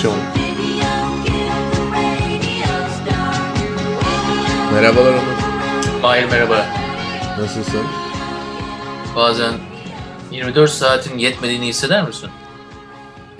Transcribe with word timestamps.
Adaptasyon 0.00 0.18
Merhabalar 4.72 5.12
Onur. 5.12 6.00
Mahir 6.02 6.24
merhaba. 6.24 6.66
Nasılsın? 7.38 7.82
Bazen 9.16 9.54
24 10.30 10.70
saatin 10.70 11.18
yetmediğini 11.18 11.66
hisseder 11.66 12.06
misin? 12.06 12.30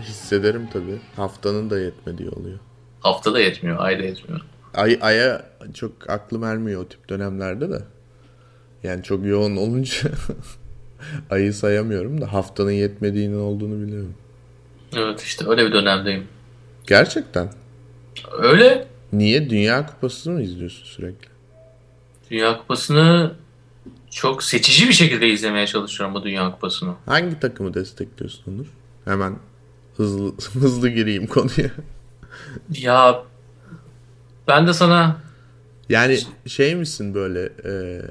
Hissederim 0.00 0.68
tabii. 0.72 1.00
Haftanın 1.16 1.70
da 1.70 1.78
yetmediği 1.78 2.30
oluyor. 2.30 2.58
Haftada 3.00 3.40
yetmiyor, 3.40 3.76
ayda 3.78 4.02
yetmiyor. 4.02 4.40
Ay, 4.74 4.98
aya 5.02 5.42
çok 5.74 6.10
aklım 6.10 6.44
ermiyor 6.44 6.82
o 6.82 6.88
tip 6.88 7.08
dönemlerde 7.08 7.70
de. 7.70 7.82
Yani 8.82 9.02
çok 9.02 9.26
yoğun 9.26 9.56
olunca 9.56 9.96
ayı 11.30 11.54
sayamıyorum 11.54 12.20
da 12.20 12.32
haftanın 12.32 12.70
yetmediğinin 12.70 13.40
olduğunu 13.40 13.86
biliyorum. 13.86 14.14
Evet 14.96 15.22
işte 15.22 15.48
öyle 15.48 15.66
bir 15.66 15.72
dönemdeyim. 15.72 16.28
Gerçekten. 16.90 17.48
Öyle. 18.38 18.86
Niye? 19.12 19.50
Dünya 19.50 19.86
Kupası'nı 19.86 20.34
mı 20.34 20.42
izliyorsun 20.42 20.84
sürekli? 20.84 21.28
Dünya 22.30 22.58
Kupası'nı 22.58 23.34
çok 24.10 24.42
seçici 24.42 24.88
bir 24.88 24.92
şekilde 24.92 25.28
izlemeye 25.28 25.66
çalışıyorum 25.66 26.14
bu 26.14 26.22
Dünya 26.22 26.50
Kupası'nı. 26.52 26.94
Hangi 27.06 27.40
takımı 27.40 27.74
destekliyorsun 27.74 28.54
Onur? 28.54 28.66
Hemen 29.04 29.36
hızlı 29.96 30.34
hızlı 30.60 30.88
gireyim 30.88 31.26
konuya. 31.26 31.70
Ya 32.70 33.22
ben 34.48 34.66
de 34.66 34.72
sana 34.72 35.16
Yani 35.88 36.18
şey 36.46 36.74
misin 36.74 37.14
böyle 37.14 37.52
e, 37.64 38.02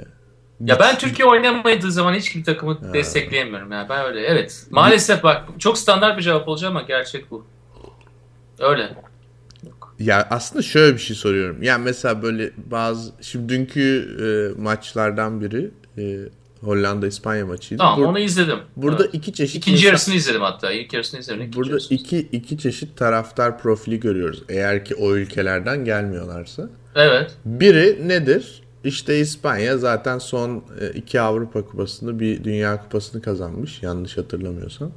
ya 0.66 0.80
ben 0.80 0.98
Türkiye 0.98 1.28
oynamadığı 1.28 1.92
zaman 1.92 2.14
hiç 2.14 2.36
bir 2.36 2.44
takımı 2.44 2.94
destekleyemiyorum 2.94 3.72
yani 3.72 3.90
ben 3.90 4.06
öyle 4.06 4.22
evet 4.22 4.66
maalesef 4.70 5.24
bak 5.24 5.50
çok 5.60 5.78
standart 5.78 6.18
bir 6.18 6.24
cevap 6.24 6.48
olacak 6.48 6.70
ama 6.70 6.82
gerçek 6.82 7.32
bu. 7.32 7.46
Öyle. 8.60 8.90
Ya 10.00 10.28
aslında 10.30 10.62
şöyle 10.62 10.94
bir 10.94 11.00
şey 11.02 11.16
soruyorum. 11.16 11.64
Yani 11.64 11.84
mesela 11.84 12.22
böyle 12.22 12.52
bazı 12.72 13.12
şimdi 13.22 13.50
dünkü 13.54 14.08
e, 14.58 14.62
maçlardan 14.62 15.42
biri 15.42 15.72
e, 15.98 16.18
Hollanda 16.62 17.08
İspanya 17.08 17.46
maçıydı. 17.46 17.78
Tamam 17.82 18.00
Bur- 18.00 18.06
onu 18.06 18.20
izledim. 18.20 18.60
burada 18.76 19.04
Evet. 19.04 19.14
iki 19.16 19.34
çeşit 19.34 19.56
İkinci 19.56 19.78
insan- 19.78 19.88
yarısını 19.88 20.16
izledim 20.16 20.42
hatta. 20.42 20.72
İlk 20.72 20.94
yarısını 20.94 21.20
izledim. 21.20 21.42
ikinci 21.42 21.58
burada 21.58 21.72
yarısını. 21.72 21.98
iki 21.98 22.20
iki 22.20 22.58
çeşit 22.58 22.98
taraftar 22.98 23.60
profili 23.60 24.00
görüyoruz. 24.00 24.44
Eğer 24.50 24.86
ki 24.86 24.96
o 24.96 25.16
ülkelerden 25.16 25.86
gelmiyorlarsa. 25.86 26.70
Evet. 26.96 27.32
Biri 27.46 28.08
nedir? 28.08 28.62
İşte 28.84 29.20
İspanya 29.20 29.78
zaten 29.78 30.18
son 30.18 30.64
e, 30.82 30.90
iki 30.94 31.22
Avrupa 31.22 31.62
Kupası'nı 31.66 32.20
bir 32.20 32.44
Dünya 32.44 32.82
Kupası'nı 32.84 33.22
kazanmış 33.22 33.84
yanlış 33.84 34.18
hatırlamıyorsam. 34.18 34.92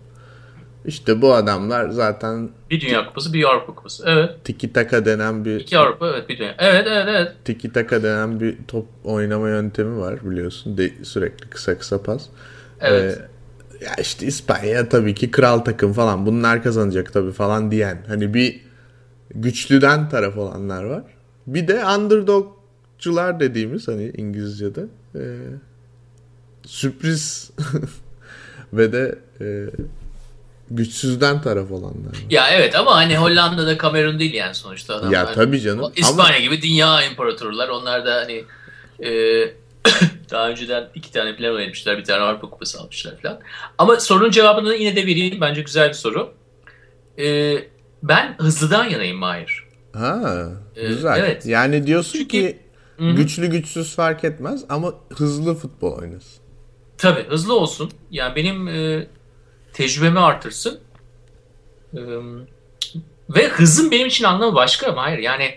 İşte 0.85 1.23
bu 1.23 1.35
adamlar 1.35 1.89
zaten 1.89 2.51
Bir 2.71 2.81
Dünya 2.81 3.07
Kupası, 3.07 3.33
bir 3.33 3.45
Avrupa 3.45 3.75
Kupası. 3.75 4.05
Evet. 4.07 4.31
tiki 4.45 4.73
taka 4.73 5.05
denen 5.05 5.45
bir 5.45 5.61
İki 5.61 5.79
Avrupa, 5.79 6.09
evet 6.09 6.29
bir 6.29 6.39
Dünya. 6.39 6.55
Evet, 6.59 6.87
evet, 6.91 7.07
evet. 7.09 7.33
tiki 7.45 7.73
taka 7.73 8.03
denen 8.03 8.41
bir 8.41 8.57
top 8.69 8.87
oynama 9.05 9.49
yöntemi 9.49 9.99
var 9.99 10.31
biliyorsun. 10.31 10.77
De, 10.79 10.93
sürekli 11.03 11.51
kısa 11.51 11.79
kısa 11.79 12.03
pas. 12.03 12.27
Evet. 12.81 13.19
Ee, 13.19 13.85
ya 13.85 13.95
işte 14.01 14.27
İspanya 14.27 14.89
tabii 14.89 15.15
ki 15.15 15.31
kral 15.31 15.59
takım 15.59 15.93
falan. 15.93 16.27
Bunlar 16.27 16.63
kazanacak 16.63 17.13
tabii 17.13 17.33
falan 17.33 17.71
diyen. 17.71 18.05
Hani 18.09 18.35
bir 18.35 18.61
güçlüden 19.35 20.09
taraf 20.09 20.37
olanlar 20.39 20.85
var. 20.85 21.03
Bir 21.47 21.69
de 21.69 21.85
underdogcular 21.85 23.41
dediğimiz 23.41 23.89
hani 23.89 24.13
İngilizce'de 24.17 24.85
e, 25.15 25.23
sürpriz 26.65 27.51
ve 28.73 28.93
de 28.93 29.19
e, 29.41 29.67
güçsüzden 30.77 31.43
taraf 31.43 31.71
olanlar 31.71 32.07
var. 32.09 32.17
Ya 32.31 32.51
evet 32.51 32.75
ama 32.77 32.97
hani 32.97 33.17
Hollanda'da 33.19 33.79
Kamerun 33.79 34.19
değil 34.19 34.35
yani 34.35 34.55
sonuçta 34.55 34.95
adamlar. 34.95 35.13
Ya 35.13 35.33
tabii 35.33 35.61
canım. 35.61 35.93
İspanya 35.97 36.29
Ama 36.37 36.39
gibi 36.39 36.63
dünya 36.63 37.03
imparatorlar. 37.05 37.69
Onlar 37.69 38.07
da 38.07 38.15
hani 38.15 38.45
e, 39.05 39.11
daha 40.31 40.49
önceden 40.49 40.89
iki 40.95 41.13
tane 41.13 41.37
plan 41.37 41.57
vermişler. 41.57 41.99
Bir 41.99 42.05
tane 42.05 42.21
Avrupa 42.23 42.51
Kupası 42.51 42.81
almışlar 42.81 43.21
falan. 43.23 43.41
Ama 43.79 44.01
sorunun 44.01 44.31
cevabını 44.31 44.75
yine 44.75 44.97
de 44.97 45.07
vereyim. 45.07 45.41
Bence 45.41 45.63
güzel 45.63 45.89
bir 45.89 45.95
soru. 45.95 46.35
E, 47.19 47.55
ben 48.03 48.35
hızlıdan 48.39 48.85
yanayım 48.85 49.17
Mahir. 49.19 49.65
ha 49.93 50.49
Ee, 50.77 50.87
güzel. 50.89 51.19
evet. 51.19 51.47
Yani 51.47 51.87
diyorsun 51.87 52.13
Çünkü- 52.19 52.29
ki 52.29 52.59
hı. 52.99 53.11
güçlü 53.11 53.47
güçsüz 53.47 53.95
fark 53.95 54.25
etmez 54.25 54.65
ama 54.69 54.95
hızlı 55.17 55.55
futbol 55.55 55.93
oynasın. 55.99 56.43
Tabii 56.99 57.27
hızlı 57.29 57.57
olsun. 57.59 57.91
Yani 58.11 58.37
benim 58.37 58.69
e, 58.69 59.07
tecrübemi 59.73 60.21
artırsın. 60.21 60.81
Ve 63.31 63.49
hızın 63.49 63.91
benim 63.91 64.07
için 64.07 64.25
anlamı 64.25 64.55
başka 64.55 64.89
ama 64.89 65.03
hayır. 65.03 65.19
Yani 65.19 65.55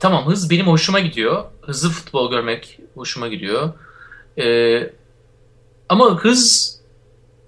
tamam 0.00 0.26
hız 0.26 0.50
benim 0.50 0.66
hoşuma 0.66 1.00
gidiyor. 1.00 1.44
Hızlı 1.62 1.90
futbol 1.90 2.30
görmek 2.30 2.78
hoşuma 2.94 3.28
gidiyor. 3.28 3.72
Ama 5.88 6.18
hız 6.24 6.74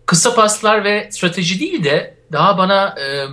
kısa 0.06 0.34
paslar 0.34 0.84
ve 0.84 1.09
strateji 1.10 1.60
değil 1.60 1.84
de 1.84 2.16
daha 2.33 2.59
bana 2.59 2.94
e, 3.00 3.27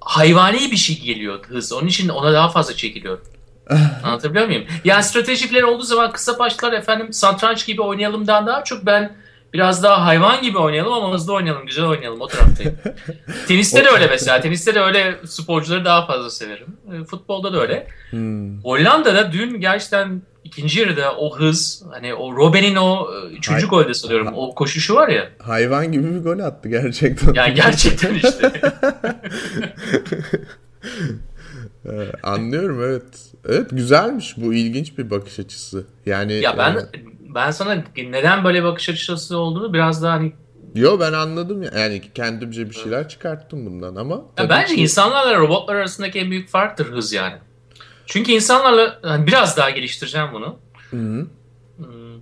hayvani 0.00 0.70
bir 0.70 0.76
şey 0.76 1.00
geliyor 1.00 1.46
hız. 1.46 1.72
Onun 1.72 1.86
için 1.86 2.08
ona 2.08 2.32
daha 2.32 2.48
fazla 2.48 2.74
çekiliyorum. 2.74 3.24
Anlatabiliyor 4.04 4.46
muyum? 4.46 4.64
Yani 4.84 5.02
stratejiler 5.02 5.62
olduğu 5.62 5.82
zaman 5.82 6.12
kısa 6.12 6.38
başlar 6.38 6.72
efendim 6.72 7.12
satranç 7.12 7.66
gibi 7.66 7.82
oynayalımdan 7.82 8.46
daha 8.46 8.64
çok 8.64 8.86
ben 8.86 9.16
biraz 9.56 9.82
daha 9.82 10.06
hayvan 10.06 10.42
gibi 10.42 10.58
oynayalım 10.58 10.92
ama 10.92 11.14
hızlı 11.14 11.34
oynayalım, 11.34 11.66
güzel 11.66 11.84
oynayalım 11.84 12.20
o 12.20 12.26
taraftayım. 12.26 12.74
Teniste 13.48 13.84
de 13.84 13.88
öyle 13.88 14.06
mesela. 14.06 14.40
Teniste 14.40 14.74
de 14.74 14.80
öyle 14.80 15.14
sporcuları 15.26 15.84
daha 15.84 16.06
fazla 16.06 16.30
severim. 16.30 16.66
E, 16.92 17.04
Futbolda 17.04 17.52
da 17.52 17.60
öyle. 17.60 17.86
Hmm. 18.10 18.62
Hollanda'da 18.62 19.32
dün 19.32 19.60
gerçekten 19.60 20.22
ikinci 20.44 20.80
yarıda 20.80 21.16
o 21.16 21.38
hız, 21.38 21.82
hani 21.92 22.14
o 22.14 22.36
Robben'in 22.36 22.76
o 22.76 23.08
e, 23.14 23.26
üçüncü 23.32 23.66
Hay- 23.66 23.70
golde 23.70 23.94
sanıyorum 23.94 24.28
o 24.34 24.54
koşuşu 24.54 24.94
var 24.94 25.08
ya. 25.08 25.28
Hayvan 25.42 25.92
gibi 25.92 26.14
bir 26.14 26.20
gol 26.20 26.38
attı 26.38 26.68
gerçekten. 26.68 27.34
Yani 27.34 27.54
gerçekten 27.54 28.14
işte. 28.14 28.52
Ee, 31.86 32.12
Anlıyorum 32.22 32.82
evet. 32.82 33.02
Evet 33.48 33.70
güzelmiş 33.70 34.34
bu 34.36 34.54
ilginç 34.54 34.98
bir 34.98 35.10
bakış 35.10 35.38
açısı. 35.38 35.84
Yani 36.06 36.32
ya 36.32 36.58
ben 36.58 36.76
e, 36.76 36.82
ben 37.36 37.50
sana 37.50 37.84
neden 37.96 38.44
böyle 38.44 38.64
bakış 38.64 38.88
açısı 38.88 39.38
olduğunu 39.38 39.72
biraz 39.72 40.02
daha 40.02 40.12
hani 40.12 40.32
yo 40.74 41.00
ben 41.00 41.12
anladım 41.12 41.62
ya. 41.62 41.70
Yani 41.76 42.02
kendimce 42.14 42.70
bir 42.70 42.74
şeyler 42.74 43.08
çıkarttım 43.08 43.66
bundan 43.66 43.96
ama 43.96 44.14
Ya 44.38 44.48
bence 44.48 44.74
ki- 44.74 44.80
insanlarla 44.80 45.38
robotlar 45.38 45.74
arasındaki 45.74 46.18
en 46.18 46.30
büyük 46.30 46.48
farktır 46.48 46.86
hız 46.92 47.12
yani. 47.12 47.34
Çünkü 48.06 48.32
insanlarla 48.32 49.00
yani 49.04 49.26
biraz 49.26 49.56
daha 49.56 49.70
geliştireceğim 49.70 50.28
bunu. 50.32 50.58
Hı 50.90 50.96
hı. 50.96 51.26
Hmm, 51.76 52.20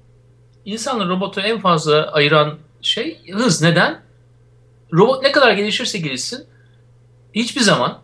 İnsanla 0.64 1.08
robotu 1.08 1.41
en 1.41 1.60
fazla 1.60 2.12
ayıran 2.12 2.58
şey 2.82 3.20
hız. 3.32 3.62
Neden? 3.62 4.03
Robot 4.92 5.22
ne 5.22 5.32
kadar 5.32 5.53
gelişirse 5.53 5.98
gelişsin 5.98 6.47
hiçbir 7.34 7.60
zaman 7.60 7.98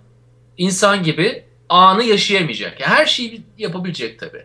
insan 0.58 1.02
gibi 1.02 1.44
anı 1.68 2.04
yaşayamayacak. 2.04 2.80
Yani 2.80 2.90
her 2.92 3.06
şeyi 3.06 3.42
yapabilecek 3.58 4.18
tabii. 4.20 4.44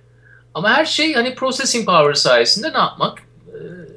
Ama 0.55 0.69
her 0.69 0.85
şey 0.85 1.13
hani 1.13 1.35
processing 1.35 1.85
power 1.85 2.13
sayesinde 2.13 2.73
ne 2.73 2.77
yapmak? 2.77 3.19
Ee, 3.47 3.53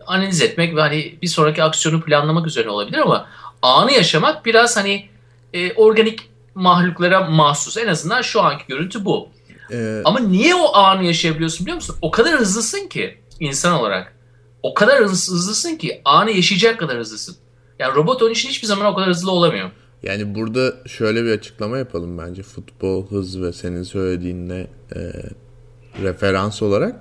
analiz 0.06 0.42
etmek 0.42 0.76
ve 0.76 0.80
hani 0.80 1.18
bir 1.22 1.26
sonraki 1.26 1.62
aksiyonu 1.62 2.00
planlamak 2.02 2.46
üzerine 2.46 2.70
olabilir 2.70 2.98
ama 2.98 3.26
anı 3.62 3.92
yaşamak 3.92 4.46
biraz 4.46 4.76
hani 4.76 5.08
e, 5.54 5.72
organik 5.72 6.30
mahluklara 6.54 7.20
mahsus. 7.30 7.76
En 7.76 7.86
azından 7.86 8.22
şu 8.22 8.42
anki 8.42 8.64
görüntü 8.68 9.04
bu. 9.04 9.28
Ee, 9.72 10.02
Ama 10.04 10.18
niye 10.20 10.54
o 10.54 10.74
anı 10.76 11.04
yaşayabiliyorsun 11.04 11.66
biliyor 11.66 11.74
musun? 11.74 11.96
O 12.02 12.10
kadar 12.10 12.38
hızlısın 12.40 12.88
ki 12.88 13.18
insan 13.40 13.72
olarak. 13.80 14.12
O 14.62 14.74
kadar 14.74 15.02
hız- 15.04 15.30
hızlısın 15.30 15.76
ki 15.76 16.00
anı 16.04 16.30
yaşayacak 16.30 16.78
kadar 16.78 16.98
hızlısın. 16.98 17.36
Yani 17.78 17.94
robot 17.94 18.22
onun 18.22 18.30
için 18.32 18.48
hiçbir 18.48 18.66
zaman 18.66 18.86
o 18.86 18.94
kadar 18.94 19.08
hızlı 19.08 19.30
olamıyor. 19.30 19.70
yani 20.02 20.34
burada 20.34 20.74
şöyle 20.86 21.24
bir 21.24 21.30
açıklama 21.30 21.78
yapalım 21.78 22.18
bence. 22.18 22.42
Futbol, 22.42 23.06
hız 23.10 23.42
ve 23.42 23.52
senin 23.52 23.82
söylediğinle 23.82 24.66
e, 24.96 24.98
referans 26.02 26.62
olarak. 26.62 26.96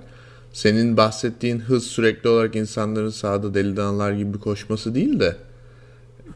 Senin 0.52 0.96
bahsettiğin 0.96 1.58
hız 1.58 1.86
sürekli 1.86 2.28
olarak 2.28 2.56
insanların 2.56 3.10
sahada 3.10 3.54
deli 3.54 3.76
danalar 3.76 4.12
gibi 4.12 4.38
koşması 4.38 4.94
değil 4.94 5.20
de 5.20 5.36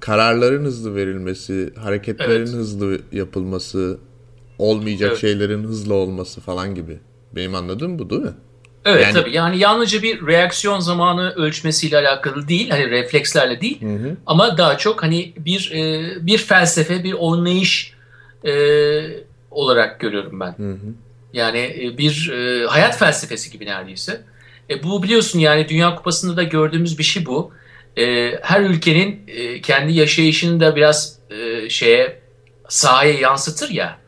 kararların 0.01 0.65
hızlı 0.65 0.95
verilmesi, 0.95 1.73
hareketlerin 1.79 2.31
Evet. 2.31 2.49
hızlı 2.49 2.99
yapılması, 3.13 3.99
olmayacak 4.59 5.09
Evet. 5.11 5.21
şeylerin 5.21 5.65
hızlı 5.65 5.95
olması 5.95 6.41
falan 6.41 6.75
gibi. 6.75 6.99
Benim 7.37 7.55
anladığım 7.55 7.99
bu 7.99 8.11
değil 8.11 8.23
mi? 8.23 8.33
Evet 8.85 9.03
Yani- 9.03 9.13
tabii 9.15 9.33
yani 9.33 9.59
yalnızca 9.59 10.03
bir 10.03 10.27
reaksiyon 10.27 10.81
zamanı 10.81 11.31
ölçmesiyle 11.31 11.97
alakalı 11.99 12.49
değil 12.49 12.71
hani 12.71 12.91
reflekslerle 12.91 13.61
değil 13.61 13.83
Hı 13.83 13.87
hı. 14.09 14.17
ama 14.27 14.59
daha 14.59 14.79
çok 14.79 15.03
hani 15.03 15.33
bir 15.39 15.73
e, 15.75 16.27
bir 16.27 16.39
felsefe 16.39 17.05
bir 17.05 17.13
oynayış 17.13 17.95
e, 18.45 18.53
olarak 19.51 20.01
görüyorum 20.01 20.41
ben. 20.41 20.55
Hı 20.57 20.71
hı. 20.73 20.77
Yani 21.33 21.59
e, 21.59 21.99
bir 21.99 22.31
e, 22.31 22.67
hayat 22.67 22.99
felsefesi 22.99 23.51
gibi 23.51 23.67
neredeyse. 23.67 24.21
E, 24.71 24.83
bu 24.83 25.03
biliyorsun 25.03 25.39
yani 25.39 25.69
Dünya 25.69 25.95
Kupası'nda 25.95 26.37
da 26.37 26.43
gördüğümüz 26.43 26.99
bir 26.99 27.03
şey 27.03 27.27
bu. 27.27 27.53
E, 27.97 28.35
her 28.43 28.61
ülkenin 28.61 29.25
e, 29.29 29.61
kendi 29.61 29.93
yaşayışını 29.93 30.61
da 30.61 30.77
biraz 30.77 31.19
e, 31.31 31.71
şeye 31.71 32.21
sahaya 32.69 33.13
yansıtır 33.13 33.71
ya. 33.71 33.99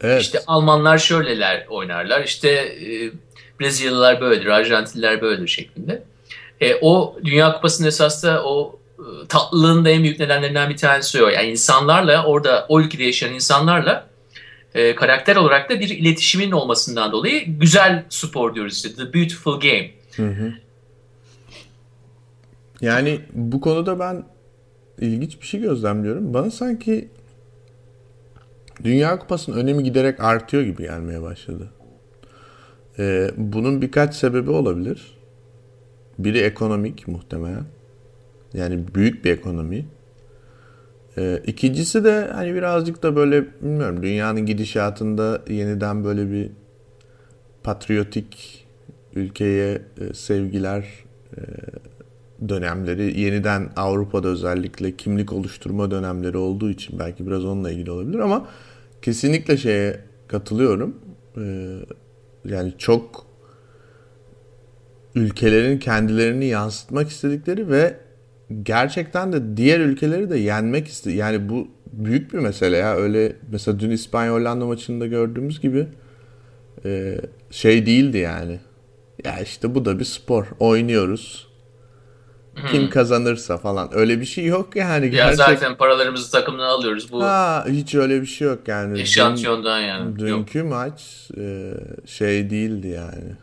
Evet. 0.00 0.22
İşte 0.22 0.38
Almanlar 0.46 0.98
şöyleler 0.98 1.66
oynarlar. 1.68 2.24
İşte 2.24 2.48
e, 2.50 3.10
Brezilyalılar 3.60 4.20
böyledir, 4.20 4.46
Arjantinliler 4.46 5.20
böyledir 5.20 5.48
şeklinde. 5.48 6.02
E, 6.60 6.74
o 6.80 7.16
Dünya 7.24 7.52
Kupası'nın 7.52 7.88
esas 7.88 8.24
da 8.24 8.44
o 8.44 8.78
tatlılığın 9.28 9.84
da 9.84 9.90
en 9.90 10.02
büyük 10.02 10.20
nedenlerinden 10.20 10.70
bir 10.70 10.76
tanesi 10.76 11.24
o. 11.24 11.28
Yani 11.28 11.50
insanlarla 11.50 12.24
orada 12.24 12.66
o 12.68 12.80
ülkede 12.80 13.04
yaşayan 13.04 13.34
insanlarla 13.34 14.06
e, 14.74 14.94
karakter 14.94 15.36
olarak 15.36 15.70
da 15.70 15.80
bir 15.80 15.88
iletişimin 15.88 16.52
olmasından 16.52 17.12
dolayı 17.12 17.58
güzel 17.58 18.04
spor 18.08 18.54
diyoruz 18.54 18.76
işte. 18.76 18.94
The 18.94 19.14
Beautiful 19.14 19.60
Game. 19.60 19.90
Hı 20.16 20.26
hı. 20.26 20.52
Yani 22.80 23.20
bu 23.32 23.60
konuda 23.60 23.98
ben 23.98 24.24
ilginç 25.00 25.40
bir 25.40 25.46
şey 25.46 25.60
gözlemliyorum. 25.60 26.34
Bana 26.34 26.50
sanki 26.50 27.08
Dünya 28.84 29.18
Kupası'nın 29.18 29.56
önemi 29.56 29.84
giderek 29.84 30.20
artıyor 30.20 30.62
gibi 30.62 30.82
gelmeye 30.82 31.22
başladı. 31.22 31.70
Ee, 32.98 33.30
bunun 33.36 33.82
birkaç 33.82 34.14
sebebi 34.14 34.50
olabilir. 34.50 35.16
Biri 36.18 36.38
ekonomik 36.38 37.08
muhtemelen. 37.08 37.64
Yani 38.54 38.94
büyük 38.94 39.24
bir 39.24 39.30
ekonomi. 39.30 39.86
Ee, 41.18 41.42
ikincisi 41.46 42.04
de 42.04 42.30
hani 42.32 42.54
birazcık 42.54 43.02
da 43.02 43.16
böyle 43.16 43.46
bilmiyorum 43.62 44.02
dünyanın 44.02 44.46
gidişatında 44.46 45.42
yeniden 45.48 46.04
böyle 46.04 46.30
bir 46.30 46.50
patriotik 47.62 48.64
ülkeye 49.14 49.82
e, 50.00 50.14
sevgiler 50.14 50.84
e, 51.36 51.40
dönemleri 52.48 53.20
yeniden 53.20 53.70
Avrupa'da 53.76 54.28
özellikle 54.28 54.96
kimlik 54.96 55.32
oluşturma 55.32 55.90
dönemleri 55.90 56.36
olduğu 56.36 56.70
için 56.70 56.98
belki 56.98 57.26
biraz 57.26 57.44
onunla 57.44 57.70
ilgili 57.70 57.90
olabilir 57.90 58.18
ama 58.18 58.48
kesinlikle 59.02 59.56
şeye 59.56 60.00
katılıyorum. 60.28 60.96
Ee, 61.36 61.78
yani 62.44 62.74
çok 62.78 63.26
ülkelerin 65.14 65.78
kendilerini 65.78 66.46
yansıtmak 66.46 67.08
istedikleri 67.08 67.68
ve 67.68 67.96
gerçekten 68.62 69.32
de 69.32 69.56
diğer 69.56 69.80
ülkeleri 69.80 70.30
de 70.30 70.38
yenmek 70.38 70.88
iste 70.88 71.12
yani 71.12 71.48
bu 71.48 71.68
büyük 71.92 72.32
bir 72.34 72.38
mesele 72.38 72.76
ya 72.76 72.96
öyle 72.96 73.36
mesela 73.50 73.80
dün 73.80 73.90
İspanya 73.90 74.32
Hollanda 74.32 74.66
maçında 74.66 75.06
gördüğümüz 75.06 75.60
gibi 75.60 75.86
e, 76.84 77.20
şey 77.50 77.86
değildi 77.86 78.18
yani 78.18 78.60
ya 79.24 79.40
işte 79.40 79.74
bu 79.74 79.84
da 79.84 79.98
bir 79.98 80.04
spor 80.04 80.46
oynuyoruz 80.58 81.52
kim 82.70 82.90
kazanırsa 82.90 83.58
falan 83.58 83.88
öyle 83.92 84.20
bir 84.20 84.24
şey 84.24 84.44
yok 84.44 84.76
yani 84.76 85.04
Ya 85.04 85.10
Gerçek... 85.10 85.36
zaten 85.36 85.76
paralarımızı 85.76 86.32
takımdan 86.32 86.68
alıyoruz. 86.68 87.12
Bu 87.12 87.22
ha, 87.24 87.64
hiç 87.68 87.94
öyle 87.94 88.20
bir 88.20 88.26
şey 88.26 88.48
yok 88.48 88.68
yani 88.68 89.00
eşantiyondan 89.00 89.80
yani. 89.80 90.08
Yok. 90.08 90.18
Dünkü 90.18 90.62
maç 90.62 91.28
e, 91.38 91.74
şey 92.06 92.50
değildi 92.50 92.88
yani. 92.88 93.36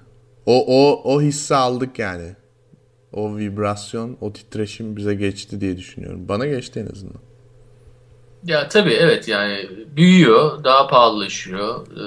O 0.46 0.66
o 0.68 1.02
o 1.14 1.22
hissi 1.22 1.56
aldık 1.56 2.00
yani. 2.00 2.36
O 3.14 3.38
vibrasyon, 3.38 4.18
o 4.22 4.34
titreşim 4.34 4.98
bize 4.98 5.16
geçti 5.16 5.62
diye 5.62 5.78
düşünüyorum. 5.78 6.28
Bana 6.28 6.46
geçti 6.46 6.86
en 6.88 6.94
azından. 6.94 7.22
Ya 8.46 8.68
tabii 8.68 8.94
evet 8.94 9.28
yani 9.28 9.70
büyüyor, 9.96 10.64
daha 10.64 10.88
pahalılaşıyor, 10.88 11.88
e, 11.88 12.00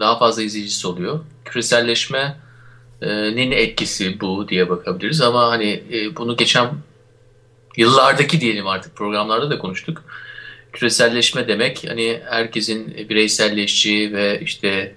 daha 0.00 0.18
fazla 0.18 0.42
izleyicisi 0.42 0.86
oluyor. 0.86 1.20
Küreselleşmenin 1.44 3.50
etkisi 3.50 4.20
bu 4.20 4.48
diye 4.48 4.70
bakabiliriz 4.70 5.20
ama 5.20 5.50
hani 5.50 5.82
e, 5.92 6.16
bunu 6.16 6.36
geçen 6.36 6.70
yıllardaki 7.76 8.40
diyelim 8.40 8.66
artık 8.66 8.96
programlarda 8.96 9.50
da 9.50 9.58
konuştuk. 9.58 10.04
Küreselleşme 10.72 11.48
demek 11.48 11.84
hani 11.88 12.20
herkesin 12.24 13.08
bireyselleşeceği 13.08 14.12
ve 14.12 14.40
işte 14.40 14.94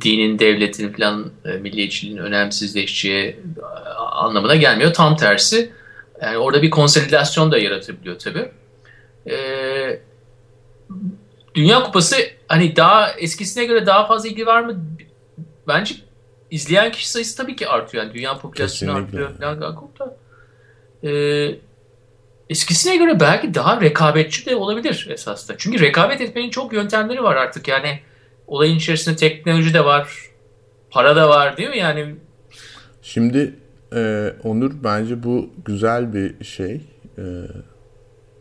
dinin, 0.00 0.38
devletin 0.38 0.92
falan 0.92 1.32
e, 1.44 1.52
milliyetçiliğin 1.52 2.18
önemsizleşeceği 2.18 3.26
e, 3.26 3.62
anlamına 3.94 4.56
gelmiyor. 4.56 4.94
Tam 4.94 5.16
tersi 5.16 5.72
yani 6.22 6.38
orada 6.38 6.62
bir 6.62 6.70
konsolidasyon 6.70 7.52
da 7.52 7.58
yaratabiliyor 7.58 8.18
tabii. 8.18 8.48
Ee, 9.30 10.00
Dünya 11.54 11.82
Kupası 11.82 12.16
hani 12.48 12.76
daha 12.76 13.12
eskisine 13.12 13.64
göre 13.64 13.86
daha 13.86 14.06
fazla 14.06 14.28
ilgi 14.28 14.46
var 14.46 14.62
mı? 14.62 14.84
Bence 15.68 15.94
izleyen 16.50 16.92
kişi 16.92 17.10
sayısı 17.10 17.36
tabii 17.36 17.56
ki 17.56 17.68
artıyor. 17.68 18.04
Yani 18.04 18.14
dünya 18.14 18.38
popülasyonu 18.38 18.92
Kesinlikle. 18.94 19.26
artıyor 19.26 19.58
falan 19.58 19.90
da. 19.98 20.16
Ee, 21.08 21.54
eskisine 22.50 22.96
göre 22.96 23.20
belki 23.20 23.54
daha 23.54 23.80
rekabetçi 23.80 24.46
de 24.46 24.56
olabilir 24.56 25.06
esasında. 25.10 25.58
Çünkü 25.58 25.80
rekabet 25.80 26.20
etmenin 26.20 26.50
çok 26.50 26.72
yöntemleri 26.72 27.22
var 27.22 27.36
artık. 27.36 27.68
Yani 27.68 28.00
olayın 28.52 28.76
içerisinde 28.76 29.16
teknoloji 29.16 29.74
de 29.74 29.84
var, 29.84 30.12
para 30.90 31.16
da 31.16 31.28
var 31.28 31.56
değil 31.56 31.70
mi? 31.70 31.78
Yani 31.78 32.14
Şimdi 33.02 33.54
e, 33.94 34.32
Onur 34.44 34.72
bence 34.84 35.22
bu 35.22 35.50
güzel 35.64 36.14
bir 36.14 36.44
şey. 36.44 36.80
E, 37.18 37.22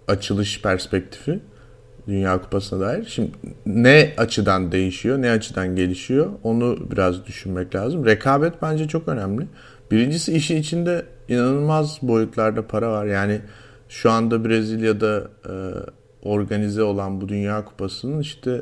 açılış 0.07 0.61
perspektifi 0.61 1.39
Dünya 2.07 2.41
Kupası'na 2.41 2.79
dair. 2.79 3.05
Şimdi 3.05 3.31
ne 3.65 4.13
açıdan 4.17 4.71
değişiyor, 4.71 5.21
ne 5.21 5.31
açıdan 5.31 5.75
gelişiyor 5.75 6.29
onu 6.43 6.77
biraz 6.91 7.25
düşünmek 7.25 7.75
lazım. 7.75 8.05
Rekabet 8.05 8.61
bence 8.61 8.87
çok 8.87 9.07
önemli. 9.07 9.47
Birincisi 9.91 10.33
işin 10.33 10.57
içinde 10.57 11.05
inanılmaz 11.27 11.99
boyutlarda 12.01 12.67
para 12.67 12.91
var. 12.91 13.05
Yani 13.05 13.41
şu 13.89 14.11
anda 14.11 14.45
Brezilya'da 14.45 15.27
e, 15.45 15.53
organize 16.21 16.83
olan 16.83 17.21
bu 17.21 17.29
Dünya 17.29 17.65
Kupası'nın 17.65 18.19
işte 18.19 18.61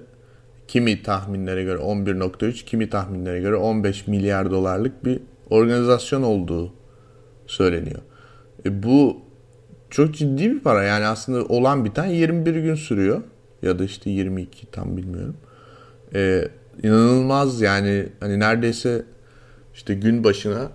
kimi 0.69 1.03
tahminlere 1.03 1.63
göre 1.63 1.79
11.3, 1.79 2.65
kimi 2.65 2.89
tahminlere 2.89 3.39
göre 3.39 3.55
15 3.55 4.07
milyar 4.07 4.51
dolarlık 4.51 5.05
bir 5.05 5.19
organizasyon 5.49 6.23
olduğu 6.23 6.73
söyleniyor. 7.47 7.99
E 8.65 8.83
bu 8.83 9.21
çok 9.89 10.15
ciddi 10.15 10.51
bir 10.51 10.59
para. 10.59 10.83
Yani 10.83 11.05
aslında 11.05 11.45
olan 11.45 11.85
biten 11.85 12.05
21 12.05 12.55
gün 12.55 12.75
sürüyor. 12.75 13.21
Ya 13.61 13.79
da 13.79 13.83
işte 13.83 14.09
22 14.09 14.71
tam 14.71 14.97
bilmiyorum. 14.97 15.35
E, 16.15 16.47
inanılmaz 16.83 17.61
yani 17.61 18.09
hani 18.19 18.39
neredeyse 18.39 19.05
işte 19.73 19.93
gün 19.93 20.23
başına 20.23 20.71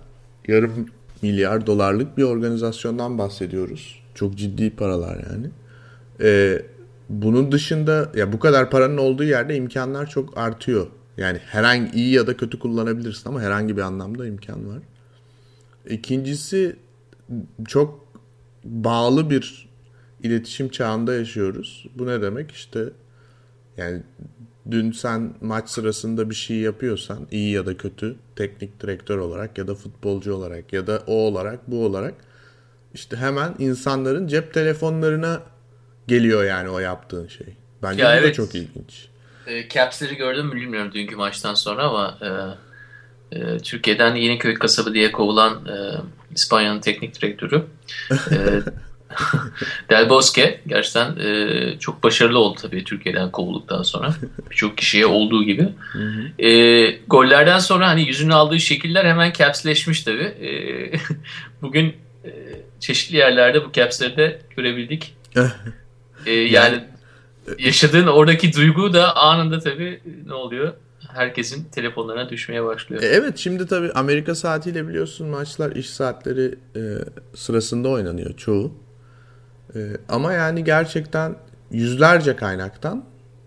yarım 0.47 0.85
milyar 1.21 1.65
dolarlık 1.65 2.17
bir 2.17 2.23
organizasyondan 2.23 3.17
bahsediyoruz. 3.17 4.03
Çok 4.15 4.35
ciddi 4.35 4.75
paralar 4.75 5.15
yani. 5.31 5.47
E, 6.21 6.61
bunun 7.09 7.51
dışında 7.51 8.11
ya 8.15 8.33
bu 8.33 8.39
kadar 8.39 8.69
paranın 8.69 8.97
olduğu 8.97 9.23
yerde 9.23 9.55
imkanlar 9.55 10.09
çok 10.09 10.37
artıyor. 10.37 10.87
Yani 11.17 11.37
herhangi 11.37 11.91
iyi 11.91 12.13
ya 12.13 12.27
da 12.27 12.37
kötü 12.37 12.59
kullanabilirsin 12.59 13.29
ama 13.29 13.41
herhangi 13.41 13.77
bir 13.77 13.81
anlamda 13.81 14.27
imkan 14.27 14.69
var. 14.69 14.79
İkincisi 15.89 16.75
çok 17.67 18.05
bağlı 18.63 19.29
bir 19.29 19.69
iletişim 20.23 20.69
çağında 20.69 21.13
yaşıyoruz. 21.13 21.85
Bu 21.95 22.07
ne 22.07 22.21
demek? 22.21 22.51
İşte 22.51 22.89
yani 23.77 24.03
dün 24.71 24.91
sen 24.91 25.33
maç 25.41 25.69
sırasında 25.69 26.29
bir 26.29 26.35
şey 26.35 26.57
yapıyorsan 26.57 27.27
iyi 27.31 27.51
ya 27.51 27.65
da 27.65 27.77
kötü 27.77 28.15
teknik 28.35 28.81
direktör 28.81 29.17
olarak 29.17 29.57
ya 29.57 29.67
da 29.67 29.75
futbolcu 29.75 30.33
olarak 30.33 30.73
ya 30.73 30.87
da 30.87 31.03
o 31.07 31.13
olarak 31.13 31.71
bu 31.71 31.85
olarak 31.85 32.13
işte 32.93 33.17
hemen 33.17 33.55
insanların 33.59 34.27
cep 34.27 34.53
telefonlarına 34.53 35.41
geliyor 36.07 36.43
yani 36.45 36.69
o 36.69 36.79
yaptığın 36.79 37.27
şey. 37.27 37.47
Bence 37.83 38.03
Ya 38.03 38.09
bu 38.09 38.11
da 38.11 38.17
evet. 38.17 38.35
çok 38.35 38.55
ilginç. 38.55 39.07
E, 39.47 39.69
Caps'leri 39.69 40.15
gördüm 40.15 40.45
mü 40.45 40.55
bilmiyorum 40.55 40.91
dünkü 40.93 41.15
maçtan 41.15 41.53
sonra 41.53 41.83
ama 41.83 42.17
e, 42.21 42.29
e, 43.39 43.57
Türkiye'den 43.57 44.15
Yeniköy 44.15 44.53
kasabı 44.53 44.93
diye 44.93 45.11
kovulan 45.11 45.65
e, 45.65 45.75
İspanya'nın 46.35 46.79
teknik 46.79 47.21
direktörü 47.21 47.63
e, 48.11 48.37
Del 49.89 50.09
Bosque 50.09 50.61
gerçekten 50.67 51.17
e, 51.17 51.79
çok 51.79 52.03
başarılı 52.03 52.39
oldu 52.39 52.59
tabii 52.61 52.83
Türkiye'den 52.83 53.31
kovulduktan 53.31 53.83
sonra. 53.83 54.15
Birçok 54.51 54.77
kişiye 54.77 55.05
olduğu 55.05 55.43
gibi. 55.43 55.69
E, 56.39 56.49
gollerden 57.07 57.59
sonra 57.59 57.87
hani 57.87 58.07
yüzünü 58.07 58.33
aldığı 58.33 58.59
şekiller 58.59 59.05
hemen 59.05 59.33
capsleşmiş 59.33 60.03
tabii. 60.03 60.23
E, 60.23 60.49
bugün 61.61 61.95
e, 62.25 62.31
çeşitli 62.79 63.17
yerlerde 63.17 63.65
bu 63.65 63.71
capsleri 63.71 64.17
de 64.17 64.41
görebildik. 64.57 65.15
E, 66.25 66.31
yani 66.31 66.83
yaşadığın 67.59 68.07
oradaki 68.07 68.53
duygu 68.53 68.93
da 68.93 69.15
anında 69.15 69.59
tabii 69.59 70.01
ne 70.25 70.33
oluyor? 70.33 70.73
Herkesin 71.13 71.63
telefonlarına 71.63 72.29
düşmeye 72.29 72.63
başlıyor. 72.63 73.03
E, 73.03 73.05
Evet 73.05 73.37
şimdi 73.37 73.67
tabii 73.67 73.91
Amerika 73.91 74.35
saatiyle 74.35 74.87
biliyorsun 74.87 75.27
maçlar 75.27 75.71
iş 75.75 75.89
saatleri 75.89 76.55
e, 76.75 76.81
sırasında 77.35 77.89
oynanıyor 77.89 78.37
çoğu. 78.37 78.71
E, 79.75 79.79
ama 80.09 80.33
yani 80.33 80.63
gerçekten 80.63 81.35
yüzlerce 81.71 82.35
kaynaktan 82.35 83.05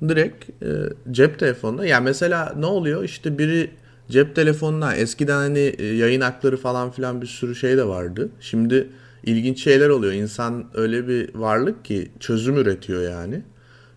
direkt 0.09 0.51
e, 0.63 0.67
cep 1.11 1.39
telefonuna. 1.39 1.87
Yani 1.87 2.05
mesela 2.05 2.55
ne 2.59 2.67
oluyor 2.67 3.05
işte 3.05 3.39
biri 3.39 3.71
cep 4.11 4.37
telefonuna 4.37 4.95
eskiden 4.95 5.37
hani 5.37 5.59
e, 5.79 5.87
yayın 5.87 6.21
hakları 6.21 6.57
falan 6.57 6.91
filan 6.91 7.23
bir 7.23 7.27
sürü 7.27 7.55
şey 7.55 7.77
de 7.77 7.85
vardı. 7.87 8.29
Şimdi 8.41 8.89
ilginç 9.25 9.65
şeyler 9.65 9.89
oluyor. 9.89 10.13
İnsan 10.13 10.71
öyle 10.75 11.09
bir 11.09 11.35
varlık 11.35 11.85
ki 11.85 12.13
çözüm 12.21 12.57
üretiyor 12.57 13.03
yani. 13.03 13.43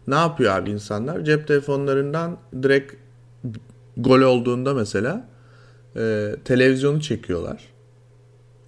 Ne 0.08 0.16
yapıyor 0.16 0.56
abi 0.56 0.70
insanlar? 0.70 1.24
Cep 1.24 1.48
telefonlarından 1.48 2.38
direkt 2.64 2.94
gol 3.98 4.22
olduğunda 4.22 4.74
mesela 4.74 5.30
e, 5.96 6.36
televizyonu 6.46 7.02
çekiyorlar. 7.02 7.62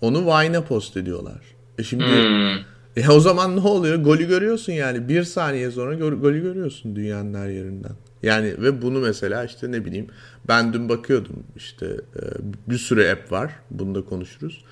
Onu 0.01 0.25
Vine'a 0.25 0.63
post 0.63 0.97
ediyorlar. 0.97 1.41
E 1.77 1.83
şimdi 1.83 2.03
hmm. 2.03 3.03
e 3.03 3.09
o 3.09 3.19
zaman 3.19 3.55
ne 3.55 3.61
oluyor? 3.61 3.95
Golü 3.95 4.27
görüyorsun 4.27 4.73
yani. 4.73 5.09
Bir 5.09 5.23
saniye 5.23 5.71
sonra 5.71 5.95
gol, 5.95 6.11
golü 6.11 6.41
görüyorsun 6.41 6.95
dünyanın 6.95 7.33
her 7.33 7.49
yerinden. 7.49 7.95
Yani 8.23 8.61
ve 8.61 8.81
bunu 8.81 8.99
mesela 8.99 9.43
işte 9.43 9.71
ne 9.71 9.85
bileyim 9.85 10.07
ben 10.47 10.73
dün 10.73 10.89
bakıyordum 10.89 11.43
işte 11.55 11.85
e, 11.85 12.21
bir 12.67 12.77
sürü 12.77 13.09
app 13.09 13.31
var. 13.31 13.51
Bunu 13.71 13.95
da 13.95 14.05
konuşuruz. 14.05 14.63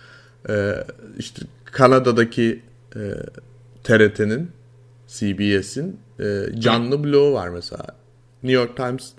E, 0.50 0.84
işte 1.18 1.42
Kanada'daki 1.66 2.62
e, 2.96 3.02
TRT'nin 3.84 4.52
CBS'in 5.08 6.00
e, 6.20 6.46
canlı 6.60 7.04
bloğu 7.04 7.34
var 7.34 7.50
mesela. 7.50 7.86
New 8.44 8.62
York 8.62 8.78
Times 8.78 9.12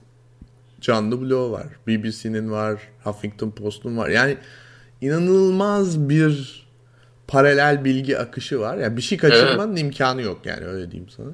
canlı 0.81 1.21
bloğu 1.21 1.53
var. 1.53 1.67
BBC'nin 1.87 2.51
var. 2.51 2.81
Huffington 3.05 3.51
Post'un 3.51 3.97
var. 3.97 4.09
Yani 4.09 4.37
inanılmaz 5.01 6.09
bir 6.09 6.63
paralel 7.29 7.85
bilgi 7.85 8.19
akışı 8.19 8.61
var. 8.61 8.77
Yani 8.77 8.97
bir 8.97 9.03
şey 9.03 9.19
kaçırmanın 9.19 9.73
evet. 9.73 9.83
imkanı 9.83 10.23
yok 10.23 10.41
yani 10.45 10.67
öyle 10.67 10.91
diyeyim 10.91 11.11
sana. 11.11 11.29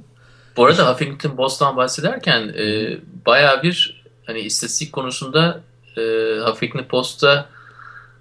Bu 0.57 0.67
arada 0.67 0.93
Huffington 0.93 1.37
Post'tan 1.37 1.77
bahsederken 1.77 2.49
e, 2.49 2.97
baya 3.27 3.63
bir 3.63 4.05
hani 4.27 4.41
istatistik 4.41 4.93
konusunda 4.93 5.61
e, 5.97 6.03
Huffington 6.45 6.85
Post'ta 6.85 7.49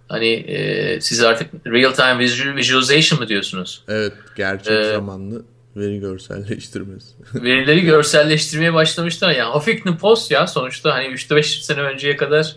hani 0.07 0.27
e, 0.27 1.01
siz 1.01 1.23
artık 1.23 1.67
real 1.67 1.91
time 1.91 2.19
visualization 2.55 3.19
mı 3.19 3.27
diyorsunuz? 3.27 3.83
Evet 3.87 4.13
gerçek 4.35 4.73
ee, 4.73 4.83
zamanlı 4.83 5.45
veri 5.77 5.99
görselleştirmesi. 5.99 7.13
verileri 7.35 7.81
görselleştirmeye 7.81 8.73
başlamışlar. 8.73 9.31
Yani 9.31 9.53
Huffington 9.53 9.97
Post 9.97 10.31
ya 10.31 10.47
sonuçta 10.47 10.93
hani 10.93 11.05
3-5 11.05 11.63
sene 11.63 11.81
önceye 11.81 12.15
kadar 12.15 12.55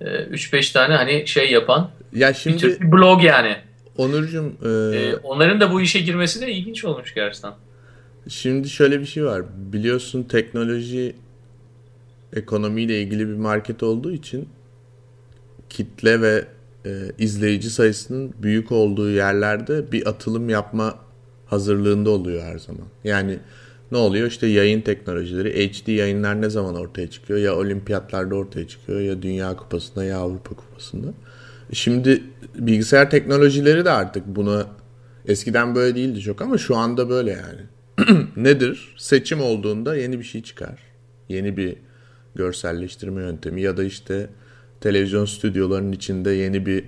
3-5 0.00 0.70
e, 0.70 0.72
tane 0.72 0.94
hani 0.94 1.26
şey 1.26 1.50
yapan 1.50 1.90
ya 2.14 2.34
şimdi, 2.34 2.80
bir 2.80 2.92
blog 2.92 3.24
yani. 3.24 3.56
Onurcuğum 3.96 4.52
e, 4.64 4.68
ee, 4.68 5.14
onların 5.16 5.60
da 5.60 5.72
bu 5.72 5.80
işe 5.80 6.00
girmesi 6.00 6.40
de 6.40 6.52
ilginç 6.52 6.84
olmuş 6.84 7.14
gerçekten. 7.14 7.52
Şimdi 8.28 8.68
şöyle 8.68 9.00
bir 9.00 9.06
şey 9.06 9.24
var. 9.24 9.42
Biliyorsun 9.72 10.22
teknoloji 10.22 11.16
ekonomiyle 12.36 13.02
ilgili 13.02 13.28
bir 13.28 13.34
market 13.34 13.82
olduğu 13.82 14.12
için 14.12 14.48
kitle 15.70 16.20
ve 16.20 16.44
e, 16.86 16.90
izleyici 17.18 17.70
sayısının 17.70 18.34
büyük 18.42 18.72
olduğu 18.72 19.10
yerlerde 19.10 19.92
bir 19.92 20.08
atılım 20.08 20.48
yapma 20.48 20.94
hazırlığında 21.46 22.10
oluyor 22.10 22.42
her 22.42 22.58
zaman. 22.58 22.86
Yani 23.04 23.38
ne 23.92 23.98
oluyor? 23.98 24.28
İşte 24.28 24.46
yayın 24.46 24.80
teknolojileri, 24.80 25.68
HD 25.68 25.88
yayınlar 25.88 26.42
ne 26.42 26.50
zaman 26.50 26.74
ortaya 26.74 27.10
çıkıyor? 27.10 27.38
Ya 27.38 27.56
olimpiyatlarda 27.56 28.34
ortaya 28.34 28.68
çıkıyor 28.68 29.00
ya 29.00 29.22
Dünya 29.22 29.56
Kupası'nda 29.56 30.04
ya 30.04 30.18
Avrupa 30.18 30.54
Kupası'nda. 30.54 31.08
Şimdi 31.72 32.22
bilgisayar 32.54 33.10
teknolojileri 33.10 33.84
de 33.84 33.90
artık 33.90 34.26
buna 34.26 34.66
eskiden 35.26 35.74
böyle 35.74 35.94
değildi 35.94 36.20
çok 36.20 36.42
ama 36.42 36.58
şu 36.58 36.76
anda 36.76 37.08
böyle 37.08 37.30
yani. 37.30 37.60
Nedir? 38.36 38.94
Seçim 38.98 39.40
olduğunda 39.40 39.96
yeni 39.96 40.18
bir 40.18 40.24
şey 40.24 40.42
çıkar. 40.42 40.78
Yeni 41.28 41.56
bir 41.56 41.76
görselleştirme 42.34 43.22
yöntemi 43.22 43.62
ya 43.62 43.76
da 43.76 43.84
işte 43.84 44.28
televizyon 44.84 45.24
stüdyolarının 45.24 45.92
içinde 45.92 46.30
yeni 46.30 46.66
bir 46.66 46.84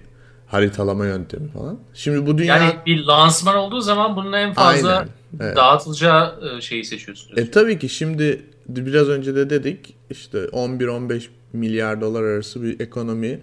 haritalama 0.47 1.07
yöntemi 1.07 1.49
falan. 1.49 1.79
Şimdi 1.95 2.27
bu 2.27 2.39
dünya... 2.39 2.57
Yani 2.57 2.75
bir 2.87 3.05
lansman 3.05 3.57
olduğu 3.57 3.81
zaman 3.81 4.17
bunun 4.17 4.33
en 4.33 4.55
fazla 4.55 4.97
Aynen, 4.97 5.09
evet. 5.41 5.57
dağıtılacağı 5.57 6.35
e, 6.59 6.61
şeyi 6.61 6.85
seçiyorsunuz. 6.85 7.39
E 7.39 7.51
tabii 7.51 7.79
ki 7.79 7.89
şimdi 7.89 8.43
biraz 8.69 9.09
önce 9.09 9.35
de 9.35 9.51
dedik 9.51 9.95
işte 10.11 10.39
11-15 10.39 11.27
milyar 11.53 12.01
dolar 12.01 12.23
arası 12.23 12.63
bir 12.63 12.81
ekonomi 12.81 13.41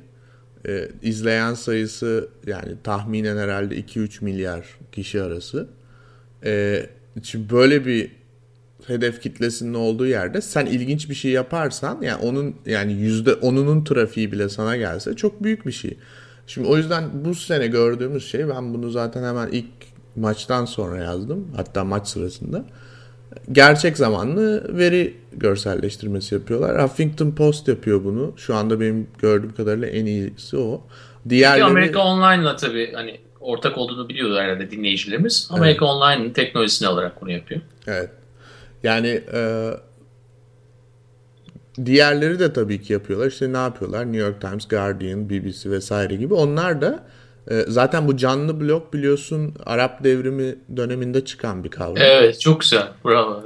e, 0.67 0.87
izleyen 1.01 1.53
sayısı 1.53 2.29
yani 2.47 2.73
tahminen 2.83 3.37
herhalde 3.37 3.79
2-3 3.79 4.23
milyar 4.23 4.65
kişi 4.91 5.21
arası. 5.21 5.67
E, 6.45 6.85
şimdi 7.23 7.49
böyle 7.49 7.85
bir 7.85 8.11
hedef 8.87 9.21
kitlesinin 9.21 9.73
olduğu 9.73 10.07
yerde 10.07 10.41
sen 10.41 10.65
ilginç 10.65 11.09
bir 11.09 11.15
şey 11.15 11.31
yaparsan 11.31 12.01
yani 12.01 12.21
onun 12.23 12.55
yani 12.65 12.93
yüzde 12.93 13.33
onunun 13.33 13.83
trafiği 13.83 14.31
bile 14.31 14.49
sana 14.49 14.77
gelse 14.77 15.15
çok 15.15 15.43
büyük 15.43 15.65
bir 15.65 15.71
şey. 15.71 15.97
Şimdi 16.47 16.67
o 16.67 16.77
yüzden 16.77 17.03
bu 17.25 17.35
sene 17.35 17.67
gördüğümüz 17.67 18.31
şey 18.31 18.49
ben 18.49 18.73
bunu 18.73 18.89
zaten 18.89 19.23
hemen 19.23 19.49
ilk 19.51 19.65
maçtan 20.15 20.65
sonra 20.65 20.97
yazdım. 20.97 21.47
Hatta 21.55 21.83
maç 21.83 22.07
sırasında. 22.07 22.65
Gerçek 23.51 23.97
zamanlı 23.97 24.77
veri 24.77 25.17
görselleştirmesi 25.33 26.35
yapıyorlar. 26.35 26.83
Huffington 26.83 27.31
Post 27.31 27.67
yapıyor 27.67 28.03
bunu. 28.03 28.33
Şu 28.37 28.55
anda 28.55 28.79
benim 28.79 29.07
gördüğüm 29.19 29.55
kadarıyla 29.55 29.87
en 29.87 30.05
iyisi 30.05 30.57
o. 30.57 30.81
Diğerleri... 31.29 31.63
Amerika 31.63 31.99
Online'la 31.99 32.55
tabii 32.55 32.93
hani 32.93 33.19
ortak 33.39 33.77
olduğunu 33.77 34.09
biliyordu 34.09 34.37
herhalde 34.37 34.71
dinleyicilerimiz. 34.71 35.47
Amerika 35.51 35.85
evet. 35.85 35.95
Online'ın 35.95 36.33
teknolojisini 36.33 36.87
alarak 36.87 37.21
bunu 37.21 37.31
yapıyor. 37.31 37.61
Evet. 37.87 38.09
Yani 38.83 39.23
e, 39.33 39.71
Diğerleri 41.85 42.39
de 42.39 42.53
tabii 42.53 42.81
ki 42.81 42.93
yapıyorlar. 42.93 43.27
İşte 43.27 43.53
ne 43.53 43.57
yapıyorlar? 43.57 44.05
New 44.05 44.17
York 44.17 44.41
Times, 44.41 44.67
Guardian, 44.67 45.29
BBC 45.29 45.71
vesaire 45.71 46.15
gibi. 46.15 46.33
Onlar 46.33 46.81
da 46.81 47.03
e, 47.51 47.65
zaten 47.67 48.07
bu 48.07 48.17
canlı 48.17 48.61
blok 48.61 48.93
biliyorsun 48.93 49.53
Arap 49.65 50.03
devrimi 50.03 50.55
döneminde 50.77 51.25
çıkan 51.25 51.63
bir 51.63 51.69
kavram. 51.69 51.97
Evet 51.97 52.41
çok 52.41 52.61
güzel. 52.61 52.87
Bravo. 53.05 53.43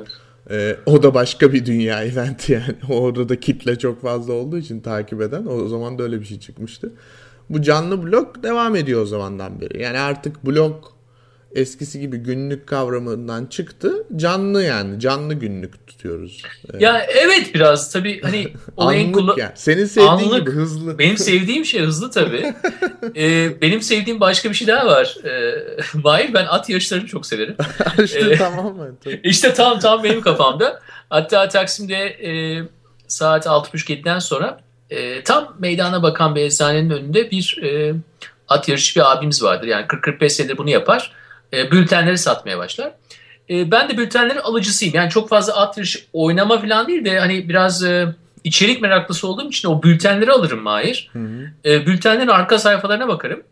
E, 0.51 0.77
o 0.86 1.03
da 1.03 1.13
başka 1.13 1.53
bir 1.53 1.65
dünya 1.65 2.03
eventi 2.03 2.53
yani. 2.53 2.75
Orada 2.89 3.29
da 3.29 3.39
kitle 3.39 3.79
çok 3.79 4.01
fazla 4.01 4.34
olduğu 4.34 4.58
için 4.58 4.79
takip 4.79 5.22
eden. 5.22 5.46
O 5.46 5.67
zaman 5.67 6.00
da 6.00 6.03
öyle 6.03 6.20
bir 6.20 6.25
şey 6.25 6.39
çıkmıştı. 6.39 6.91
Bu 7.50 7.62
canlı 7.62 8.03
blok 8.03 8.44
devam 8.44 8.75
ediyor 8.75 9.01
o 9.01 9.06
zamandan 9.06 9.62
beri. 9.62 9.82
Yani 9.82 10.00
artık 10.00 10.46
blok 10.46 10.97
eskisi 11.56 12.00
gibi 12.00 12.18
günlük 12.18 12.68
kavramından 12.68 13.46
çıktı. 13.46 13.94
Canlı 14.16 14.63
yani 14.63 15.00
canlı 15.00 15.34
günlük 15.34 15.88
tutuyoruz. 15.88 16.44
Evet. 16.72 16.82
Ya 16.82 17.06
evet 17.10 17.54
biraz 17.54 17.92
tabii 17.92 18.22
hani 18.22 18.48
olayın 18.77 19.13
kula- 19.13 19.39
yani. 19.39 19.51
Senin 19.56 19.86
sevdiğin 19.86 20.10
Anlık. 20.10 20.39
gibi 20.39 20.56
hızlı. 20.56 21.00
Benim 21.00 21.18
sevdiğim 21.18 21.66
şey 21.66 21.82
hızlı 21.82 22.12
tabii. 22.12 22.54
ee, 23.16 23.62
benim 23.62 23.82
sevdiğim 23.82 24.20
başka 24.20 24.50
bir 24.50 24.56
şey 24.56 24.68
daha 24.68 24.88
var. 24.88 25.18
Ee, 25.25 25.54
Mahir 26.04 26.34
ben 26.34 26.46
at 26.46 26.70
yarışlarını 26.70 27.08
çok 27.08 27.25
severim. 27.25 27.56
İşte 28.04 28.20
ee, 28.20 28.38
tamam 28.38 28.75
mı? 28.75 28.98
İşte 29.24 29.54
tam 29.54 29.80
tam 29.80 30.04
benim 30.04 30.22
kafamda. 30.22 30.80
Hatta 31.10 31.48
Taksim'de 31.50 31.96
e, 31.98 32.62
saat 33.08 33.46
6.30-7'den 33.46 34.20
sonra 34.20 34.60
e, 34.89 35.24
tam 35.24 35.56
meydana 35.60 36.04
bakan 36.04 36.36
bir 36.36 36.42
eczanenin 36.42 36.89
önünde 36.89 37.32
bir 37.32 37.60
e, 37.63 37.94
at 38.48 38.70
yarışı 38.70 39.00
bir 39.00 39.12
abimiz 39.12 39.44
vardır. 39.44 39.68
Yani 39.68 39.86
40-45 39.86 40.30
senedir 40.30 40.58
bunu 40.58 40.70
yapar 40.70 41.12
e, 41.54 41.72
bültenleri 41.72 42.18
satmaya 42.18 42.58
başlar. 42.58 42.92
E, 43.50 43.72
ben 43.72 43.89
de 43.89 43.98
bültenlerin 43.98 44.39
alıcısıyım. 44.39 44.96
Yani 44.96 45.10
çok 45.10 45.30
fazla 45.30 45.56
at 45.56 45.77
yarışı 45.77 46.00
oynama 46.13 46.62
falan 46.62 46.88
değil 46.88 47.06
de 47.06 47.20
hani 47.20 47.50
biraz 47.50 47.84
e, 47.84 48.16
içerik 48.44 48.82
meraklısı 48.82 49.27
olduğum 49.27 49.50
için 49.50 49.68
o 49.68 49.84
bültenleri 49.84 50.32
alırım 50.32 50.62
Mahir. 50.62 51.10
Hı 51.13 51.20
hı. 51.20 51.51
E, 51.66 51.86
bültenlerin 51.86 52.27
arka 52.27 52.60
sayfalarına 52.60 53.08
bakarım. 53.08 53.44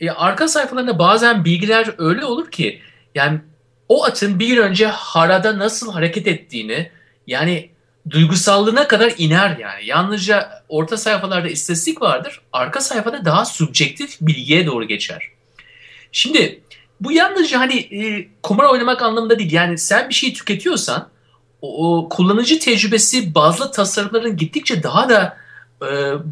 E, 0.00 0.10
arka 0.10 0.48
sayfalarında 0.48 0.98
bazen 0.98 1.44
bilgiler 1.44 1.94
öyle 1.98 2.24
olur 2.24 2.50
ki 2.50 2.80
yani 3.14 3.40
o 3.88 4.04
atın 4.04 4.38
bir 4.38 4.48
gün 4.48 4.56
önce 4.56 4.86
harada 4.86 5.58
nasıl 5.58 5.92
hareket 5.92 6.26
ettiğini 6.26 6.90
yani 7.26 7.70
duygusallığına 8.10 8.88
kadar 8.88 9.12
iner 9.18 9.56
yani. 9.58 9.86
Yalnızca 9.86 10.62
orta 10.68 10.96
sayfalarda 10.96 11.48
istatistik 11.48 12.02
vardır. 12.02 12.40
Arka 12.52 12.80
sayfada 12.80 13.24
daha 13.24 13.44
subjektif 13.44 14.16
bilgiye 14.20 14.66
doğru 14.66 14.84
geçer. 14.84 15.22
Şimdi 16.12 16.60
bu 17.04 17.12
yalnızca 17.12 17.60
hani 17.60 17.74
e, 17.76 18.28
kumar 18.42 18.64
oynamak 18.64 19.02
anlamında 19.02 19.38
değil. 19.38 19.52
Yani 19.52 19.78
sen 19.78 20.08
bir 20.08 20.14
şeyi 20.14 20.34
tüketiyorsan 20.34 21.08
o, 21.62 21.96
o 21.98 22.08
kullanıcı 22.08 22.58
tecrübesi 22.58 23.34
bazı 23.34 23.70
tasarımların 23.70 24.36
gittikçe 24.36 24.82
daha 24.82 25.08
da 25.08 25.36
e, 25.82 25.88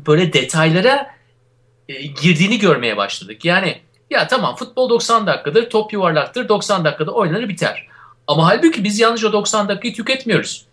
böyle 0.06 0.32
detaylara 0.32 1.10
e, 1.88 2.02
girdiğini 2.02 2.58
görmeye 2.58 2.96
başladık. 2.96 3.44
Yani 3.44 3.80
ya 4.10 4.26
tamam 4.26 4.56
futbol 4.56 4.90
90 4.90 5.26
dakikadır, 5.26 5.70
top 5.70 5.92
yuvarlaktır, 5.92 6.48
90 6.48 6.84
dakikada 6.84 7.10
oynanır 7.10 7.48
biter. 7.48 7.86
Ama 8.26 8.46
halbuki 8.46 8.84
biz 8.84 8.98
yalnızca 8.98 9.32
90 9.32 9.68
dakikayı 9.68 9.94
tüketmiyoruz. 9.94 10.66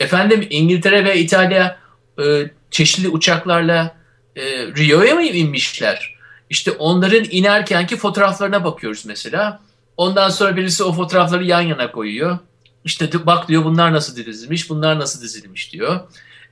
Efendim 0.00 0.46
İngiltere 0.50 1.04
ve 1.04 1.18
İtalya 1.18 1.78
e, 2.18 2.50
çeşitli 2.70 3.08
uçaklarla 3.08 3.96
e, 4.36 4.42
Rio'ya 4.66 5.14
mı 5.14 5.22
inmişler? 5.22 6.11
İşte 6.52 6.70
onların 6.70 7.24
inerkenki 7.30 7.96
fotoğraflarına 7.96 8.64
bakıyoruz 8.64 9.06
mesela. 9.06 9.60
Ondan 9.96 10.28
sonra 10.28 10.56
birisi 10.56 10.84
o 10.84 10.92
fotoğrafları 10.92 11.44
yan 11.44 11.60
yana 11.60 11.92
koyuyor. 11.92 12.38
İşte 12.84 13.26
bak 13.26 13.48
diyor 13.48 13.64
bunlar 13.64 13.92
nasıl 13.92 14.16
dizilmiş, 14.16 14.70
bunlar 14.70 14.98
nasıl 14.98 15.22
dizilmiş 15.22 15.72
diyor. 15.72 16.00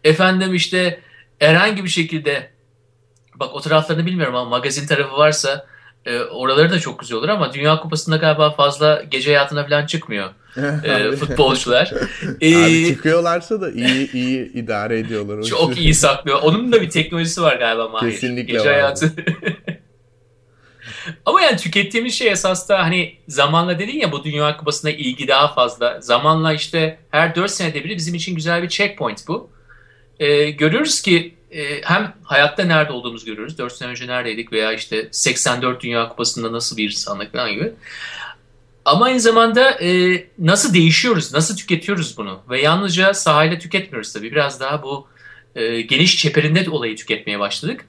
Efendim 0.05 0.55
işte 0.55 1.01
herhangi 1.39 1.85
bir 1.85 1.89
şekilde 1.89 2.51
bak 3.35 3.49
o 3.55 3.61
taraflarını 3.61 4.07
bilmiyorum 4.07 4.35
ama 4.35 4.51
magazin 4.51 4.87
tarafı 4.87 5.17
varsa 5.17 5.67
E, 6.07 6.21
oraları 6.21 6.71
da 6.71 6.79
çok 6.79 6.99
güzel 7.01 7.19
olur 7.19 7.29
ama 7.29 7.53
Dünya 7.53 7.81
Kupası'nda 7.81 8.17
galiba 8.17 8.51
fazla 8.51 9.03
gece 9.11 9.31
hayatına 9.31 9.67
falan 9.67 9.87
çıkmıyor 9.87 10.31
e, 10.85 11.17
futbolcular. 11.17 11.93
Abi 12.37 12.87
çıkıyorlarsa 12.87 13.61
da 13.61 13.71
iyi 13.71 14.13
iyi 14.13 14.53
idare 14.53 14.99
ediyorlar. 14.99 15.43
Çok 15.43 15.79
iyi 15.79 15.95
saklıyor. 15.95 16.39
Onun 16.43 16.73
da 16.73 16.83
bir 16.83 16.91
teknolojisi 16.91 17.43
var 17.43 17.57
galiba 17.57 17.89
Mahir. 17.89 18.11
Kesinlikle 18.11 18.53
Gece 18.53 18.69
var. 18.69 18.75
hayatı. 18.75 19.13
Ama 21.27 21.43
yani 21.43 21.57
tükettiğimiz 21.57 22.15
şey 22.15 22.29
esas 22.29 22.69
da 22.69 22.79
hani 22.79 23.15
zamanla 23.29 23.79
dedin 23.79 23.99
ya 23.99 24.13
bu 24.13 24.25
Dünya 24.25 24.57
Kupası'na 24.57 24.91
ilgi 24.91 25.29
daha 25.29 25.55
fazla. 25.55 26.01
Zamanla 26.01 26.53
işte 26.53 26.99
her 27.11 27.35
4 27.35 27.51
senede 27.51 27.85
biri 27.85 27.97
bizim 27.97 28.15
için 28.15 28.35
güzel 28.35 28.63
bir 28.63 28.69
checkpoint 28.69 29.29
bu. 29.29 29.51
Ee, 30.21 30.51
görüyoruz 30.51 31.03
ki 31.03 31.35
e, 31.51 31.83
hem 31.83 32.15
hayatta 32.23 32.65
nerede 32.65 32.93
olduğumuzu 32.93 33.27
görüyoruz. 33.27 33.59
4 33.59 33.73
sene 33.73 33.91
önce 33.91 34.07
neredeydik 34.07 34.53
veya 34.53 34.73
işte 34.73 35.09
84 35.13 35.83
Dünya 35.83 36.09
Kupası'nda 36.09 36.53
nasıl 36.53 36.77
bir 36.77 36.85
insanlık 36.85 37.33
falan 37.33 37.53
gibi. 37.53 37.73
Ama 38.85 39.05
aynı 39.05 39.21
zamanda 39.21 39.71
e, 39.71 40.25
nasıl 40.39 40.75
değişiyoruz, 40.75 41.35
nasıl 41.35 41.57
tüketiyoruz 41.57 42.17
bunu? 42.19 42.41
Ve 42.51 42.61
yalnızca 42.61 43.15
sahayla 43.15 43.59
tüketmiyoruz 43.59 44.13
tabii. 44.13 44.33
Biraz 44.33 44.61
daha 44.61 44.83
bu 44.83 45.09
e, 45.57 45.81
geniş 45.81 46.17
çeperinde 46.17 46.71
olayı 46.71 46.97
tüketmeye 46.97 47.39
başladık. 47.39 47.85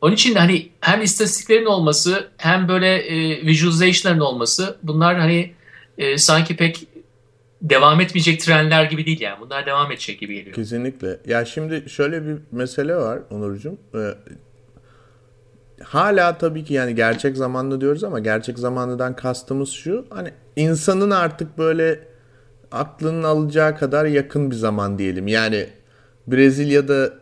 Onun 0.00 0.14
için 0.14 0.34
hani 0.34 0.68
hem 0.80 1.02
istatistiklerin 1.02 1.66
olması 1.66 2.28
hem 2.36 2.68
böyle 2.68 2.96
e, 2.96 3.46
visualization'ların 3.46 4.20
olması 4.20 4.76
bunlar 4.82 5.18
hani 5.18 5.52
e, 5.98 6.18
sanki 6.18 6.56
pek 6.56 6.86
devam 7.62 8.00
etmeyecek 8.00 8.40
trendler 8.40 8.84
gibi 8.84 9.06
değil 9.06 9.20
yani. 9.20 9.40
Bunlar 9.40 9.66
devam 9.66 9.92
edecek 9.92 10.20
gibi 10.20 10.34
geliyor. 10.34 10.54
Kesinlikle. 10.54 11.18
Ya 11.26 11.44
şimdi 11.44 11.90
şöyle 11.90 12.26
bir 12.26 12.36
mesele 12.52 12.96
var 12.96 13.18
Onurcuğum. 13.30 13.78
Ee, 13.94 14.14
hala 15.82 16.38
tabii 16.38 16.64
ki 16.64 16.74
yani 16.74 16.94
gerçek 16.94 17.36
zamanlı 17.36 17.80
diyoruz 17.80 18.04
ama 18.04 18.18
gerçek 18.18 18.58
zamanlıdan 18.58 19.16
kastımız 19.16 19.70
şu. 19.70 20.06
Hani 20.10 20.30
insanın 20.56 21.10
artık 21.10 21.58
böyle 21.58 22.00
aklının 22.72 23.22
alacağı 23.22 23.78
kadar 23.78 24.04
yakın 24.04 24.50
bir 24.50 24.56
zaman 24.56 24.98
diyelim. 24.98 25.28
Yani 25.28 25.66
Brezilya'da 26.26 27.12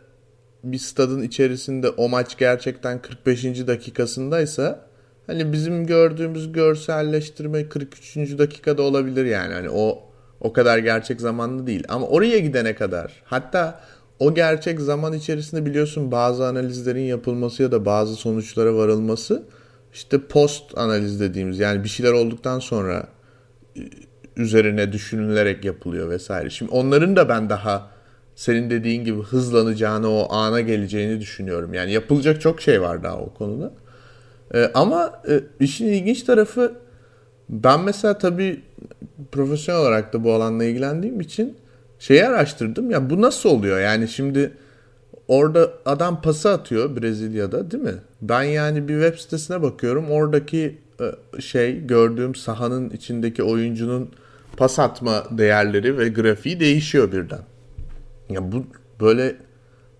bir 0.71 0.77
stadın 0.77 1.21
içerisinde 1.21 1.89
o 1.89 2.09
maç 2.09 2.37
gerçekten 2.37 3.01
45. 3.01 3.43
dakikasındaysa 3.43 4.87
hani 5.27 5.53
bizim 5.53 5.87
gördüğümüz 5.87 6.51
görselleştirme 6.51 7.69
43. 7.69 8.17
dakikada 8.17 8.81
olabilir 8.81 9.25
yani. 9.25 9.53
Hani 9.53 9.69
o 9.69 10.03
o 10.41 10.53
kadar 10.53 10.77
gerçek 10.77 11.21
zamanlı 11.21 11.67
değil. 11.67 11.83
Ama 11.89 12.07
oraya 12.07 12.39
gidene 12.39 12.75
kadar 12.75 13.11
hatta 13.25 13.79
o 14.19 14.33
gerçek 14.33 14.79
zaman 14.79 15.13
içerisinde 15.13 15.65
biliyorsun 15.65 16.11
bazı 16.11 16.47
analizlerin 16.47 17.01
yapılması 17.01 17.63
ya 17.63 17.71
da 17.71 17.85
bazı 17.85 18.15
sonuçlara 18.15 18.75
varılması 18.75 19.43
işte 19.93 20.21
post 20.21 20.77
analiz 20.77 21.19
dediğimiz 21.19 21.59
yani 21.59 21.83
bir 21.83 21.89
şeyler 21.89 22.11
olduktan 22.11 22.59
sonra 22.59 23.07
üzerine 24.37 24.91
düşünülerek 24.91 25.65
yapılıyor 25.65 26.09
vesaire. 26.09 26.49
Şimdi 26.49 26.71
onların 26.71 27.15
da 27.15 27.29
ben 27.29 27.49
daha 27.49 27.91
senin 28.37 28.69
dediğin 28.69 29.03
gibi 29.03 29.21
hızlanacağını, 29.21 30.09
o 30.09 30.33
ana 30.33 30.61
geleceğini 30.61 31.21
düşünüyorum. 31.21 31.73
Yani 31.73 31.91
yapılacak 31.91 32.41
çok 32.41 32.61
şey 32.61 32.81
var 32.81 33.03
daha 33.03 33.17
o 33.17 33.33
konuda. 33.33 33.71
Ee, 34.53 34.71
ama 34.73 35.21
e, 35.29 35.39
işin 35.59 35.85
ilginç 35.85 36.23
tarafı 36.23 36.73
ben 37.49 37.79
mesela 37.81 38.17
tabii 38.17 38.61
profesyonel 39.31 39.81
olarak 39.81 40.13
da 40.13 40.23
bu 40.23 40.33
alanla 40.33 40.63
ilgilendiğim 40.63 41.19
için 41.19 41.57
şeyi 41.99 42.25
araştırdım. 42.25 42.91
Ya 42.91 43.09
bu 43.09 43.21
nasıl 43.21 43.49
oluyor? 43.49 43.79
Yani 43.79 44.07
şimdi 44.07 44.51
orada 45.27 45.71
adam 45.85 46.21
pası 46.21 46.49
atıyor 46.49 47.01
Brezilya'da 47.01 47.71
değil 47.71 47.83
mi? 47.83 47.95
Ben 48.21 48.43
yani 48.43 48.87
bir 48.87 49.01
web 49.01 49.19
sitesine 49.19 49.61
bakıyorum. 49.61 50.11
Oradaki 50.11 50.77
e, 51.01 51.41
şey 51.41 51.87
gördüğüm 51.87 52.35
sahanın 52.35 52.89
içindeki 52.89 53.43
oyuncunun 53.43 54.09
pas 54.57 54.79
atma 54.79 55.23
değerleri 55.31 55.97
ve 55.97 56.09
grafiği 56.09 56.59
değişiyor 56.59 57.11
birden. 57.11 57.41
Ya 58.29 58.51
bu 58.51 58.65
böyle 59.01 59.35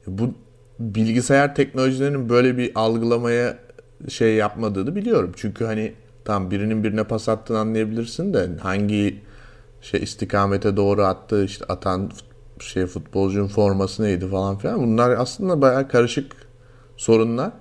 bu 0.08 0.34
bilgisayar 0.80 1.56
teknolojilerinin 1.56 2.30
böyle 2.30 2.58
bir 2.58 2.72
algılamaya 2.76 3.58
şey 4.10 4.36
yapmadığını 4.36 4.96
biliyorum. 4.96 5.32
Çünkü 5.36 5.66
hani 5.66 5.94
tam 6.26 6.52
birinin 6.52 6.84
birine 6.84 7.04
pas 7.04 7.30
attığını 7.30 7.60
anlayabilirsin 7.60 8.34
de 8.34 8.50
hangi 8.62 9.22
şey 9.82 10.04
istikamete 10.04 10.78
doğru 10.78 11.04
attığı 11.04 11.46
işte 11.46 11.66
atan 11.66 12.12
şey 12.62 12.86
futbolcunun 12.86 13.48
forması 13.48 14.04
neydi 14.04 14.28
falan 14.28 14.58
filan. 14.58 14.82
Bunlar 14.82 15.10
aslında 15.10 15.62
bayağı 15.62 15.88
karışık 15.88 16.32
sorunlar. 16.98 17.52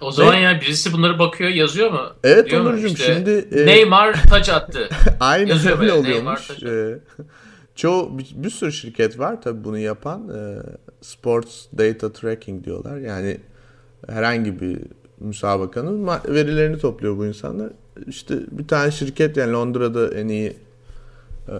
O 0.00 0.12
zaman 0.12 0.36
Ve, 0.36 0.40
yani 0.40 0.60
birisi 0.60 0.92
bunları 0.92 1.18
bakıyor 1.18 1.50
yazıyor 1.50 1.90
mu? 1.90 2.00
Evet 2.24 2.54
Onurcuğum 2.54 2.86
işte, 2.86 3.14
şimdi 3.14 3.60
e, 3.60 3.66
Neymar 3.66 4.22
taç 4.30 4.48
attı. 4.48 4.88
Aynen 5.20 5.80
öyle 5.80 5.92
oluyormuş. 5.92 6.50
E, 6.62 6.98
çoğu 7.80 8.18
bir, 8.18 8.32
bir 8.34 8.50
sürü 8.50 8.72
şirket 8.72 9.18
var 9.18 9.42
tabi 9.42 9.64
bunu 9.64 9.78
yapan. 9.78 10.28
E, 10.28 10.58
sports 11.00 11.66
data 11.78 12.12
tracking 12.12 12.64
diyorlar. 12.64 12.96
Yani 12.98 13.40
herhangi 14.08 14.60
bir 14.60 14.78
müsabakanın 15.20 16.06
verilerini 16.28 16.78
topluyor 16.78 17.16
bu 17.16 17.26
insanlar. 17.26 17.70
İşte 18.06 18.38
bir 18.50 18.68
tane 18.68 18.90
şirket 18.90 19.36
yani 19.36 19.52
Londra'da 19.52 20.14
en 20.14 20.28
iyi 20.28 20.56
e, 21.48 21.54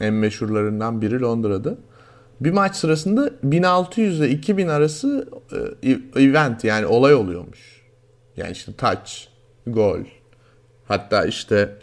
en 0.00 0.14
meşhurlarından 0.14 1.02
biri 1.02 1.20
Londra'da. 1.20 1.76
Bir 2.40 2.50
maç 2.50 2.76
sırasında 2.76 3.30
1600 3.42 4.20
ile 4.20 4.30
2000 4.30 4.68
arası 4.68 5.28
e, 5.82 5.98
event 6.22 6.64
yani 6.64 6.86
olay 6.86 7.14
oluyormuş. 7.14 7.82
Yani 8.36 8.52
işte 8.52 8.72
touch, 8.72 9.12
gol. 9.66 10.00
Hatta 10.88 11.24
işte 11.24 11.76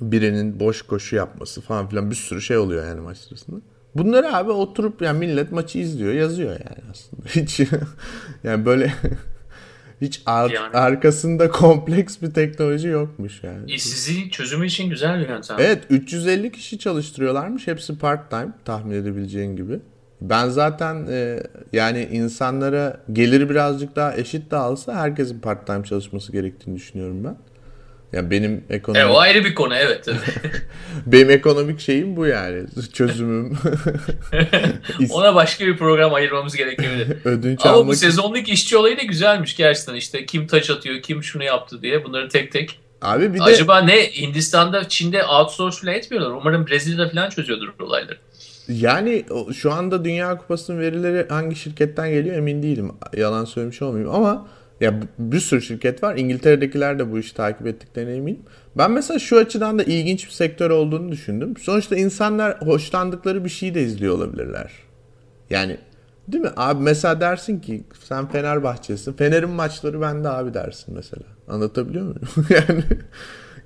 birinin 0.00 0.60
boş 0.60 0.82
koşu 0.82 1.16
yapması 1.16 1.60
falan 1.60 1.88
filan 1.88 2.10
bir 2.10 2.16
sürü 2.16 2.42
şey 2.42 2.56
oluyor 2.56 2.86
yani 2.86 3.00
maç 3.00 3.18
sırasında. 3.18 3.56
Bunları 3.94 4.36
abi 4.36 4.50
oturup 4.50 5.02
yani 5.02 5.18
millet 5.18 5.52
maçı 5.52 5.78
izliyor, 5.78 6.12
yazıyor 6.12 6.50
yani 6.50 6.90
aslında. 6.90 7.22
Hiç 7.28 7.60
yani 8.44 8.66
böyle 8.66 8.94
hiç 10.00 10.22
ar- 10.26 10.50
yani. 10.50 10.76
arkasında 10.76 11.50
kompleks 11.50 12.22
bir 12.22 12.30
teknoloji 12.34 12.88
yokmuş 12.88 13.42
yani. 13.42 13.72
İşsizliği 13.72 14.30
çözümü 14.30 14.66
için 14.66 14.90
güzel 14.90 15.20
bir 15.20 15.28
yöntem. 15.28 15.56
Evet 15.60 15.84
350 15.90 16.52
kişi 16.52 16.78
çalıştırıyorlarmış. 16.78 17.66
Hepsi 17.66 17.98
part 17.98 18.30
time 18.30 18.48
tahmin 18.64 18.94
edebileceğin 18.94 19.56
gibi. 19.56 19.80
Ben 20.20 20.48
zaten 20.48 21.06
e, 21.10 21.42
yani 21.72 22.08
insanlara 22.12 23.00
gelir 23.12 23.50
birazcık 23.50 23.96
daha 23.96 24.16
eşit 24.16 24.50
dağılsa 24.50 24.94
herkesin 24.94 25.40
part 25.40 25.66
time 25.66 25.84
çalışması 25.84 26.32
gerektiğini 26.32 26.76
düşünüyorum 26.76 27.24
ben. 27.24 27.36
Yani 28.16 28.30
benim 28.30 28.64
ekonomik... 28.70 29.02
E, 29.02 29.06
o 29.06 29.18
ayrı 29.18 29.44
bir 29.44 29.54
konu 29.54 29.74
evet. 29.74 30.08
benim 31.06 31.30
ekonomik 31.30 31.80
şeyim 31.80 32.16
bu 32.16 32.26
yani. 32.26 32.66
Çözümüm. 32.92 33.58
Ona 35.10 35.34
başka 35.34 35.66
bir 35.66 35.76
program 35.76 36.14
ayırmamız 36.14 36.56
gerekebilir. 36.56 37.08
Ödünç 37.24 37.66
Ama 37.66 37.86
bu 37.86 37.96
sezonluk 37.96 38.48
işçi 38.48 38.76
olayı 38.76 38.98
da 38.98 39.02
güzelmiş 39.02 39.56
gerçekten 39.56 39.94
işte. 39.94 40.26
Kim 40.26 40.46
taç 40.46 40.70
atıyor, 40.70 41.02
kim 41.02 41.22
şunu 41.22 41.44
yaptı 41.44 41.82
diye 41.82 42.04
bunları 42.04 42.28
tek 42.28 42.52
tek. 42.52 42.80
Abi 43.02 43.34
bir 43.34 43.38
de... 43.38 43.42
Acaba 43.42 43.80
ne 43.80 44.12
Hindistan'da, 44.12 44.88
Çin'de 44.88 45.24
outsource 45.24 45.76
falan 45.80 45.94
etmiyorlar. 45.94 46.30
Umarım 46.30 46.66
Brezilya'da 46.66 47.08
falan 47.08 47.30
çözüyordur 47.30 47.68
olayları. 47.80 48.18
Yani 48.68 49.24
şu 49.56 49.72
anda 49.72 50.04
Dünya 50.04 50.38
Kupası'nın 50.38 50.80
verileri 50.80 51.28
hangi 51.28 51.56
şirketten 51.56 52.10
geliyor 52.10 52.36
emin 52.36 52.62
değilim. 52.62 52.92
Yalan 53.16 53.44
söylemiş 53.44 53.82
olmayayım 53.82 54.14
ama 54.14 54.48
ya 54.80 55.00
bir 55.18 55.40
sürü 55.40 55.62
şirket 55.62 56.02
var. 56.02 56.16
İngiltere'dekiler 56.16 56.98
de 56.98 57.12
bu 57.12 57.18
işi 57.18 57.34
takip 57.34 57.66
ettiklerine 57.66 58.16
eminim. 58.16 58.42
Ben 58.78 58.90
mesela 58.90 59.18
şu 59.18 59.38
açıdan 59.38 59.78
da 59.78 59.82
ilginç 59.82 60.26
bir 60.26 60.32
sektör 60.32 60.70
olduğunu 60.70 61.12
düşündüm. 61.12 61.54
Sonuçta 61.56 61.96
insanlar 61.96 62.60
hoşlandıkları 62.60 63.44
bir 63.44 63.48
şeyi 63.48 63.74
de 63.74 63.82
izliyor 63.82 64.14
olabilirler. 64.14 64.72
Yani 65.50 65.76
değil 66.28 66.44
mi? 66.44 66.50
Abi 66.56 66.82
mesela 66.82 67.20
dersin 67.20 67.60
ki 67.60 67.84
sen 68.04 68.28
Fenerbahçe'sin. 68.28 69.12
Fener'in 69.12 69.50
maçları 69.50 70.00
bende 70.00 70.28
abi 70.28 70.54
dersin 70.54 70.94
mesela. 70.94 71.22
Anlatabiliyor 71.48 72.04
muyum? 72.04 72.20
yani 72.50 72.84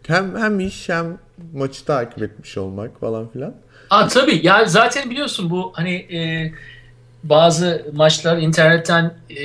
hem 0.06 0.36
hem 0.36 0.60
iş 0.60 0.88
hem 0.88 1.18
maçı 1.52 1.84
takip 1.84 2.22
etmiş 2.22 2.58
olmak 2.58 3.00
falan 3.00 3.28
filan. 3.28 3.54
Aa, 3.90 4.08
tabii 4.08 4.46
ya 4.46 4.64
zaten 4.64 5.10
biliyorsun 5.10 5.50
bu 5.50 5.72
hani 5.74 5.94
e, 5.94 6.52
bazı 7.22 7.87
maçlar 7.94 8.38
internetten 8.38 9.14
e, 9.30 9.44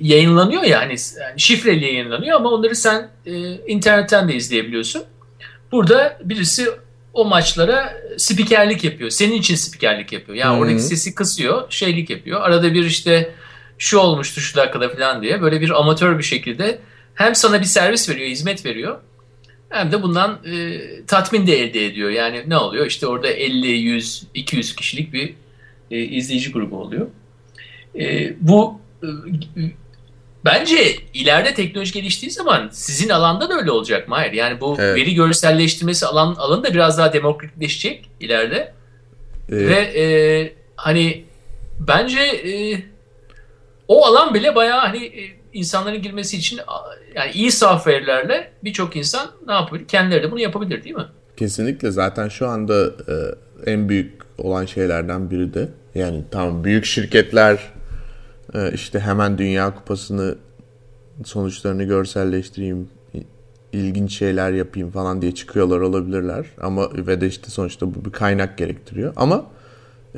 yayınlanıyor 0.00 0.62
ya 0.62 0.80
hani 0.80 0.96
yani 1.20 1.40
şifreli 1.40 1.84
yayınlanıyor 1.84 2.36
ama 2.36 2.50
onları 2.50 2.76
sen 2.76 3.08
e, 3.26 3.54
internetten 3.66 4.28
de 4.28 4.34
izleyebiliyorsun. 4.34 5.02
Burada 5.72 6.18
birisi 6.24 6.68
o 7.12 7.24
maçlara 7.24 7.94
spikerlik 8.16 8.84
yapıyor. 8.84 9.10
Senin 9.10 9.34
için 9.34 9.54
spikerlik 9.54 10.12
yapıyor. 10.12 10.38
Yani 10.38 10.52
Hı-hı. 10.52 10.60
oradaki 10.60 10.82
sesi 10.82 11.14
kısıyor, 11.14 11.62
şeylik 11.70 12.10
yapıyor. 12.10 12.40
Arada 12.40 12.74
bir 12.74 12.84
işte 12.84 13.34
şu 13.78 13.98
olmuştu 13.98 14.40
şu 14.40 14.56
dakikada 14.56 14.88
falan 14.88 15.22
diye 15.22 15.42
böyle 15.42 15.60
bir 15.60 15.80
amatör 15.80 16.18
bir 16.18 16.22
şekilde 16.22 16.78
hem 17.14 17.34
sana 17.34 17.60
bir 17.60 17.64
servis 17.64 18.08
veriyor, 18.08 18.28
hizmet 18.28 18.66
veriyor. 18.66 18.98
Hem 19.68 19.92
de 19.92 20.02
bundan 20.02 20.38
e, 20.46 20.80
tatmin 21.06 21.46
de 21.46 21.62
elde 21.62 21.86
ediyor. 21.86 22.10
Yani 22.10 22.44
ne 22.46 22.56
oluyor? 22.56 22.86
İşte 22.86 23.06
orada 23.06 23.28
50, 23.28 23.66
100, 23.66 24.22
200 24.34 24.76
kişilik 24.76 25.12
bir 25.12 25.34
e, 25.92 25.98
izleyici 25.98 26.52
grubu 26.52 26.76
oluyor. 26.76 27.06
E, 27.98 28.34
bu 28.40 28.80
e, 29.02 29.08
Bence 30.44 30.96
ileride 31.14 31.54
teknoloji 31.54 31.92
geliştiği 31.92 32.30
zaman 32.30 32.68
sizin 32.72 33.08
alanda 33.08 33.48
da 33.48 33.58
öyle 33.58 33.70
olacak 33.70 34.08
mı? 34.08 34.14
Hayır. 34.14 34.32
Yani 34.32 34.60
bu 34.60 34.76
evet. 34.78 34.96
veri 34.96 35.14
görselleştirmesi 35.14 36.06
alan 36.06 36.34
alanı 36.34 36.64
da 36.64 36.74
biraz 36.74 36.98
daha 36.98 37.12
demokratikleşecek 37.12 38.10
ileride. 38.20 38.72
Evet. 39.48 39.70
Ve 39.70 40.00
e, 40.00 40.54
hani 40.76 41.24
bence 41.80 42.20
e, 42.20 42.82
o 43.88 44.06
alan 44.06 44.34
bile 44.34 44.54
bayağı 44.54 44.80
hani 44.80 45.06
e, 45.06 45.22
insanların 45.52 46.02
girmesi 46.02 46.36
için 46.36 46.60
yani 47.14 47.30
iyi 47.32 47.52
software'lerle 47.52 48.52
birçok 48.64 48.96
insan 48.96 49.30
ne 49.46 49.52
yapabilir? 49.52 49.88
Kendileri 49.88 50.22
de 50.22 50.30
bunu 50.30 50.40
yapabilir 50.40 50.84
değil 50.84 50.96
mi? 50.96 51.06
Kesinlikle 51.36 51.90
zaten 51.90 52.28
şu 52.28 52.48
anda 52.48 52.86
e, 52.86 53.14
en 53.70 53.88
büyük 53.88 54.22
olan 54.38 54.66
şeylerden 54.66 55.30
biri 55.30 55.54
de 55.54 55.68
yani 55.94 56.24
tamam 56.30 56.64
büyük 56.64 56.84
şirketler 56.84 57.72
e, 58.54 58.72
işte 58.72 59.00
hemen 59.00 59.38
Dünya 59.38 59.74
Kupası'nı 59.74 60.34
sonuçlarını 61.24 61.84
görselleştireyim 61.84 62.88
ilginç 63.72 64.18
şeyler 64.18 64.52
yapayım 64.52 64.90
falan 64.90 65.22
diye 65.22 65.34
çıkıyorlar 65.34 65.80
olabilirler 65.80 66.46
ama 66.60 66.88
ve 66.94 67.20
de 67.20 67.26
işte 67.26 67.50
sonuçta 67.50 67.94
bu 67.94 68.04
bir 68.04 68.12
kaynak 68.12 68.58
gerektiriyor 68.58 69.12
ama 69.16 69.44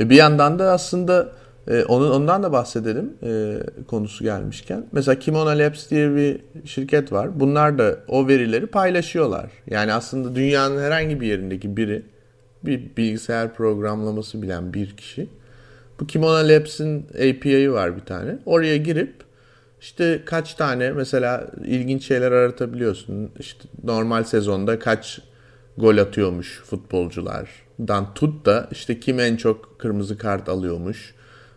e, 0.01 0.11
bir 0.11 0.17
yandan 0.17 0.59
da 0.59 0.73
aslında 0.73 1.33
e, 1.69 1.85
onun 1.85 2.11
ondan 2.11 2.43
da 2.43 2.53
bahsedelim 2.53 3.15
konusu 3.87 4.25
gelmişken. 4.25 4.87
Mesela 4.93 5.19
Kimona 5.19 5.51
Labs 5.51 5.91
diye 5.91 6.17
bir 6.17 6.41
şirket 6.65 7.13
var. 7.13 7.41
Bunlar 7.41 7.79
da 7.79 7.99
o 8.09 8.29
verileri 8.29 8.67
paylaşıyorlar. 8.67 9.51
Yani 9.71 9.93
aslında 9.93 10.35
dünyanın 10.35 10.83
herhangi 10.83 11.21
bir 11.21 11.27
yerindeki 11.27 11.77
biri 11.77 12.03
bir 12.65 12.97
bilgisayar 12.97 13.55
programlaması 13.55 14.43
bilen 14.43 14.75
bir 14.75 14.97
kişi. 14.97 15.29
Bu 16.01 16.07
Kimona 16.07 16.49
Labs'in 16.49 17.07
API'yi 17.15 17.73
var 17.73 17.97
bir 17.97 18.01
tane. 18.01 18.39
Oraya 18.47 18.77
girip 18.77 19.15
işte 19.81 20.23
kaç 20.25 20.55
tane 20.55 20.93
mesela 20.93 21.47
ilginç 21.65 22.07
şeyler 22.07 22.33
aratabiliyorsun. 22.33 23.31
İşte 23.39 23.69
normal 23.85 24.25
sezonda 24.25 24.79
kaç 24.79 25.21
gol 25.79 25.99
atıyormuş 25.99 26.63
futbolcular. 26.65 27.49
Dan 27.81 28.15
tut 28.15 28.47
da 28.47 28.69
işte 28.71 29.01
kim 29.01 29.21
en 29.21 29.37
çok 29.37 29.79
kırmızı 29.79 30.19
kart 30.19 30.49
alıyormuş 30.49 31.15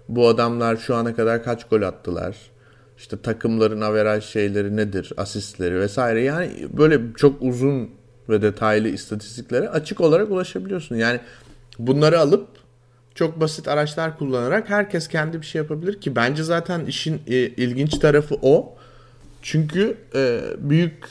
bu 0.09 0.27
adamlar 0.27 0.77
şu 0.77 0.95
ana 0.95 1.15
kadar 1.15 1.43
kaç 1.43 1.63
gol 1.67 1.81
attılar? 1.81 2.35
İşte 2.97 3.17
takımların 3.17 3.81
averaj 3.81 4.25
şeyleri 4.25 4.75
nedir? 4.75 5.13
Asistleri 5.17 5.79
vesaire. 5.79 6.23
Yani 6.23 6.51
böyle 6.77 7.01
çok 7.17 7.41
uzun 7.41 7.89
ve 8.29 8.41
detaylı 8.41 8.87
istatistiklere 8.87 9.69
açık 9.69 10.01
olarak 10.01 10.31
ulaşabiliyorsun. 10.31 10.95
Yani 10.95 11.19
bunları 11.79 12.19
alıp 12.19 12.47
çok 13.17 13.39
basit 13.39 13.67
araçlar 13.67 14.17
kullanarak 14.17 14.69
herkes 14.69 15.07
kendi 15.07 15.41
bir 15.41 15.45
şey 15.45 15.61
yapabilir 15.61 16.01
ki 16.01 16.15
bence 16.15 16.43
zaten 16.43 16.85
işin 16.85 17.21
e, 17.27 17.35
ilginç 17.35 17.99
tarafı 17.99 18.35
o. 18.41 18.75
Çünkü 19.41 19.97
e, 20.15 20.39
büyük 20.57 21.05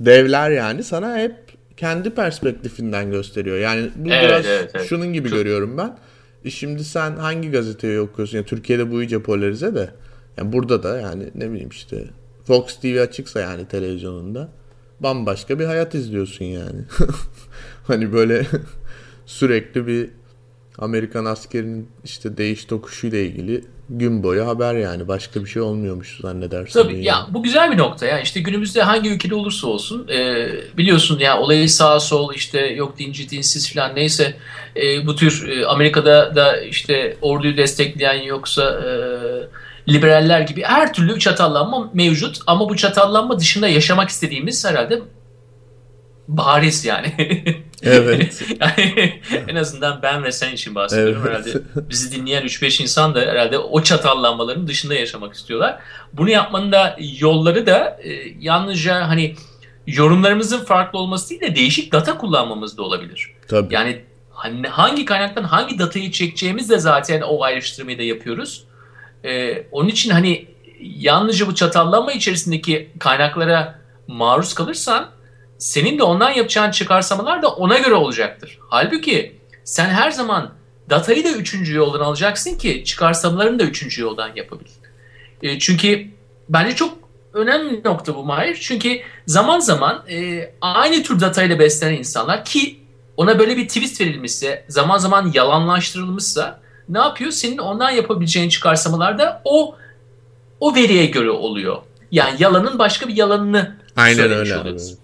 devler 0.00 0.50
yani 0.50 0.84
sana 0.84 1.18
hep 1.18 1.34
kendi 1.76 2.10
perspektifinden 2.10 3.10
gösteriyor. 3.10 3.58
Yani 3.58 3.90
bu 3.96 4.08
evet, 4.08 4.28
biraz 4.28 4.46
evet, 4.46 4.70
evet. 4.74 4.86
şunun 4.88 5.12
gibi 5.12 5.28
çok... 5.28 5.38
görüyorum 5.38 5.78
ben. 5.78 5.98
E 6.44 6.50
şimdi 6.50 6.84
sen 6.84 7.16
hangi 7.16 7.50
gazeteyi 7.50 8.00
okuyorsun? 8.00 8.36
Yani 8.36 8.46
Türkiye'de 8.46 8.90
bu 8.90 9.02
iyice 9.02 9.22
polarize 9.22 9.74
de. 9.74 9.90
Yani 10.36 10.52
burada 10.52 10.82
da 10.82 11.00
yani 11.00 11.30
ne 11.34 11.50
bileyim 11.50 11.68
işte 11.68 12.04
Fox 12.44 12.80
TV 12.80 13.00
açıksa 13.00 13.40
yani 13.40 13.68
televizyonunda 13.68 14.48
bambaşka 15.00 15.58
bir 15.58 15.64
hayat 15.64 15.94
izliyorsun 15.94 16.44
yani. 16.44 16.80
hani 17.86 18.12
böyle 18.12 18.46
sürekli 19.26 19.86
bir 19.86 20.19
Amerikan 20.80 21.24
askerinin 21.24 21.88
işte 22.04 22.36
değiş 22.36 22.64
tokuşuyla 22.64 23.18
ilgili 23.18 23.64
gün 23.90 24.22
boyu 24.22 24.46
haber 24.46 24.74
yani 24.74 25.08
başka 25.08 25.44
bir 25.44 25.46
şey 25.46 25.62
olmuyormuş 25.62 26.18
zannedersin. 26.20 26.82
Tabii 26.82 27.04
ya 27.04 27.26
bu 27.30 27.42
güzel 27.42 27.72
bir 27.72 27.78
nokta 27.78 28.06
ya 28.06 28.20
işte 28.20 28.40
günümüzde 28.40 28.82
hangi 28.82 29.10
ülkede 29.10 29.34
olursa 29.34 29.66
olsun 29.66 30.08
e, 30.08 30.48
biliyorsun 30.78 31.18
ya 31.18 31.38
olayı 31.38 31.70
sağ 31.70 32.00
sol 32.00 32.34
işte 32.34 32.60
yok 32.60 32.98
dinci 32.98 33.30
dinsiz 33.30 33.74
falan 33.74 33.94
neyse 33.94 34.36
e, 34.76 35.06
bu 35.06 35.16
tür 35.16 35.48
e, 35.48 35.66
Amerika'da 35.66 36.36
da 36.36 36.60
işte 36.60 37.16
orduyu 37.20 37.56
destekleyen 37.56 38.22
yoksa 38.22 38.62
e, 38.62 38.90
liberaller 39.92 40.40
gibi 40.40 40.62
her 40.62 40.92
türlü 40.92 41.18
çatallanma 41.18 41.90
mevcut 41.94 42.38
ama 42.46 42.68
bu 42.68 42.76
çatallanma 42.76 43.38
dışında 43.38 43.68
yaşamak 43.68 44.08
istediğimiz 44.08 44.64
herhalde 44.64 45.02
bariz 46.28 46.84
yani. 46.84 47.14
Evet. 47.82 48.42
yani 48.60 49.20
en 49.48 49.56
azından 49.56 50.02
ben 50.02 50.24
ve 50.24 50.32
sen 50.32 50.52
için 50.52 50.74
bahsediyorum. 50.74 51.22
Evet. 51.26 51.46
Herhalde 51.46 51.62
bizi 51.90 52.12
dinleyen 52.12 52.42
3-5 52.42 52.82
insan 52.82 53.14
da 53.14 53.20
herhalde 53.20 53.58
o 53.58 53.82
çatallanmaların 53.82 54.68
dışında 54.68 54.94
yaşamak 54.94 55.34
istiyorlar. 55.34 55.78
Bunu 56.12 56.30
yapmanın 56.30 56.72
da 56.72 56.96
yolları 57.18 57.66
da 57.66 58.00
e, 58.02 58.10
yalnızca 58.40 59.08
hani 59.08 59.34
yorumlarımızın 59.86 60.64
farklı 60.64 60.98
olması 60.98 61.30
değil 61.30 61.40
de 61.40 61.56
değişik 61.56 61.92
data 61.92 62.18
kullanmamız 62.18 62.78
da 62.78 62.82
olabilir. 62.82 63.30
Tabii. 63.48 63.74
Yani 63.74 64.02
hani 64.30 64.68
hangi 64.68 65.04
kaynaktan 65.04 65.44
hangi 65.44 65.78
datayı 65.78 66.10
çekeceğimiz 66.10 66.70
de 66.70 66.78
zaten 66.78 67.20
o 67.20 67.42
ayrıştırmayı 67.42 67.98
da 67.98 68.02
yapıyoruz. 68.02 68.64
Ee, 69.24 69.66
onun 69.72 69.88
için 69.88 70.10
hani 70.10 70.46
yalnızca 70.80 71.46
bu 71.46 71.54
çatallanma 71.54 72.12
içerisindeki 72.12 72.90
kaynaklara 72.98 73.80
maruz 74.06 74.54
kalırsan 74.54 75.08
senin 75.60 75.98
de 75.98 76.02
ondan 76.02 76.30
yapacağın 76.30 76.70
çıkarsamalar 76.70 77.42
da 77.42 77.48
ona 77.48 77.78
göre 77.78 77.94
olacaktır. 77.94 78.58
Halbuki 78.68 79.36
sen 79.64 79.88
her 79.88 80.10
zaman 80.10 80.50
datayı 80.90 81.24
da 81.24 81.28
üçüncü 81.28 81.76
yoldan 81.76 82.00
alacaksın 82.00 82.58
ki 82.58 82.84
çıkarsamalarını 82.84 83.58
da 83.58 83.62
üçüncü 83.62 84.02
yoldan 84.02 84.30
yapabil. 84.36 84.66
E, 85.42 85.58
çünkü 85.58 86.06
bence 86.48 86.74
çok 86.74 86.98
önemli 87.34 87.84
nokta 87.84 88.14
bu 88.14 88.24
Mahir. 88.24 88.58
Çünkü 88.60 89.00
zaman 89.26 89.58
zaman 89.60 90.04
e, 90.10 90.50
aynı 90.60 91.02
tür 91.02 91.20
datayla 91.20 91.58
beslenen 91.58 91.98
insanlar 91.98 92.44
ki 92.44 92.80
ona 93.16 93.38
böyle 93.38 93.56
bir 93.56 93.68
twist 93.68 94.00
verilmişse, 94.00 94.64
zaman 94.68 94.98
zaman 94.98 95.30
yalanlaştırılmışsa 95.34 96.60
ne 96.88 96.98
yapıyor? 96.98 97.30
Senin 97.30 97.58
ondan 97.58 97.90
yapabileceğin 97.90 98.48
çıkarsamalar 98.48 99.18
da 99.18 99.42
o 99.44 99.76
o 100.60 100.74
veriye 100.74 101.06
göre 101.06 101.30
oluyor. 101.30 101.76
Yani 102.12 102.36
yalanın 102.42 102.78
başka 102.78 103.08
bir 103.08 103.16
yalanını 103.16 103.76
Aynen 103.96 104.32
öyle. 104.32 104.56
oluyorsun. 104.56 104.98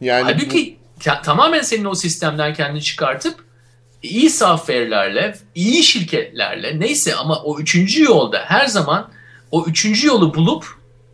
Yani 0.00 0.22
Halbuki 0.22 0.76
bu... 1.06 1.22
tamamen 1.22 1.62
senin 1.62 1.84
o 1.84 1.94
sistemden 1.94 2.54
kendini 2.54 2.82
çıkartıp 2.82 3.34
iyi 4.02 4.30
software'lerle, 4.30 5.34
iyi 5.54 5.82
şirketlerle 5.82 6.80
neyse 6.80 7.14
ama 7.14 7.42
o 7.42 7.58
üçüncü 7.60 8.04
yolda 8.04 8.38
her 8.38 8.66
zaman 8.66 9.10
o 9.50 9.64
üçüncü 9.66 10.06
yolu 10.06 10.34
bulup 10.34 10.64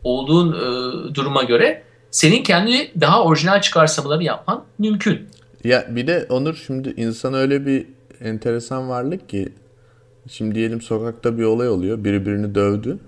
olduğun 0.05 0.53
e, 0.53 1.15
duruma 1.15 1.43
göre 1.43 1.83
senin 2.11 2.43
kendi 2.43 2.93
daha 3.01 3.25
orijinal 3.25 3.61
çıkarsamaları 3.61 4.25
yapman 4.25 4.65
mümkün. 4.79 5.29
Ya 5.65 5.87
bir 5.89 6.07
de 6.07 6.27
Onur 6.31 6.63
şimdi 6.67 6.95
insan 6.97 7.35
öyle 7.35 7.67
bir 7.67 7.87
enteresan 8.21 8.89
varlık 8.89 9.29
ki 9.29 9.49
şimdi 10.31 10.55
diyelim 10.55 10.81
sokakta 10.81 11.39
bir 11.39 11.45
olay 11.45 11.69
oluyor. 11.69 12.05
Biri 12.05 12.27
birini 12.27 12.55
dövdü. 12.55 12.99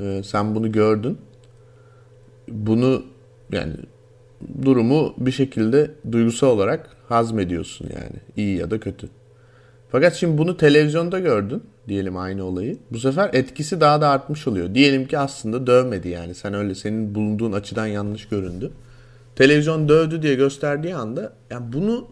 Ee, 0.00 0.22
sen 0.24 0.54
bunu 0.54 0.72
gördün. 0.72 1.18
Bunu 2.48 3.02
yani 3.52 3.72
durumu 4.62 5.14
bir 5.18 5.32
şekilde 5.32 5.90
duygusal 6.12 6.48
olarak 6.48 6.96
hazmediyorsun 7.08 7.88
yani. 7.94 8.20
iyi 8.36 8.56
ya 8.56 8.70
da 8.70 8.80
kötü. 8.80 9.08
Fakat 9.90 10.14
şimdi 10.14 10.38
bunu 10.38 10.56
televizyonda 10.56 11.18
gördün 11.18 11.62
diyelim 11.88 12.16
aynı 12.16 12.44
olayı. 12.44 12.78
Bu 12.90 12.98
sefer 12.98 13.30
etkisi 13.32 13.80
daha 13.80 14.00
da 14.00 14.08
artmış 14.08 14.46
oluyor. 14.46 14.74
Diyelim 14.74 15.06
ki 15.06 15.18
aslında 15.18 15.66
dövmedi 15.66 16.08
yani. 16.08 16.34
Sen 16.34 16.54
öyle 16.54 16.74
senin 16.74 17.14
bulunduğun 17.14 17.52
açıdan 17.52 17.86
yanlış 17.86 18.28
göründü. 18.28 18.70
Televizyon 19.36 19.88
dövdü 19.88 20.22
diye 20.22 20.34
gösterdiği 20.34 20.94
anda 20.94 21.32
yani 21.50 21.72
bunu 21.72 22.08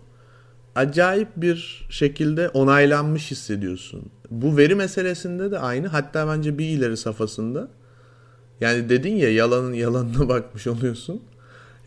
acayip 0.75 1.29
bir 1.37 1.87
şekilde 1.91 2.49
onaylanmış 2.49 3.31
hissediyorsun. 3.31 4.03
Bu 4.31 4.57
veri 4.57 4.75
meselesinde 4.75 5.51
de 5.51 5.59
aynı. 5.59 5.87
Hatta 5.87 6.29
bence 6.29 6.59
bir 6.59 6.67
ileri 6.67 6.97
safhasında. 6.97 7.69
Yani 8.61 8.89
dedin 8.89 9.17
ya 9.17 9.33
yalanın 9.33 9.73
yalanına 9.73 10.29
bakmış 10.29 10.67
oluyorsun. 10.67 11.23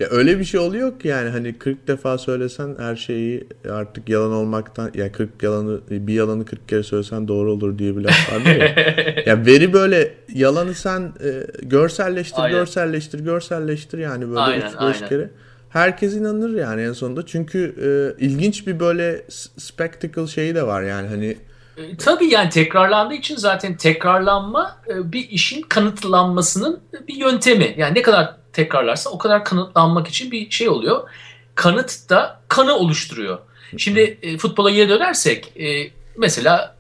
Ya 0.02 0.08
öyle 0.12 0.40
bir 0.40 0.46
şey 0.46 0.60
oluyor 0.60 1.00
ki 1.00 1.08
yani 1.08 1.30
hani 1.30 1.58
40 1.58 1.88
defa 1.88 2.18
söylesen 2.18 2.76
her 2.80 2.96
şeyi 2.96 3.48
artık 3.72 4.10
yalan 4.10 4.32
olmaktan 4.32 4.86
ya 4.86 4.92
yani 4.96 5.12
40 5.12 5.44
yalanı 5.44 5.80
bir 5.90 6.14
yalanı 6.14 6.46
40 6.46 6.70
kere 6.70 6.84
söylesen 6.84 7.28
doğru 7.28 7.52
olur 7.52 7.78
diye 7.78 7.98
bir 7.98 8.02
laf 8.02 8.34
vardı 8.34 8.50
ya. 8.60 9.24
ya 9.26 9.46
veri 9.46 9.74
böyle 9.74 10.14
yalanı 10.34 10.74
sen 10.74 11.02
e, 11.02 11.48
görselleştir, 11.62 12.42
aynen. 12.42 12.58
görselleştir, 12.58 13.20
görselleştir 13.20 13.98
yani 13.98 14.30
böyle 14.30 14.40
aynen, 14.40 14.68
35 14.68 15.10
kere. 15.10 15.30
Herkes 15.70 16.14
inanır 16.14 16.60
yani 16.60 16.82
en 16.82 16.94
sonunda. 16.94 17.26
Çünkü 17.26 17.76
e, 17.82 18.26
ilginç 18.26 18.68
bir 18.68 18.80
böyle 18.80 19.26
spectacle 19.58 20.28
şeyi 20.28 20.56
de 20.56 20.68
var 20.68 20.82
yani 20.82 21.08
hani 21.08 21.38
e, 21.78 21.98
Tabii 21.98 22.26
yani 22.26 22.50
tekrarlandığı 22.50 23.14
için 23.14 23.36
zaten 23.36 23.78
tekrarlanma 23.78 24.78
e, 24.88 25.12
bir 25.12 25.30
işin 25.30 25.62
kanıtlanmasının 25.62 26.80
bir 27.08 27.16
yöntemi. 27.16 27.74
Yani 27.78 27.96
ne 27.96 28.02
kadar 28.02 28.41
tekrarlarsa 28.54 29.10
o 29.10 29.18
kadar 29.18 29.46
kanıtlanmak 29.46 30.08
için 30.08 30.32
bir 30.32 30.52
şey 30.52 30.70
oluyor. 30.70 31.10
Kanıt 31.56 32.10
da 32.10 32.42
kanı 32.48 32.76
oluşturuyor. 32.76 33.40
Şimdi 33.78 34.18
e, 34.22 34.38
futbola 34.38 34.70
geri 34.72 34.90
dönersek 34.90 35.58
e, 35.60 35.92
mesela 36.18 36.76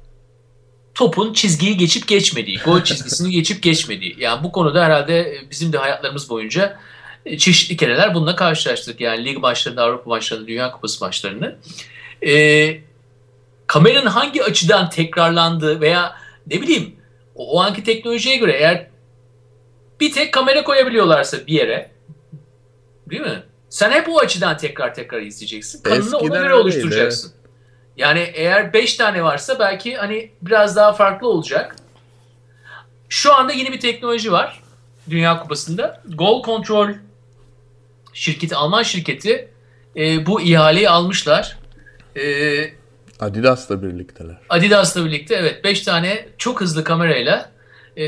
topun 0.95 1.33
çizgiyi 1.33 1.77
geçip 1.77 2.07
geçmediği, 2.07 2.57
gol 2.57 2.81
çizgisini 2.83 3.31
geçip 3.31 3.63
geçmediği. 3.63 4.15
Yani 4.19 4.43
bu 4.43 4.51
konuda 4.51 4.85
herhalde 4.85 5.41
bizim 5.51 5.73
de 5.73 5.77
hayatlarımız 5.77 6.29
boyunca 6.29 6.77
e, 7.25 7.37
çeşitli 7.37 7.77
kereler 7.77 8.13
bununla 8.13 8.35
karşılaştık. 8.35 9.01
Yani 9.01 9.25
lig 9.25 9.37
maçlarında, 9.37 9.83
Avrupa 9.83 10.09
maçlarında, 10.09 10.47
Dünya 10.47 10.71
Kupası 10.71 11.05
maçlarını. 11.05 11.55
Ee, 12.27 12.77
kameranın 13.67 14.05
hangi 14.05 14.43
açıdan 14.43 14.89
tekrarlandığı 14.89 15.81
veya 15.81 16.15
ne 16.47 16.61
bileyim 16.61 16.95
o, 17.35 17.57
o 17.57 17.61
anki 17.61 17.83
teknolojiye 17.83 18.37
göre 18.37 18.51
eğer 18.51 18.87
bir 20.01 20.11
tek 20.11 20.33
kamera 20.33 20.63
koyabiliyorlarsa 20.63 21.37
bir 21.47 21.53
yere 21.53 21.91
değil 23.09 23.21
mi? 23.21 23.43
Sen 23.69 23.91
hep 23.91 24.09
o 24.09 24.19
açıdan 24.19 24.57
tekrar 24.57 24.93
tekrar 24.93 25.21
izleyeceksin. 25.21 25.83
Kanını 25.83 26.17
ona 26.17 26.37
göre 26.37 26.53
oluşturacaksın. 26.53 27.33
Yani 27.97 28.31
eğer 28.33 28.73
5 28.73 28.93
tane 28.95 29.23
varsa 29.23 29.59
belki 29.59 29.95
hani 29.95 30.31
biraz 30.41 30.75
daha 30.75 30.93
farklı 30.93 31.27
olacak. 31.27 31.75
Şu 33.09 33.35
anda 33.35 33.53
yeni 33.53 33.71
bir 33.71 33.79
teknoloji 33.79 34.31
var 34.31 34.63
Dünya 35.09 35.39
Kupası'nda. 35.39 36.01
Goal 36.07 36.43
Control 36.43 36.89
şirketi, 38.13 38.55
Alman 38.55 38.83
şirketi 38.83 39.49
e, 39.95 40.25
bu 40.25 40.41
ihaleyi 40.41 40.89
almışlar. 40.89 41.57
E, 42.15 42.23
Adidas'la 43.19 43.83
birlikteler. 43.83 44.37
Adidas'la 44.49 45.05
birlikte 45.05 45.35
evet 45.35 45.63
5 45.63 45.81
tane 45.81 46.27
çok 46.37 46.61
hızlı 46.61 46.83
kamerayla 46.83 47.51
e, 47.97 48.05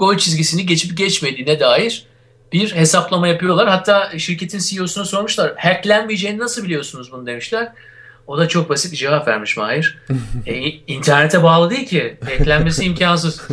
gol 0.00 0.16
çizgisini 0.16 0.66
geçip 0.66 0.96
geçmediğine 0.96 1.60
dair 1.60 2.06
bir 2.52 2.74
hesaplama 2.74 3.28
yapıyorlar. 3.28 3.68
Hatta 3.68 4.18
şirketin 4.18 4.58
CEO'suna 4.58 5.04
sormuşlar. 5.04 5.54
Hacklenmeyeceğini 5.56 6.38
nasıl 6.38 6.64
biliyorsunuz 6.64 7.12
bunu 7.12 7.26
demişler. 7.26 7.72
O 8.26 8.38
da 8.38 8.48
çok 8.48 8.68
basit 8.68 8.92
bir 8.92 8.96
cevap 8.96 9.28
vermiş 9.28 9.56
Mahir. 9.56 9.98
e, 10.46 10.68
internete 10.68 11.42
bağlı 11.42 11.70
değil 11.70 11.86
ki. 11.86 12.16
Eklenmesi 12.30 12.84
imkansız. 12.84 13.42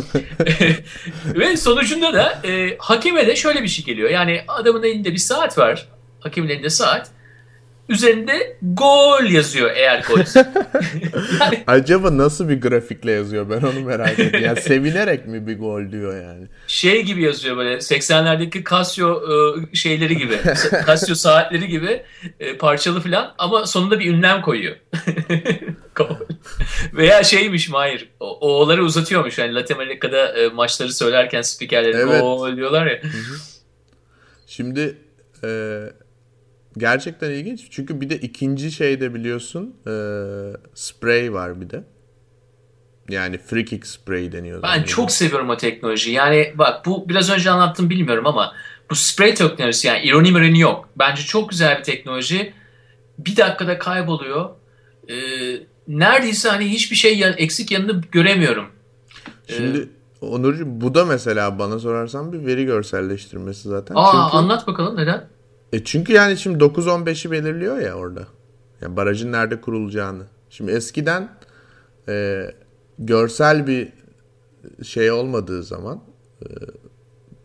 Ve 1.24 1.56
sonucunda 1.56 2.12
da 2.12 2.40
e, 2.44 2.76
hakime 2.78 3.26
de 3.26 3.36
şöyle 3.36 3.62
bir 3.62 3.68
şey 3.68 3.84
geliyor. 3.84 4.10
Yani 4.10 4.44
adamın 4.48 4.82
elinde 4.82 5.12
bir 5.12 5.18
saat 5.18 5.58
var. 5.58 5.88
Hakimin 6.20 6.48
elinde 6.48 6.70
saat. 6.70 7.10
Üzerinde 7.88 8.56
gol 8.62 9.24
yazıyor 9.24 9.70
eğer 9.74 10.04
gol. 10.08 10.18
yani, 11.40 11.64
Acaba 11.66 12.18
nasıl 12.18 12.48
bir 12.48 12.60
grafikle 12.60 13.12
yazıyor 13.12 13.50
ben 13.50 13.60
onu 13.60 13.80
merak 13.80 14.18
ediyorum. 14.18 14.40
Yani 14.42 14.60
sevinerek 14.60 15.26
mi 15.26 15.46
bir 15.46 15.58
gol 15.58 15.92
diyor 15.92 16.22
yani. 16.22 16.46
Şey 16.66 17.02
gibi 17.02 17.22
yazıyor 17.22 17.56
böyle 17.56 17.74
80'lerdeki 17.74 18.70
Casio 18.70 19.22
e, 19.22 19.76
şeyleri 19.76 20.16
gibi. 20.16 20.38
Casio 20.86 21.14
saatleri 21.14 21.68
gibi 21.68 22.02
e, 22.40 22.56
parçalı 22.56 23.00
falan 23.00 23.34
ama 23.38 23.66
sonunda 23.66 24.00
bir 24.00 24.14
ünlem 24.14 24.42
koyuyor. 24.42 24.76
Veya 26.92 27.24
şeymiş 27.24 27.68
Mahir. 27.68 28.08
O, 28.20 28.48
oğulları 28.48 28.84
uzatıyormuş. 28.84 29.38
Yani 29.38 29.54
Latin 29.54 29.74
Amerika'da 29.74 30.38
e, 30.38 30.48
maçları 30.48 30.92
söylerken 30.92 31.42
spikerleri 31.42 31.96
evet. 31.96 32.20
gol 32.20 32.56
diyorlar 32.56 32.86
ya. 32.86 33.00
Şimdi 34.46 34.96
e, 35.44 35.48
gerçekten 36.78 37.30
ilginç. 37.30 37.66
Çünkü 37.70 38.00
bir 38.00 38.10
de 38.10 38.16
ikinci 38.16 38.72
şeyde 38.72 39.14
biliyorsun 39.14 39.74
e, 39.86 39.92
spray 40.74 41.32
var 41.32 41.60
bir 41.60 41.70
de. 41.70 41.84
Yani 43.08 43.38
free 43.38 43.64
kick 43.64 43.86
spray 43.86 44.32
deniyor. 44.32 44.62
Ben 44.62 44.82
çok 44.82 45.10
seviyorum 45.10 45.50
o 45.50 45.56
teknoloji. 45.56 46.10
Yani 46.10 46.52
bak 46.54 46.86
bu 46.86 47.08
biraz 47.08 47.30
önce 47.30 47.50
anlattım 47.50 47.90
bilmiyorum 47.90 48.26
ama 48.26 48.52
bu 48.90 48.94
spray 48.94 49.34
teknolojisi 49.34 49.86
yani 49.86 50.02
ironi 50.02 50.32
mironi 50.32 50.60
yok. 50.60 50.88
Bence 50.96 51.22
çok 51.22 51.50
güzel 51.50 51.78
bir 51.78 51.84
teknoloji. 51.84 52.52
Bir 53.18 53.36
dakikada 53.36 53.78
kayboluyor. 53.78 54.50
Ee, 55.08 55.14
neredeyse 55.88 56.48
hani 56.48 56.68
hiçbir 56.68 56.96
şey 56.96 57.18
yan, 57.18 57.34
eksik 57.36 57.70
yanını 57.70 58.00
göremiyorum. 58.12 58.66
Ee, 59.48 59.52
Şimdi 59.52 59.88
Onurcuğum 60.20 60.66
bu 60.66 60.94
da 60.94 61.04
mesela 61.04 61.58
bana 61.58 61.78
sorarsan 61.78 62.32
bir 62.32 62.46
veri 62.46 62.64
görselleştirmesi 62.64 63.68
zaten. 63.68 63.94
Aa 63.94 64.12
Çünkü... 64.12 64.36
anlat 64.36 64.66
bakalım 64.66 64.96
neden? 64.96 65.28
E 65.72 65.84
çünkü 65.84 66.12
yani 66.12 66.36
şimdi 66.36 66.64
9-15'i 66.64 67.30
belirliyor 67.30 67.78
ya 67.78 67.94
orada. 67.94 68.26
Yani 68.80 68.96
barajın 68.96 69.32
nerede 69.32 69.60
kurulacağını. 69.60 70.24
Şimdi 70.50 70.72
eskiden 70.72 71.28
e, 72.08 72.46
görsel 72.98 73.66
bir 73.66 73.92
şey 74.82 75.10
olmadığı 75.10 75.62
zaman 75.62 76.00
e, 76.42 76.46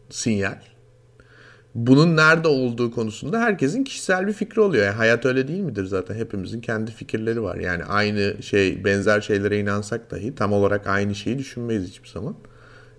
sinyal 0.10 0.60
bunun 1.76 2.18
nerede 2.18 2.48
olduğu 2.48 2.92
konusunda 2.92 3.40
herkesin 3.40 3.84
kişisel 3.84 4.28
bir 4.28 4.34
fikri 4.34 4.62
oluyor. 4.62 4.86
Yani 4.86 4.96
hayat 4.96 5.26
öyle 5.26 5.48
değil 5.48 5.60
midir 5.60 5.86
zaten? 5.86 6.16
Hepimizin 6.16 6.62
kendi 6.62 6.92
fikirleri 6.92 7.44
var. 7.44 7.56
Yani 7.56 7.84
aynı 7.84 8.44
şey, 8.44 8.84
benzer 8.84 9.22
şeylere 9.22 9.60
inansak 9.60 10.12
dahi 10.12 10.36
tam 10.36 10.54
olarak 10.54 10.88
aynı 10.88 11.16
şeyi 11.16 11.40
düşünmeyiz 11.40 11.88
hiçbir 11.88 12.10
zaman. 12.10 12.36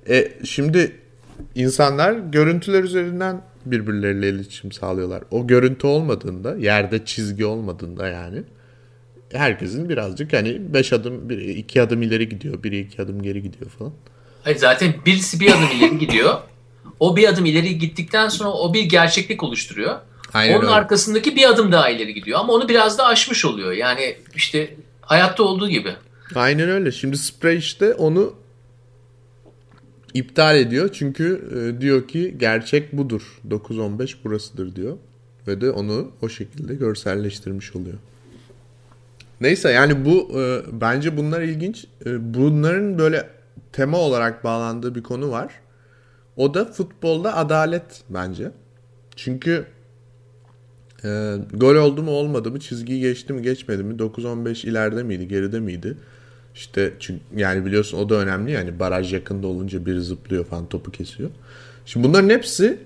E 0.09 0.33
şimdi 0.45 0.93
insanlar 1.55 2.13
görüntüler 2.13 2.85
üzerinden 2.85 3.43
birbirleriyle 3.67 4.29
iletişim 4.29 4.73
sağlıyorlar. 4.73 5.23
O 5.31 5.47
görüntü 5.47 5.87
olmadığında, 5.87 6.57
yerde 6.57 7.05
çizgi 7.05 7.45
olmadığında 7.47 8.09
yani 8.09 8.43
herkesin 9.33 9.89
birazcık 9.89 10.33
hani 10.33 10.75
5 10.75 10.93
adım, 10.93 11.31
2 11.31 11.83
adım 11.83 12.03
ileri 12.03 12.29
gidiyor, 12.29 12.63
biri 12.63 12.81
2 12.81 13.03
adım 13.03 13.23
geri 13.23 13.43
gidiyor 13.43 13.71
falan. 13.71 13.93
Hayır 14.43 14.59
zaten 14.59 14.95
birisi 15.07 15.41
bir 15.41 15.51
adım 15.51 15.69
ileri 15.79 15.99
gidiyor. 15.99 16.35
O 17.01 17.17
bir 17.17 17.29
adım 17.29 17.45
ileri 17.45 17.79
gittikten 17.79 18.29
sonra 18.29 18.51
o 18.51 18.75
bir 18.75 18.83
gerçeklik 18.83 19.43
oluşturuyor. 19.43 19.99
Aynen 20.33 20.55
Onun 20.55 20.63
öyle. 20.65 20.75
arkasındaki 20.75 21.37
bir 21.37 21.49
adım 21.51 21.73
daha 21.73 21.91
ileri 21.91 22.15
gidiyor 22.15 22.41
ama 22.41 22.53
onu 22.53 22.69
biraz 22.69 22.99
da 22.99 23.07
aşmış 23.07 23.45
oluyor. 23.45 23.73
Yani 23.73 24.17
işte 24.35 24.77
hayatta 25.01 25.43
olduğu 25.43 25.69
gibi. 25.69 25.93
Aynen 26.35 26.69
öyle. 26.69 26.93
Şimdi 26.93 27.19
Spray 27.19 27.57
işte 27.57 27.95
onu 27.95 28.35
iptal 30.15 30.57
ediyor. 30.57 30.89
Çünkü 30.93 31.49
e, 31.57 31.81
diyor 31.81 32.09
ki 32.09 32.35
gerçek 32.39 32.93
budur. 32.93 33.41
9-15 33.49 34.25
burasıdır 34.25 34.77
diyor. 34.77 34.97
Ve 35.49 35.61
de 35.61 35.71
onu 35.71 36.11
o 36.23 36.29
şekilde 36.29 36.75
görselleştirmiş 36.75 37.77
oluyor. 37.77 37.97
Neyse 39.41 39.71
yani 39.71 40.05
bu 40.05 40.41
e, 40.41 40.63
bence 40.81 41.17
bunlar 41.17 41.43
ilginç. 41.43 41.87
E, 42.07 42.35
bunların 42.35 42.99
böyle 42.99 43.29
tema 43.73 43.99
olarak 43.99 44.45
bağlandığı 44.45 44.95
bir 44.95 45.03
konu 45.03 45.31
var. 45.31 45.53
O 46.37 46.55
da 46.55 46.65
futbolda 46.65 47.37
adalet 47.37 48.03
bence. 48.11 48.51
Çünkü 49.17 49.67
e, 51.05 51.37
gol 51.55 51.75
oldu 51.75 52.03
mu 52.03 52.11
olmadı 52.11 52.51
mı 52.51 52.61
çizgiyi 52.61 53.01
geçti 53.01 53.33
mi 53.33 53.43
geçmedi 53.43 53.83
mi 53.83 53.95
9-15 53.95 54.67
ileride 54.67 55.03
miydi 55.03 55.29
geride 55.29 55.61
miydi 55.61 55.97
işte 56.55 56.93
çünkü 57.01 57.23
yani 57.37 57.67
biliyorsun 57.67 57.99
o 57.99 58.09
da 58.09 58.15
önemli 58.15 58.53
yani 58.53 58.79
baraj 58.79 59.13
yakında 59.13 59.47
olunca 59.47 59.87
biri 59.87 60.01
zıplıyor 60.01 60.45
falan 60.45 60.69
topu 60.69 60.91
kesiyor. 60.91 61.31
Şimdi 61.87 62.09
bunların 62.09 62.31
hepsi 62.31 62.79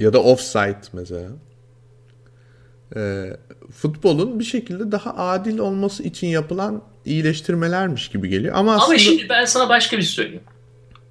ya 0.00 0.12
da 0.12 0.22
offside 0.22 0.80
mesela. 0.92 1.28
E, 2.96 3.30
futbolun 3.72 4.38
bir 4.40 4.44
şekilde 4.44 4.92
daha 4.92 5.16
adil 5.16 5.58
olması 5.58 6.02
için 6.02 6.26
yapılan 6.26 6.82
iyileştirmelermiş 7.04 8.08
gibi 8.08 8.28
geliyor. 8.28 8.54
Ama, 8.56 8.74
aslında... 8.74 8.86
Ama 8.86 8.98
şimdi 8.98 9.28
ben 9.28 9.44
sana 9.44 9.68
başka 9.68 9.96
bir 9.96 10.02
şey 10.02 10.12
söyleyeyim. 10.12 10.44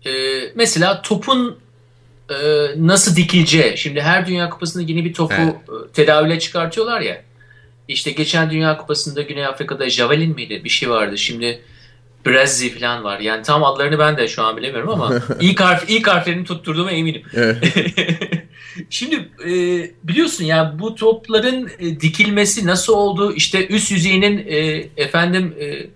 Ee, 0.06 0.12
mesela 0.56 1.01
topun 1.01 1.58
e, 2.29 2.36
nasıl 2.77 3.15
dikileceği. 3.15 3.77
Şimdi 3.77 4.01
her 4.01 4.27
Dünya 4.27 4.49
Kupası'nda 4.49 4.84
yeni 4.91 5.06
bir 5.06 5.13
topu 5.13 5.34
evet. 5.38 5.56
E, 5.56 5.91
tedavüle 5.93 6.39
çıkartıyorlar 6.39 7.01
ya. 7.01 7.21
İşte 7.87 8.11
geçen 8.11 8.49
Dünya 8.49 8.77
Kupası'nda 8.77 9.21
Güney 9.21 9.45
Afrika'da 9.45 9.89
Javelin 9.89 10.35
miydi? 10.35 10.61
Bir 10.63 10.69
şey 10.69 10.89
vardı. 10.89 11.17
Şimdi 11.17 11.61
Brezzi 12.25 12.79
falan 12.79 13.03
var. 13.03 13.19
Yani 13.19 13.43
tam 13.43 13.63
adlarını 13.63 13.99
ben 13.99 14.17
de 14.17 14.27
şu 14.27 14.43
an 14.43 14.57
bilemiyorum 14.57 14.89
ama 14.89 15.13
ilk 15.41 15.59
harf 15.59 15.89
ilk 15.89 16.07
harflerini 16.07 16.45
tutturduğuma 16.45 16.91
eminim. 16.91 17.23
Şimdi 18.89 19.15
e, 19.45 19.51
biliyorsun 20.03 20.45
yani 20.45 20.79
bu 20.79 20.95
topların 20.95 21.71
e, 21.79 21.99
dikilmesi 21.99 22.67
nasıl 22.67 22.93
oldu? 22.93 23.33
İşte 23.35 23.67
üst 23.67 23.91
yüzeyinin 23.91 24.45
e, 24.47 24.87
efendim 24.97 25.55
e, 25.59 25.87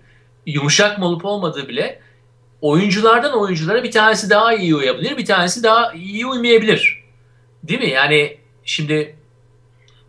yumuşak 0.46 0.98
mı 0.98 1.06
olup 1.06 1.24
olmadığı 1.24 1.68
bile 1.68 2.00
oyunculardan 2.60 3.38
oyunculara 3.38 3.84
bir 3.84 3.90
tanesi 3.90 4.30
daha 4.30 4.54
iyi 4.54 4.74
uyabilir, 4.74 5.16
bir 5.16 5.24
tanesi 5.24 5.62
daha 5.62 5.92
iyi 5.92 6.26
uymayabilir. 6.26 7.04
Değil 7.62 7.80
mi? 7.80 7.90
Yani 7.90 8.36
şimdi 8.64 9.16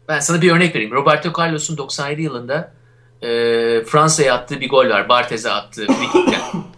ben 0.10 0.20
sana 0.20 0.42
bir 0.42 0.52
örnek 0.52 0.76
vereyim. 0.76 0.92
Roberto 0.92 1.34
Carlos'un 1.40 1.78
97 1.78 2.22
yılında 2.22 2.72
e, 3.22 3.28
Fransa'ya 3.84 4.34
attığı 4.34 4.62
bir 4.62 4.70
gol 4.70 4.90
var. 4.90 5.10
Bartez'e 5.10 5.52
attığı 5.52 5.88
frikikten. 5.88 6.42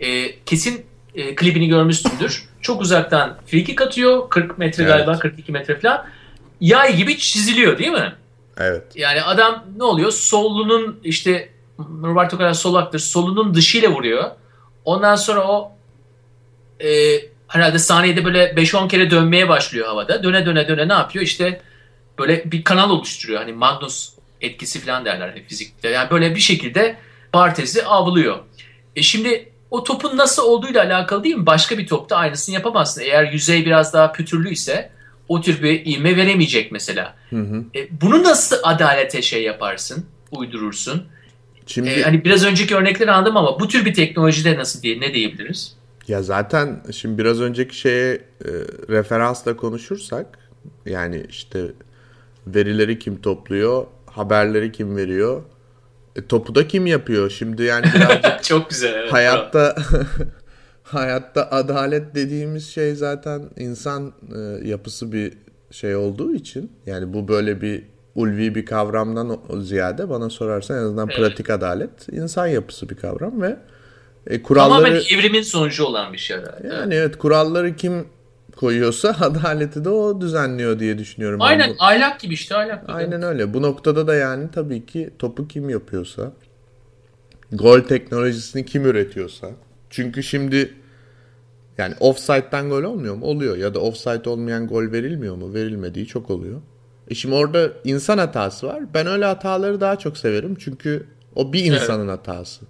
E, 0.00 0.44
kesin 0.44 0.86
e, 1.14 1.34
klibini 1.34 1.68
görmüşsündür. 1.68 2.44
Çok 2.60 2.80
uzaktan 2.80 3.38
frikik 3.46 3.82
atıyor. 3.82 4.28
40 4.28 4.58
metre 4.58 4.82
evet. 4.82 4.92
galiba 4.92 5.18
42 5.18 5.52
metre 5.52 5.80
falan. 5.80 6.06
Yay 6.60 6.96
gibi 6.96 7.18
çiziliyor 7.18 7.78
değil 7.78 7.90
mi? 7.90 8.14
Evet. 8.58 8.82
Yani 8.94 9.22
adam 9.22 9.64
ne 9.76 9.84
oluyor? 9.84 10.10
Solunun 10.10 11.00
işte 11.04 11.48
Roberto 11.78 12.38
Carlos 12.38 12.58
solaktır. 12.58 12.98
Solunun 12.98 13.54
dışıyla 13.54 13.90
vuruyor. 13.90 14.30
Ondan 14.84 15.16
sonra 15.16 15.48
o 15.48 15.72
e, 16.80 16.88
herhalde 17.48 17.78
saniyede 17.78 18.24
böyle 18.24 18.44
5-10 18.44 18.88
kere 18.88 19.10
dönmeye 19.10 19.48
başlıyor 19.48 19.86
havada. 19.86 20.22
Döne 20.22 20.46
döne 20.46 20.68
döne 20.68 20.88
ne 20.88 20.92
yapıyor? 20.92 21.24
İşte 21.24 21.60
böyle 22.18 22.52
bir 22.52 22.64
kanal 22.64 22.90
oluşturuyor. 22.90 23.40
Hani 23.40 23.52
Magnus 23.52 24.12
etkisi 24.40 24.80
falan 24.80 25.04
derler 25.04 25.28
hani 25.28 25.42
fizikte. 25.42 25.88
Yani 25.88 26.10
böyle 26.10 26.34
bir 26.34 26.40
şekilde 26.40 26.96
Bartez'i 27.34 27.84
avlıyor. 27.84 28.38
E 28.96 29.02
şimdi 29.02 29.52
o 29.70 29.84
topun 29.84 30.16
nasıl 30.16 30.42
olduğuyla 30.42 30.84
alakalı 30.84 31.24
değil 31.24 31.36
mi? 31.36 31.46
Başka 31.46 31.78
bir 31.78 31.86
topta 31.86 32.16
aynısını 32.16 32.54
yapamazsın. 32.54 33.00
Eğer 33.00 33.32
yüzey 33.32 33.66
biraz 33.66 33.92
daha 33.92 34.12
pütürlüyse 34.12 34.90
o 35.28 35.40
tür 35.40 35.62
bir 35.62 35.86
ivme 35.86 36.16
veremeyecek 36.16 36.72
mesela. 36.72 37.14
Hı 37.30 37.36
hı. 37.36 37.64
E, 37.74 38.00
bunu 38.00 38.22
nasıl 38.22 38.56
adalete 38.62 39.22
şey 39.22 39.42
yaparsın, 39.42 40.06
uydurursun? 40.30 41.04
Şimdi 41.66 41.90
e, 41.90 42.02
hani 42.02 42.24
biraz 42.24 42.44
önceki 42.44 42.76
örnekleri 42.76 43.10
anladım 43.10 43.36
ama 43.36 43.60
bu 43.60 43.68
tür 43.68 43.84
bir 43.84 43.94
teknolojide 43.94 44.58
nasıl 44.58 44.82
diye 44.82 45.00
ne 45.00 45.14
diyebiliriz? 45.14 45.76
Ya 46.08 46.22
zaten 46.22 46.82
şimdi 46.92 47.18
biraz 47.18 47.40
önceki 47.40 47.76
şeye 47.76 48.14
e, 48.14 48.50
referansla 48.88 49.56
konuşursak 49.56 50.38
yani 50.86 51.26
işte 51.28 51.64
verileri 52.54 52.98
kim 52.98 53.20
topluyor, 53.20 53.86
haberleri 54.06 54.72
kim 54.72 54.96
veriyor, 54.96 55.42
e, 56.16 56.26
topu 56.26 56.54
da 56.54 56.68
kim 56.68 56.86
yapıyor? 56.86 57.30
Şimdi 57.30 57.62
yani 57.62 57.86
birazcık 57.94 58.44
çok 58.44 58.70
güzel. 58.70 58.94
Evet, 58.94 59.12
hayatta 59.12 59.76
hayatta 60.82 61.50
adalet 61.50 62.14
dediğimiz 62.14 62.68
şey 62.68 62.94
zaten 62.94 63.42
insan 63.56 64.12
e, 64.36 64.68
yapısı 64.68 65.12
bir 65.12 65.32
şey 65.70 65.96
olduğu 65.96 66.34
için 66.34 66.72
yani 66.86 67.12
bu 67.12 67.28
böyle 67.28 67.60
bir 67.60 67.82
ulvi 68.14 68.54
bir 68.54 68.66
kavramdan 68.66 69.40
ziyade 69.60 70.10
bana 70.10 70.30
sorarsan 70.30 70.78
en 70.78 70.82
azından 70.82 71.08
evet. 71.08 71.18
pratik 71.18 71.50
adalet 71.50 72.12
insan 72.12 72.46
yapısı 72.46 72.88
bir 72.88 72.96
kavram 72.96 73.42
ve 73.42 73.56
e, 74.26 74.42
kuralları 74.42 74.82
tamamen 74.82 75.00
evrimin 75.18 75.42
sonucu 75.42 75.84
olan 75.84 76.12
bir 76.12 76.18
şey 76.18 76.36
herhalde. 76.36 76.68
Yani 76.68 76.94
evet 76.94 77.18
kuralları 77.18 77.76
kim 77.76 78.06
koyuyorsa 78.58 79.08
adaleti 79.20 79.84
de 79.84 79.88
o 79.88 80.20
düzenliyor 80.20 80.78
diye 80.78 80.98
düşünüyorum. 80.98 81.42
Aynen 81.42 81.70
bu. 81.70 81.74
ahlak 81.78 82.20
gibi 82.20 82.34
işte 82.34 82.56
ahlak 82.56 82.82
gibi. 82.82 82.92
Aynen 82.92 83.22
öyle. 83.22 83.54
Bu 83.54 83.62
noktada 83.62 84.06
da 84.06 84.14
yani 84.14 84.50
tabii 84.50 84.86
ki 84.86 85.10
topu 85.18 85.48
kim 85.48 85.70
yapıyorsa 85.70 86.32
gol 87.52 87.80
teknolojisini 87.80 88.66
kim 88.66 88.86
üretiyorsa 88.86 89.48
çünkü 89.90 90.22
şimdi 90.22 90.74
yani 91.78 91.94
offside'den 92.00 92.68
gol 92.68 92.82
olmuyor 92.82 93.14
mu? 93.14 93.26
Oluyor. 93.26 93.56
Ya 93.56 93.74
da 93.74 93.80
offside 93.80 94.30
olmayan 94.30 94.66
gol 94.66 94.92
verilmiyor 94.92 95.36
mu? 95.36 95.54
Verilmediği 95.54 96.06
çok 96.06 96.30
oluyor. 96.30 96.60
E 97.08 97.14
şimdi 97.14 97.34
orada 97.34 97.72
insan 97.84 98.18
hatası 98.18 98.66
var. 98.66 98.94
Ben 98.94 99.06
öyle 99.06 99.24
hataları 99.24 99.80
daha 99.80 99.96
çok 99.96 100.18
severim. 100.18 100.56
Çünkü 100.60 101.06
o 101.34 101.52
bir 101.52 101.64
insanın 101.64 102.08
evet. 102.08 102.18
hatası. 102.18 102.64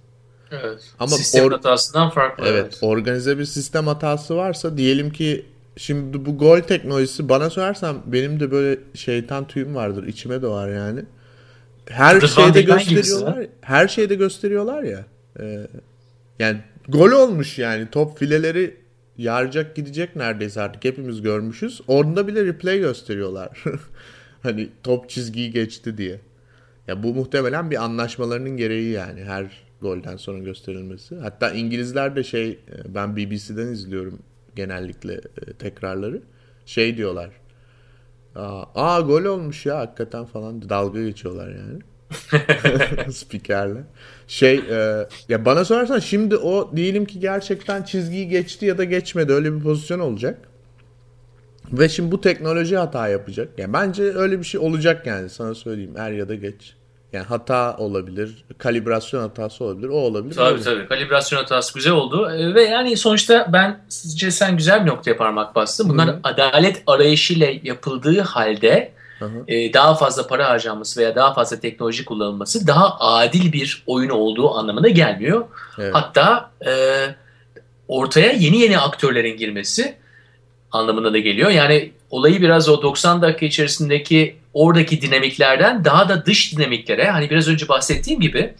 Evet. 0.50 0.80
Ama 0.98 1.16
sistem 1.16 1.44
or- 1.44 1.52
hatasından 1.52 2.10
farklı. 2.10 2.44
Evet, 2.46 2.64
evet. 2.64 2.78
Organize 2.82 3.38
bir 3.38 3.44
sistem 3.44 3.86
hatası 3.86 4.36
varsa 4.36 4.76
diyelim 4.76 5.10
ki 5.10 5.46
şimdi 5.78 6.26
bu 6.26 6.38
gol 6.38 6.60
teknolojisi 6.60 7.28
bana 7.28 7.50
sorarsan 7.50 8.02
benim 8.06 8.40
de 8.40 8.50
böyle 8.50 8.80
şeytan 8.94 9.46
tüyüm 9.46 9.74
vardır. 9.74 10.06
içime 10.06 10.42
doğar 10.42 10.68
yani. 10.68 11.00
Her 11.86 12.20
şeyde 12.20 12.62
gösteriyorlar. 12.62 13.46
Her 13.60 13.88
şeyde 13.88 14.14
gösteriyorlar 14.14 14.82
ya. 14.82 15.04
E, 15.40 15.66
yani 16.38 16.58
gol 16.88 17.10
olmuş 17.10 17.58
yani. 17.58 17.88
Top 17.92 18.18
fileleri 18.18 18.76
yaracak 19.18 19.76
gidecek 19.76 20.16
neredeyse 20.16 20.60
artık 20.60 20.84
hepimiz 20.84 21.22
görmüşüz. 21.22 21.80
Orada 21.86 22.26
bile 22.26 22.44
replay 22.44 22.78
gösteriyorlar. 22.78 23.64
hani 24.42 24.68
top 24.82 25.10
çizgiyi 25.10 25.50
geçti 25.50 25.98
diye. 25.98 26.20
Ya 26.88 27.02
bu 27.02 27.14
muhtemelen 27.14 27.70
bir 27.70 27.84
anlaşmalarının 27.84 28.56
gereği 28.56 28.90
yani 28.90 29.24
her 29.24 29.46
golden 29.80 30.16
sonra 30.16 30.38
gösterilmesi. 30.38 31.16
Hatta 31.16 31.50
İngilizler 31.50 32.16
de 32.16 32.24
şey 32.24 32.50
e, 32.50 32.94
ben 32.94 33.16
BBC'den 33.16 33.66
izliyorum 33.66 34.18
genellikle 34.58 35.14
e, 35.14 35.52
tekrarları. 35.58 36.22
Şey 36.66 36.96
diyorlar. 36.96 37.30
Aa, 38.34 39.00
gol 39.00 39.24
olmuş 39.24 39.66
ya 39.66 39.78
hakikaten 39.78 40.24
falan 40.24 40.68
dalga 40.68 41.02
geçiyorlar 41.02 41.48
yani. 41.48 41.78
Spikerle. 43.12 43.82
Şey 44.26 44.54
e, 44.70 45.08
ya 45.28 45.44
bana 45.44 45.64
sorarsan 45.64 45.98
şimdi 45.98 46.36
o 46.36 46.76
diyelim 46.76 47.04
ki 47.04 47.20
gerçekten 47.20 47.82
çizgiyi 47.82 48.28
geçti 48.28 48.66
ya 48.66 48.78
da 48.78 48.84
geçmedi 48.84 49.32
öyle 49.32 49.54
bir 49.54 49.60
pozisyon 49.60 49.98
olacak. 49.98 50.38
Ve 51.72 51.88
şimdi 51.88 52.12
bu 52.12 52.20
teknoloji 52.20 52.76
hata 52.76 53.08
yapacak. 53.08 53.58
Yani 53.58 53.72
bence 53.72 54.02
öyle 54.02 54.38
bir 54.38 54.44
şey 54.44 54.60
olacak 54.60 55.06
yani 55.06 55.28
sana 55.28 55.54
söyleyeyim 55.54 55.94
er 55.96 56.12
ya 56.12 56.28
da 56.28 56.34
geç. 56.34 56.77
Yani 57.12 57.24
hata 57.24 57.76
olabilir, 57.76 58.44
kalibrasyon 58.58 59.20
hatası 59.20 59.64
olabilir, 59.64 59.88
o 59.88 59.94
olabilir. 59.94 60.34
Tabii 60.34 60.48
olabilir. 60.48 60.64
tabii. 60.64 60.88
Kalibrasyon 60.88 61.38
hatası 61.38 61.74
güzel 61.74 61.92
oldu. 61.92 62.30
E, 62.30 62.54
ve 62.54 62.62
yani 62.62 62.96
sonuçta 62.96 63.46
ben 63.52 63.80
sizce 63.88 64.30
sen 64.30 64.56
güzel 64.56 64.84
bir 64.84 64.90
noktaya 64.90 65.16
parmak 65.16 65.54
bastın. 65.54 65.88
Bunlar 65.88 66.08
Hı-hı. 66.08 66.20
adalet 66.22 66.82
arayışıyla 66.86 67.48
yapıldığı 67.62 68.20
halde 68.20 68.92
e, 69.48 69.72
daha 69.72 69.94
fazla 69.94 70.26
para 70.26 70.48
harcanması 70.48 71.00
veya 71.00 71.14
daha 71.14 71.34
fazla 71.34 71.60
teknoloji 71.60 72.04
kullanılması 72.04 72.66
daha 72.66 73.00
adil 73.00 73.52
bir 73.52 73.82
oyun 73.86 74.10
olduğu 74.10 74.54
anlamına 74.54 74.88
gelmiyor. 74.88 75.44
Evet. 75.78 75.94
Hatta 75.94 76.50
e, 76.66 76.72
ortaya 77.88 78.32
yeni 78.32 78.58
yeni 78.58 78.78
aktörlerin 78.78 79.36
girmesi 79.36 79.94
anlamına 80.72 81.12
da 81.12 81.18
geliyor. 81.18 81.50
Yani 81.50 81.92
olayı 82.10 82.40
biraz 82.40 82.68
o 82.68 82.82
90 82.82 83.22
dakika 83.22 83.46
içerisindeki 83.46 84.36
oradaki 84.54 85.00
dinamiklerden 85.00 85.84
daha 85.84 86.08
da 86.08 86.26
dış 86.26 86.52
dinamiklere 86.52 87.10
hani 87.10 87.30
biraz 87.30 87.48
önce 87.48 87.68
bahsettiğim 87.68 88.20
gibi 88.20 88.54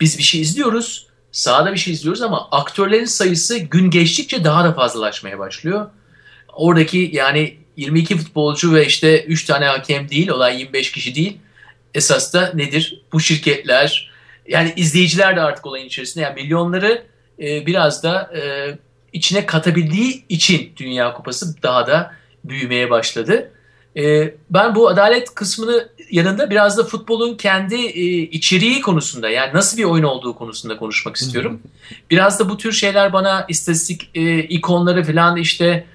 biz 0.00 0.18
bir 0.18 0.22
şey 0.22 0.40
izliyoruz, 0.40 1.06
sahada 1.32 1.72
bir 1.72 1.78
şey 1.78 1.92
izliyoruz 1.92 2.22
ama 2.22 2.48
aktörlerin 2.50 3.04
sayısı 3.04 3.58
gün 3.58 3.90
geçtikçe 3.90 4.44
daha 4.44 4.64
da 4.64 4.72
fazlalaşmaya 4.72 5.38
başlıyor. 5.38 5.90
Oradaki 6.52 7.10
yani 7.12 7.56
22 7.76 8.16
futbolcu 8.16 8.74
ve 8.74 8.86
işte 8.86 9.24
3 9.24 9.44
tane 9.44 9.66
hakem 9.66 10.08
değil, 10.08 10.28
olay 10.28 10.58
25 10.58 10.92
kişi 10.92 11.14
değil. 11.14 11.38
Esas 11.94 12.34
da 12.34 12.52
nedir? 12.54 13.02
Bu 13.12 13.20
şirketler, 13.20 14.10
yani 14.48 14.72
izleyiciler 14.76 15.36
de 15.36 15.40
artık 15.40 15.66
olayın 15.66 15.86
içerisinde. 15.86 16.24
Yani 16.24 16.42
milyonları 16.42 17.02
e, 17.42 17.66
biraz 17.66 18.02
da 18.02 18.30
e, 18.36 18.40
içine 19.12 19.46
katabildiği 19.46 20.24
için 20.28 20.72
Dünya 20.76 21.14
Kupası 21.14 21.62
daha 21.62 21.86
da 21.86 22.14
büyümeye 22.44 22.90
başladı. 22.90 23.50
E, 23.96 24.34
ben 24.50 24.74
bu 24.74 24.88
adalet 24.88 25.34
kısmını 25.34 25.88
yanında 26.10 26.50
biraz 26.50 26.78
da 26.78 26.84
futbolun 26.84 27.36
kendi 27.36 27.74
e, 27.74 28.02
içeriği 28.18 28.80
konusunda 28.80 29.28
yani 29.28 29.54
nasıl 29.54 29.78
bir 29.78 29.84
oyun 29.84 30.04
olduğu 30.04 30.34
konusunda 30.34 30.76
konuşmak 30.76 31.16
istiyorum. 31.16 31.60
biraz 32.10 32.40
da 32.40 32.48
bu 32.48 32.56
tür 32.56 32.72
şeyler 32.72 33.12
bana 33.12 33.46
istatistik 33.48 34.10
e, 34.14 34.38
ikonları 34.38 35.04
falan 35.04 35.36
işte 35.36 35.86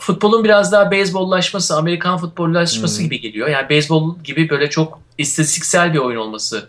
futbolun 0.00 0.44
biraz 0.44 0.72
daha 0.72 0.90
beyzbollaşması, 0.90 1.76
Amerikan 1.76 2.18
futbollaşması 2.18 3.02
gibi 3.02 3.20
geliyor. 3.20 3.48
Yani 3.48 3.68
beyzbol 3.68 4.18
gibi 4.24 4.48
böyle 4.48 4.70
çok 4.70 5.00
istatistiksel 5.18 5.94
bir 5.94 5.98
oyun 5.98 6.18
olması 6.18 6.68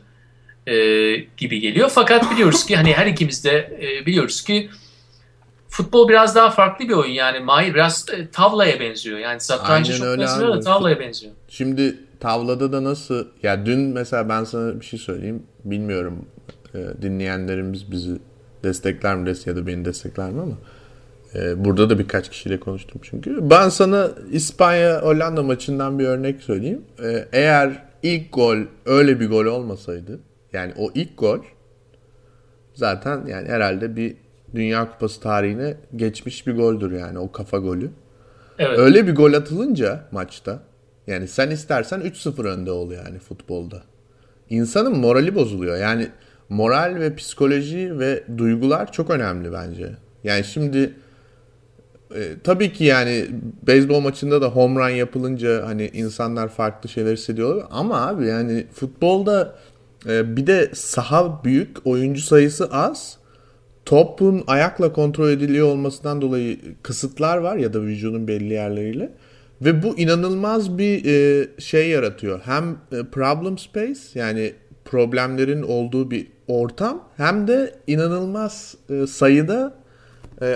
e, 0.68 0.74
gibi 1.38 1.60
geliyor. 1.60 1.92
Fakat 1.96 2.32
biliyoruz 2.32 2.66
ki 2.66 2.76
hani 2.76 2.94
her 2.94 3.06
ikimiz 3.06 3.44
de 3.44 3.78
e, 3.82 4.06
biliyoruz 4.06 4.44
ki 4.44 4.70
futbol 5.78 6.10
biraz 6.10 6.36
daha 6.36 6.50
farklı 6.50 6.90
bir 6.90 6.94
oyun 6.94 7.12
yani 7.12 7.40
Mahir 7.40 7.74
biraz 7.74 8.06
e, 8.14 8.28
tavlaya 8.28 8.80
benziyor. 8.80 9.20
Yani 9.20 9.40
satrancı 9.40 9.98
çok 9.98 10.20
benziyor 10.20 10.54
da 10.54 10.60
tavlaya 10.60 11.00
benziyor. 11.00 11.34
Şimdi 11.48 11.98
tavlada 12.20 12.72
da 12.72 12.84
nasıl 12.84 13.26
ya 13.44 13.66
dün 13.66 13.80
mesela 13.80 14.30
ben 14.30 14.44
sana 14.44 14.80
bir 14.80 14.86
şey 14.86 15.00
söyleyeyim 15.00 15.44
bilmiyorum 15.66 16.26
e, 16.76 17.02
dinleyenlerimiz 17.02 17.92
bizi 17.92 18.20
destekler 18.64 19.16
mi 19.16 19.34
ya 19.46 19.56
da 19.56 19.68
beni 19.68 19.86
destekler 19.86 20.30
mi 20.30 20.42
ama 20.42 20.56
e, 21.36 21.66
burada 21.66 21.90
da 21.90 22.00
birkaç 22.00 22.30
kişiyle 22.30 22.60
konuştum 22.60 23.02
çünkü. 23.04 23.50
Ben 23.50 23.70
sana 23.70 24.10
İspanya 24.32 25.02
Hollanda 25.02 25.44
maçından 25.44 26.00
bir 26.00 26.06
örnek 26.06 26.42
söyleyeyim. 26.42 26.82
E, 27.04 27.28
eğer 27.32 27.84
ilk 28.04 28.34
gol 28.34 28.58
öyle 28.86 29.20
bir 29.20 29.30
gol 29.30 29.46
olmasaydı 29.46 30.20
yani 30.54 30.74
o 30.78 30.92
ilk 30.96 31.18
gol 31.18 31.40
zaten 32.74 33.26
yani 33.28 33.48
herhalde 33.48 33.96
bir 33.96 34.27
Dünya 34.58 34.92
Kupası 34.92 35.22
tarihine 35.22 35.78
geçmiş 35.96 36.48
bir 36.48 36.56
goldür 36.56 36.92
yani 36.92 37.20
o 37.20 37.32
kafa 37.32 37.58
golü. 37.58 37.90
Evet. 38.60 38.80
Öyle 38.80 39.08
bir 39.08 39.16
gol 39.16 39.34
atılınca 39.34 40.04
maçta 40.12 40.60
yani 41.08 41.28
sen 41.28 41.50
istersen 41.50 42.00
3-0 42.00 42.48
önde 42.48 42.72
ol 42.72 42.92
yani 42.92 43.20
futbolda. 43.20 43.84
İnsanın 44.50 44.98
morali 44.98 45.36
bozuluyor. 45.36 45.78
Yani 45.78 46.08
moral 46.50 46.96
ve 47.00 47.16
psikoloji 47.16 48.00
ve 48.00 48.24
duygular 48.38 48.92
çok 48.92 49.10
önemli 49.10 49.52
bence. 49.52 49.92
Yani 50.24 50.44
şimdi 50.44 50.94
e, 52.16 52.22
tabii 52.44 52.74
ki 52.74 52.84
yani 52.84 53.28
beyzbol 53.68 54.00
maçında 54.00 54.42
da 54.42 54.48
home 54.48 54.80
run 54.80 54.96
yapılınca 54.96 55.68
hani 55.68 55.90
insanlar 55.94 56.48
farklı 56.48 56.90
şeyler 56.90 57.14
hissediyorlar 57.14 57.66
ama 57.72 58.08
abi 58.08 58.28
yani 58.28 58.68
futbolda 58.74 59.56
e, 60.06 60.38
bir 60.38 60.48
de 60.48 60.72
saha 60.74 61.44
büyük, 61.44 61.88
oyuncu 61.88 62.22
sayısı 62.22 62.66
az 62.72 63.18
topun 63.88 64.44
ayakla 64.48 64.94
kontrol 64.94 65.30
ediliyor 65.30 65.68
olmasından 65.68 66.22
dolayı 66.22 66.58
kısıtlar 66.84 67.38
var 67.38 67.58
ya 67.58 67.74
da 67.74 67.82
vücudun 67.82 68.28
belli 68.28 68.54
yerleriyle. 68.54 69.12
Ve 69.62 69.84
bu 69.84 69.98
inanılmaz 69.98 70.78
bir 70.78 71.06
e, 71.06 71.48
şey 71.60 71.90
yaratıyor. 71.90 72.42
Hem 72.46 72.78
e, 72.92 73.04
problem 73.12 73.58
space 73.58 74.00
yani 74.16 74.54
problemlerin 74.86 75.62
olduğu 75.62 76.12
bir 76.12 76.28
ortam 76.48 77.10
hem 77.18 77.48
de 77.48 77.76
inanılmaz 77.88 78.76
e, 78.90 79.08
sayıda 79.08 79.76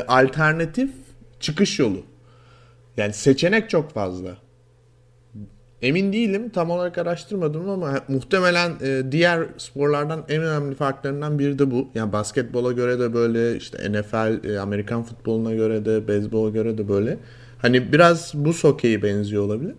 alternatif 0.07 0.91
çıkış 1.39 1.79
yolu. 1.79 2.03
Yani 2.97 3.13
seçenek 3.13 3.69
çok 3.69 3.91
fazla. 3.91 4.37
Emin 5.81 6.13
değilim. 6.13 6.49
Tam 6.49 6.69
olarak 6.69 6.97
araştırmadım 6.97 7.69
ama 7.69 7.99
muhtemelen 8.07 8.71
e, 8.81 9.03
diğer 9.11 9.45
sporlardan 9.57 10.23
en 10.29 10.43
önemli 10.43 10.75
farklarından 10.75 11.39
biri 11.39 11.59
de 11.59 11.71
bu. 11.71 11.87
Yani 11.95 12.13
basketbola 12.13 12.71
göre 12.71 12.99
de 12.99 13.13
böyle, 13.13 13.57
işte 13.57 13.91
NFL, 13.91 14.49
e, 14.49 14.59
Amerikan 14.59 15.03
futboluna 15.03 15.53
göre 15.53 15.85
de, 15.85 16.07
beyzbola 16.07 16.49
göre 16.49 16.77
de 16.77 16.89
böyle. 16.89 17.17
Hani 17.61 17.93
biraz 17.93 18.31
bu 18.35 18.53
hokeyi 18.53 19.03
benziyor 19.03 19.43
olabilir. 19.43 19.75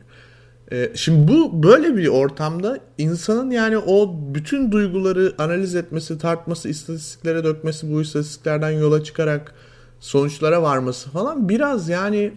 E, 0.72 0.90
şimdi 0.94 1.32
bu 1.32 1.62
böyle 1.62 1.96
bir 1.96 2.08
ortamda 2.08 2.78
insanın 2.98 3.50
yani 3.50 3.78
o 3.78 4.14
bütün 4.34 4.72
duyguları 4.72 5.32
analiz 5.38 5.74
etmesi, 5.74 6.18
tartması, 6.18 6.68
istatistiklere 6.68 7.44
dökmesi, 7.44 7.92
bu 7.92 8.02
istatistiklerden 8.02 8.70
yola 8.70 9.04
çıkarak 9.04 9.54
sonuçlara 10.00 10.62
varması 10.62 11.10
falan 11.10 11.48
biraz 11.48 11.88
yani 11.88 12.32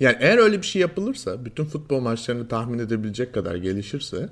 yani 0.00 0.16
eğer 0.20 0.38
öyle 0.38 0.62
bir 0.62 0.66
şey 0.66 0.82
yapılırsa, 0.82 1.44
bütün 1.44 1.64
futbol 1.64 2.00
maçlarını 2.00 2.48
tahmin 2.48 2.78
edebilecek 2.78 3.34
kadar 3.34 3.54
gelişirse 3.54 4.28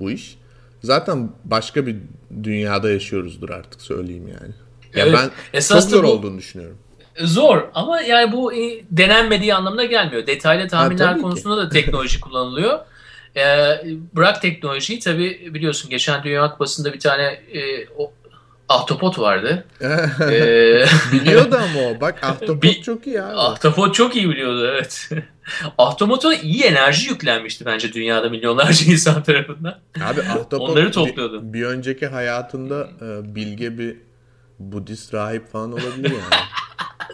bu 0.00 0.10
iş 0.10 0.38
zaten 0.82 1.30
başka 1.44 1.86
bir 1.86 1.96
dünyada 2.42 2.90
yaşıyoruzdur 2.90 3.50
artık 3.50 3.82
söyleyeyim 3.82 4.28
yani. 4.28 4.54
Ya 4.94 5.06
evet, 5.06 5.14
ben 5.14 5.30
esas 5.52 5.82
çok 5.82 5.90
zor 5.90 6.04
bu, 6.04 6.08
olduğunu 6.08 6.38
düşünüyorum. 6.38 6.78
Zor 7.20 7.64
ama 7.74 8.00
yani 8.00 8.32
bu 8.32 8.52
e, 8.52 8.84
denenmediği 8.90 9.54
anlamına 9.54 9.84
gelmiyor. 9.84 10.26
Detaylı 10.26 10.68
tahminler 10.68 11.06
ha, 11.06 11.18
konusunda 11.18 11.56
da 11.56 11.68
teknoloji 11.68 12.20
kullanılıyor. 12.20 12.78
Ee, 13.36 13.80
bırak 14.16 14.42
teknolojiyi 14.42 14.98
tabi 14.98 15.54
biliyorsun 15.54 15.90
geçen 15.90 16.24
Dünya 16.24 16.50
Kupası'nda 16.50 16.92
bir 16.92 17.00
tane 17.00 17.22
e, 17.52 17.88
o, 17.98 18.12
Ahtapot 18.68 19.18
vardı. 19.18 19.64
ee, 20.20 20.84
biliyordu 21.12 21.56
ama 21.56 21.88
o. 21.90 22.00
Bak 22.00 22.18
Ahtapot 22.22 22.82
çok 22.82 23.06
iyi 23.06 23.22
abi. 23.22 23.36
Ahtapot 23.36 23.94
çok 23.94 24.16
iyi 24.16 24.28
biliyordu 24.28 24.66
evet. 24.72 25.08
Ahtapot'a 25.78 26.34
iyi 26.34 26.62
enerji 26.62 27.08
yüklenmişti 27.08 27.66
bence 27.66 27.92
dünyada 27.92 28.28
milyonlarca 28.28 28.92
insan 28.92 29.22
tarafından. 29.22 29.78
Abi 30.04 30.20
Ahtapot 30.20 30.70
Onları 30.70 30.92
topluyordu. 30.92 31.42
Bir, 31.42 31.52
bir 31.52 31.66
önceki 31.66 32.06
hayatında 32.06 32.88
e, 33.00 33.34
bilge 33.34 33.78
bir 33.78 33.96
Budist 34.58 35.14
rahip 35.14 35.52
falan 35.52 35.72
olabilir 35.72 36.10
yani. 36.10 36.42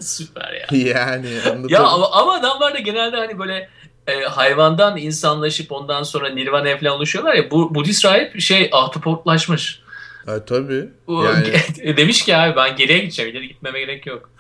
Süper 0.01 0.53
ya. 0.53 0.95
Yani 0.95 1.29
Ya 1.69 1.83
ama, 1.83 2.11
ama 2.13 2.33
adamlar 2.33 2.75
da 2.75 2.79
genelde 2.79 3.17
hani 3.17 3.39
böyle 3.39 3.69
e, 4.07 4.21
hayvandan 4.21 4.97
insanlaşıp 4.97 5.73
ondan 5.73 6.03
sonra 6.03 6.29
nirvana 6.29 6.77
falan 6.77 6.97
oluşuyorlar 6.97 7.35
ya. 7.35 7.51
Bu 7.51 7.75
Budist 7.75 8.05
rahip 8.05 8.41
şey 8.41 8.71
ahtapotlaşmış. 8.73 9.80
Ha, 10.27 10.45
tabii. 10.45 10.89
Yani... 11.09 11.97
Demiş 11.97 12.25
ki 12.25 12.37
abi 12.37 12.57
ben 12.57 12.77
geriye 12.77 12.99
gideceğim. 12.99 13.31
İleri 13.31 13.49
gitmeme 13.49 13.81
gerek 13.81 14.07
yok. 14.07 14.31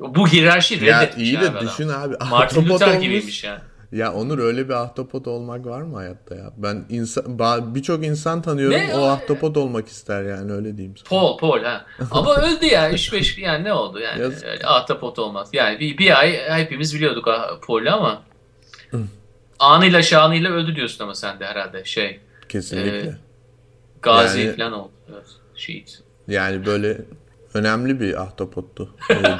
Bu 0.00 0.28
hierarşi 0.28 0.80
reddetmiş 0.80 1.32
ya 1.32 1.40
iyi 1.40 1.40
de 1.40 1.50
abi 1.50 1.66
düşün 1.66 1.88
abi. 1.88 2.14
Martin 2.30 2.68
Luther 2.68 2.94
gibiymiş 2.94 3.44
yani. 3.44 3.60
Ya 3.92 4.12
Onur 4.12 4.38
öyle 4.38 4.68
bir 4.68 4.74
ahtapot 4.74 5.26
olmak 5.26 5.66
var 5.66 5.82
mı 5.82 5.96
hayatta 5.96 6.34
ya? 6.34 6.52
Ben 6.56 6.84
insan 6.88 7.38
birçok 7.74 8.04
insan 8.04 8.42
tanıyorum 8.42 8.78
ne? 8.78 8.94
o 8.94 9.04
ahtapot 9.04 9.56
olmak 9.56 9.88
ister 9.88 10.22
yani 10.22 10.52
öyle 10.52 10.76
diyeyim 10.76 10.96
sana. 10.96 11.08
Paul 11.08 11.38
Paul 11.38 11.62
ha. 11.62 11.86
Ama 12.10 12.36
öldü 12.42 12.66
ya 12.66 12.90
3-5 12.90 13.40
yani 13.40 13.64
ne 13.64 13.72
oldu 13.72 13.98
yani? 13.98 14.20
Yazık. 14.20 14.64
ahtapot 14.64 15.18
olmaz. 15.18 15.48
Yani 15.52 15.80
bir, 15.80 15.98
bir 15.98 16.18
ay 16.20 16.48
hepimiz 16.48 16.94
biliyorduk 16.94 17.28
Paul'u 17.66 17.90
ama 17.90 18.22
anıyla 19.58 20.02
şanıyla 20.02 20.50
öldü 20.50 20.76
diyorsun 20.76 21.04
ama 21.04 21.14
sen 21.14 21.40
de 21.40 21.46
herhalde 21.46 21.84
şey. 21.84 22.20
Kesinlikle. 22.48 22.98
E, 22.98 23.23
Gazi 24.04 24.40
yani, 24.40 24.56
falan 24.56 24.72
oldu. 24.72 24.92
Evet, 25.12 25.26
şehit. 25.54 25.98
Yani 26.28 26.66
böyle 26.66 27.00
önemli 27.54 28.00
bir 28.00 28.22
ahtapottu. 28.22 28.94
Öyle 29.10 29.36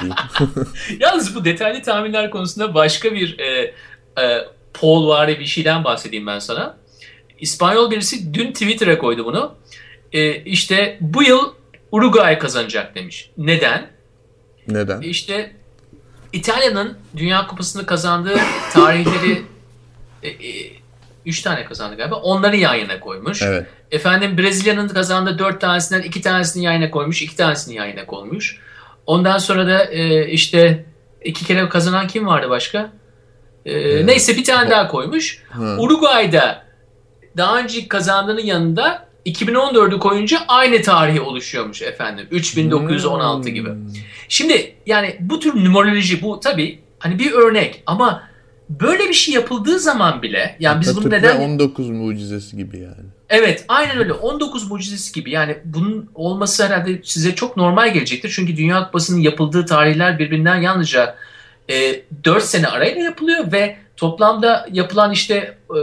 Yalnız 0.99 1.35
bu 1.35 1.45
detaylı 1.45 1.81
tahminler 1.81 2.29
konusunda 2.29 2.73
başka 2.73 3.13
bir 3.13 3.39
e, 3.39 3.73
e, 4.21 4.45
Paul 4.73 5.07
var 5.07 5.27
bir 5.27 5.45
şeyden 5.45 5.83
bahsedeyim 5.83 6.27
ben 6.27 6.39
sana. 6.39 6.77
İspanyol 7.39 7.91
birisi 7.91 8.33
dün 8.33 8.51
Twitter'a 8.51 8.97
koydu 8.97 9.25
bunu. 9.25 9.55
E, 10.11 10.35
işte 10.35 10.97
bu 11.01 11.23
yıl 11.23 11.53
Uruguay 11.91 12.39
kazanacak 12.39 12.95
demiş. 12.95 13.31
Neden? 13.37 13.87
Neden? 14.67 15.01
İşte 15.01 15.55
İtalya'nın 16.33 16.97
Dünya 17.17 17.47
Kupası'nı 17.47 17.85
kazandığı 17.85 18.37
tarihleri 18.73 19.41
e, 20.23 20.29
e, 20.29 20.71
üç 21.25 21.41
tane 21.41 21.65
kazandı 21.65 21.97
galiba. 21.97 22.15
Onları 22.15 22.55
yan 22.55 22.75
yana 22.75 22.99
koymuş. 22.99 23.41
Evet. 23.41 23.67
Efendim 23.91 24.37
Brezilya'nın 24.37 24.87
kazandığı 24.87 25.39
dört 25.39 25.61
tanesinden 25.61 26.01
iki 26.01 26.21
tanesini 26.21 26.63
yan 26.63 26.73
yana 26.73 26.91
koymuş. 26.91 27.21
iki 27.21 27.35
tanesini 27.35 27.75
yan 27.75 27.85
yana 27.85 28.05
koymuş. 28.05 28.59
Ondan 29.05 29.37
sonra 29.37 29.67
da 29.67 29.83
e, 29.83 30.27
işte 30.27 30.85
iki 31.23 31.45
kere 31.45 31.69
kazanan 31.69 32.07
kim 32.07 32.27
vardı 32.27 32.49
başka? 32.49 32.91
Ee, 33.65 34.05
neyse 34.05 34.37
bir 34.37 34.43
tane 34.43 34.69
daha 34.69 34.87
koymuş. 34.87 35.43
Hı. 35.49 35.77
Uruguay'da 35.79 36.65
daha 37.37 37.59
önce 37.59 37.87
kazandığının 37.87 38.43
yanında 38.43 39.05
2014'ü 39.25 39.99
koyunca 39.99 40.39
aynı 40.47 40.81
tarihi 40.81 41.21
oluşuyormuş 41.21 41.81
efendim. 41.81 42.27
3916 42.31 43.47
hmm. 43.47 43.53
gibi. 43.53 43.69
Şimdi 44.29 44.75
yani 44.85 45.15
bu 45.19 45.39
tür 45.39 45.55
numeroloji 45.65 46.21
bu 46.21 46.39
tabi 46.39 46.79
hani 46.99 47.19
bir 47.19 47.31
örnek 47.31 47.83
ama 47.85 48.23
böyle 48.69 49.09
bir 49.09 49.13
şey 49.13 49.33
yapıldığı 49.33 49.79
zaman 49.79 50.21
bile 50.21 50.55
yani 50.59 50.81
biz 50.81 50.97
bunu 50.97 51.09
neden 51.09 51.41
19 51.41 51.89
mucizesi 51.89 52.57
gibi 52.57 52.79
yani. 52.79 53.05
Evet 53.29 53.65
aynen 53.67 53.97
öyle 53.97 54.13
19 54.13 54.71
mucizesi 54.71 55.13
gibi 55.13 55.31
yani 55.31 55.57
bunun 55.65 56.09
olması 56.15 56.65
herhalde 56.65 57.01
size 57.03 57.35
çok 57.35 57.57
normal 57.57 57.93
gelecektir. 57.93 58.31
Çünkü 58.35 58.57
Dünya 58.57 58.85
Kupası'nın 58.85 59.19
yapıldığı 59.19 59.65
tarihler 59.65 60.19
birbirinden 60.19 60.55
yalnızca 60.55 61.15
e, 61.69 62.01
4 62.23 62.43
sene 62.43 62.67
arayla 62.67 63.01
yapılıyor 63.01 63.51
ve 63.51 63.77
toplamda 63.97 64.67
yapılan 64.71 65.11
işte 65.11 65.57
e, 65.69 65.79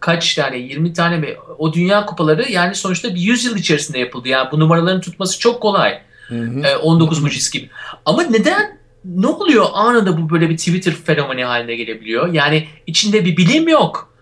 kaç 0.00 0.34
tane 0.34 0.58
20 0.58 0.92
tane 0.92 1.16
mi 1.16 1.36
o 1.58 1.72
dünya 1.72 2.06
kupaları 2.06 2.52
yani 2.52 2.74
sonuçta 2.74 3.14
bir 3.14 3.20
100 3.20 3.44
yıl 3.44 3.56
içerisinde 3.56 3.98
yapıldı. 3.98 4.28
Yani 4.28 4.48
bu 4.52 4.60
numaraların 4.60 5.00
tutması 5.00 5.38
çok 5.38 5.62
kolay. 5.62 6.00
Hı 6.28 6.34
hı. 6.34 6.60
E, 6.60 6.76
19 6.76 7.22
muciz 7.22 7.50
gibi. 7.50 7.70
Ama 8.04 8.22
neden 8.22 8.78
ne 9.04 9.26
oluyor 9.26 9.66
anında 9.72 10.22
bu 10.22 10.30
böyle 10.30 10.50
bir 10.50 10.56
Twitter 10.56 10.92
fenomeni 10.92 11.44
haline 11.44 11.74
gelebiliyor? 11.74 12.32
Yani 12.32 12.68
içinde 12.86 13.24
bir 13.24 13.36
bilim 13.36 13.68
yok. 13.68 14.14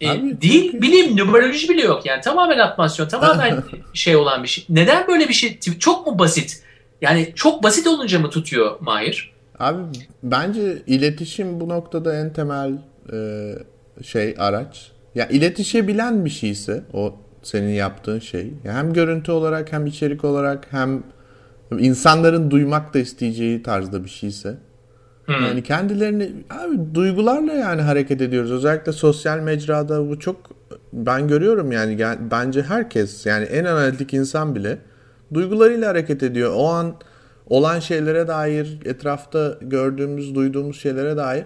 E, 0.00 0.10
Abi, 0.10 0.40
değil 0.40 0.72
çünkü... 0.72 0.82
bilim 0.82 1.16
numeroloji 1.16 1.68
bile 1.68 1.82
yok 1.82 2.06
yani 2.06 2.20
tamamen 2.20 2.58
atmasyon 2.58 3.08
tamamen 3.08 3.62
şey 3.94 4.16
olan 4.16 4.42
bir 4.42 4.48
şey. 4.48 4.64
Neden 4.68 5.06
böyle 5.08 5.28
bir 5.28 5.34
şey 5.34 5.58
çok 5.60 6.06
mu 6.06 6.18
basit? 6.18 6.62
Yani 7.00 7.32
çok 7.34 7.62
basit 7.62 7.86
olunca 7.86 8.18
mı 8.18 8.30
tutuyor 8.30 8.76
Mahir? 8.80 9.32
Abi 9.58 9.82
bence 10.22 10.82
iletişim 10.86 11.60
bu 11.60 11.68
noktada 11.68 12.16
en 12.16 12.32
temel 12.32 12.72
e, 13.12 13.52
şey 14.02 14.34
araç. 14.38 14.90
Ya 15.14 15.28
iletişebilen 15.28 16.24
bir 16.24 16.30
şeyse 16.30 16.84
o 16.92 17.14
senin 17.42 17.72
yaptığın 17.72 18.18
şey. 18.18 18.52
Ya 18.64 18.74
hem 18.74 18.92
görüntü 18.92 19.32
olarak 19.32 19.72
hem 19.72 19.86
içerik 19.86 20.24
olarak 20.24 20.66
hem 20.70 21.02
insanların 21.78 22.50
duymak 22.50 22.94
da 22.94 22.98
isteyeceği 22.98 23.62
tarzda 23.62 24.04
bir 24.04 24.08
şeyse. 24.08 24.58
Hmm. 25.26 25.34
Yani 25.34 25.62
kendilerini 25.62 26.32
abi 26.50 26.94
duygularla 26.94 27.52
yani 27.52 27.82
hareket 27.82 28.20
ediyoruz. 28.20 28.52
Özellikle 28.52 28.92
sosyal 28.92 29.38
mecrada 29.38 30.08
bu 30.08 30.18
çok 30.18 30.36
ben 30.92 31.28
görüyorum 31.28 31.72
yani 31.72 32.04
bence 32.30 32.62
herkes 32.62 33.26
yani 33.26 33.44
en 33.44 33.64
analitik 33.64 34.14
insan 34.14 34.54
bile 34.54 34.78
duygularıyla 35.34 35.88
hareket 35.88 36.22
ediyor. 36.22 36.52
O 36.56 36.68
an 36.68 36.94
olan 37.46 37.80
şeylere 37.80 38.28
dair, 38.28 38.78
etrafta 38.84 39.58
gördüğümüz, 39.60 40.34
duyduğumuz 40.34 40.80
şeylere 40.80 41.16
dair 41.16 41.44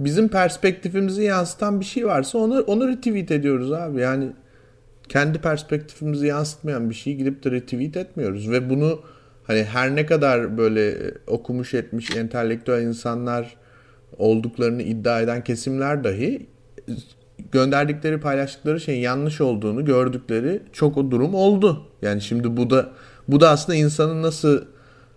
bizim 0.00 0.28
perspektifimizi 0.28 1.22
yansıtan 1.22 1.80
bir 1.80 1.84
şey 1.84 2.06
varsa 2.06 2.38
onu 2.38 2.60
onu 2.60 2.88
retweet 2.88 3.30
ediyoruz 3.30 3.72
abi. 3.72 4.00
Yani 4.00 4.32
kendi 5.08 5.38
perspektifimizi 5.38 6.26
yansıtmayan 6.26 6.90
bir 6.90 6.94
şeyi 6.94 7.16
gidip 7.16 7.44
de 7.44 7.50
retweet 7.50 7.96
etmiyoruz 7.96 8.50
ve 8.50 8.70
bunu 8.70 9.00
hani 9.46 9.64
her 9.64 9.96
ne 9.96 10.06
kadar 10.06 10.58
böyle 10.58 11.14
okumuş 11.26 11.74
etmiş 11.74 12.16
entelektüel 12.16 12.82
insanlar 12.82 13.56
olduklarını 14.18 14.82
iddia 14.82 15.20
eden 15.20 15.44
kesimler 15.44 16.04
dahi 16.04 16.46
gönderdikleri 17.52 18.20
paylaştıkları 18.20 18.80
şeyin 18.80 19.00
yanlış 19.00 19.40
olduğunu 19.40 19.84
gördükleri 19.84 20.62
çok 20.72 20.96
o 20.96 21.10
durum 21.10 21.34
oldu. 21.34 21.82
Yani 22.02 22.20
şimdi 22.20 22.56
bu 22.56 22.70
da 22.70 22.90
bu 23.28 23.40
da 23.40 23.50
aslında 23.50 23.76
insanın 23.78 24.22
nasıl 24.22 24.64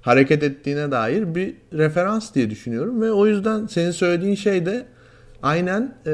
hareket 0.01 0.43
ettiğine 0.43 0.91
dair 0.91 1.36
bir 1.36 1.55
referans 1.73 2.34
diye 2.36 2.49
düşünüyorum 2.49 3.01
ve 3.01 3.11
o 3.11 3.28
yüzden 3.28 3.67
senin 3.67 3.91
söylediğin 3.91 4.36
şey 4.36 4.65
de 4.65 4.86
aynen 5.43 5.95
e, 6.05 6.13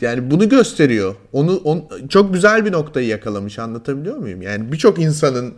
yani 0.00 0.30
bunu 0.30 0.48
gösteriyor. 0.48 1.14
Onu 1.32 1.56
on, 1.56 1.88
çok 2.08 2.34
güzel 2.34 2.64
bir 2.64 2.72
noktayı 2.72 3.06
yakalamış 3.06 3.58
anlatabiliyor 3.58 4.16
muyum? 4.16 4.42
Yani 4.42 4.72
birçok 4.72 4.98
insanın 4.98 5.54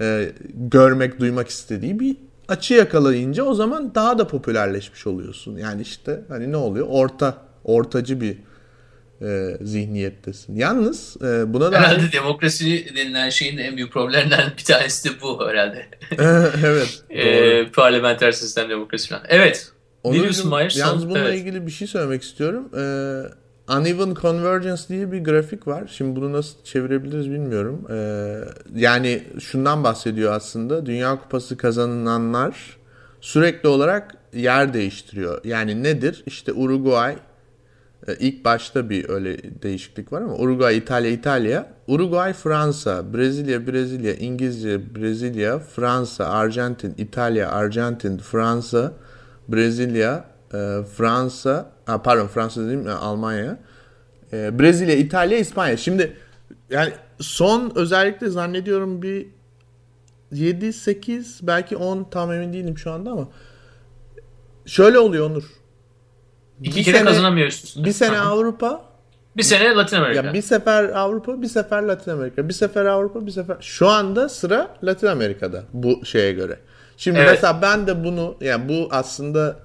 e, 0.00 0.32
görmek, 0.54 1.20
duymak 1.20 1.48
istediği 1.48 2.00
bir 2.00 2.16
açı 2.48 2.74
yakalayınca 2.74 3.42
o 3.42 3.54
zaman 3.54 3.94
daha 3.94 4.18
da 4.18 4.26
popülerleşmiş 4.26 5.06
oluyorsun. 5.06 5.56
Yani 5.56 5.82
işte 5.82 6.20
hani 6.28 6.52
ne 6.52 6.56
oluyor? 6.56 6.86
Orta, 6.90 7.38
ortacı 7.64 8.20
bir 8.20 8.36
e, 9.22 9.58
zihniyettesin. 9.60 10.56
Yalnız 10.56 11.16
e, 11.22 11.54
buna 11.54 11.72
da... 11.72 11.80
Herhalde 11.80 12.12
demokrasi 12.12 12.96
denilen 12.96 13.30
şeyin 13.30 13.58
en 13.58 13.76
büyük 13.76 13.92
problemlerinden 13.92 14.52
bir 14.58 14.64
tanesi 14.64 15.08
de 15.08 15.12
bu 15.22 15.48
herhalde. 15.48 15.88
evet. 16.64 17.02
e, 17.10 17.70
parlamenter 17.70 18.32
sistem 18.32 18.70
demokrasi 18.70 19.08
falan. 19.08 19.22
Evet. 19.28 19.72
ne 20.04 20.12
diyorsun 20.12 20.48
Mahir? 20.48 20.74
Yalnız 20.76 21.06
bununla 21.08 21.18
evet. 21.28 21.40
ilgili 21.40 21.66
bir 21.66 21.70
şey 21.70 21.88
söylemek 21.88 22.22
istiyorum. 22.22 22.70
Ee, 22.76 23.47
Uneven 23.68 24.14
Convergence 24.14 24.82
diye 24.88 25.12
bir 25.12 25.24
grafik 25.24 25.66
var. 25.66 25.90
Şimdi 25.96 26.16
bunu 26.20 26.32
nasıl 26.32 26.64
çevirebiliriz 26.64 27.30
bilmiyorum. 27.30 27.86
Ee, 27.90 28.40
yani 28.74 29.22
şundan 29.40 29.84
bahsediyor 29.84 30.32
aslında. 30.32 30.86
Dünya 30.86 31.20
Kupası 31.20 31.56
kazananlar 31.56 32.78
sürekli 33.20 33.68
olarak 33.68 34.14
yer 34.32 34.74
değiştiriyor. 34.74 35.44
Yani 35.44 35.82
nedir? 35.82 36.22
İşte 36.26 36.52
Uruguay 36.52 37.16
e, 38.08 38.14
ilk 38.14 38.44
başta 38.44 38.90
bir 38.90 39.08
öyle 39.08 39.62
değişiklik 39.62 40.12
var 40.12 40.22
ama 40.22 40.34
Uruguay, 40.36 40.76
İtalya, 40.76 41.10
İtalya, 41.10 41.66
Uruguay, 41.86 42.32
Fransa, 42.32 43.14
Brezilya, 43.14 43.66
Brezilya, 43.66 44.14
İngilizce, 44.14 44.94
Brezilya, 44.94 45.58
Fransa, 45.58 46.26
Arjantin, 46.26 46.94
İtalya, 46.98 47.50
Arjantin, 47.50 48.18
Fransa, 48.18 48.92
Brezilya, 49.48 50.24
e, 50.54 50.82
Fransa, 50.96 51.70
ha, 51.86 52.02
pardon 52.02 52.26
Fransa 52.26 52.60
dedim 52.60 52.86
Almanya, 53.00 53.58
e, 54.32 54.58
Brezilya, 54.58 54.96
İtalya, 54.96 55.38
İspanya. 55.38 55.76
Şimdi 55.76 56.16
yani 56.70 56.92
son 57.20 57.72
özellikle 57.74 58.28
zannediyorum 58.28 59.02
bir 59.02 59.26
7, 60.32 60.72
8 60.72 61.40
belki 61.42 61.76
10 61.76 62.04
tam 62.10 62.32
emin 62.32 62.52
değilim 62.52 62.78
şu 62.78 62.92
anda 62.92 63.10
ama 63.10 63.28
şöyle 64.66 64.98
oluyor 64.98 65.30
Onur. 65.30 65.44
İki 66.62 66.78
bir 66.78 66.84
kere 66.84 66.98
sene, 66.98 67.08
kazanamıyor 67.08 67.48
üst 67.48 67.64
üste. 67.64 67.84
Bir 67.84 67.92
sene 67.92 68.18
Avrupa. 68.18 68.88
Bir 69.36 69.42
sene 69.42 69.74
Latin 69.74 69.96
Amerika. 69.96 70.26
Ya 70.26 70.34
bir 70.34 70.42
sefer 70.42 70.84
Avrupa, 70.84 71.42
bir 71.42 71.46
sefer 71.46 71.82
Latin 71.82 72.10
Amerika. 72.10 72.48
Bir 72.48 72.54
sefer 72.54 72.84
Avrupa, 72.84 73.26
bir 73.26 73.30
sefer. 73.30 73.56
Şu 73.60 73.88
anda 73.88 74.28
sıra 74.28 74.76
Latin 74.84 75.06
Amerika'da 75.06 75.64
bu 75.72 76.04
şeye 76.04 76.32
göre. 76.32 76.58
Şimdi 76.96 77.18
evet. 77.18 77.30
mesela 77.30 77.62
ben 77.62 77.86
de 77.86 78.04
bunu 78.04 78.36
yani 78.40 78.68
bu 78.68 78.88
aslında 78.90 79.56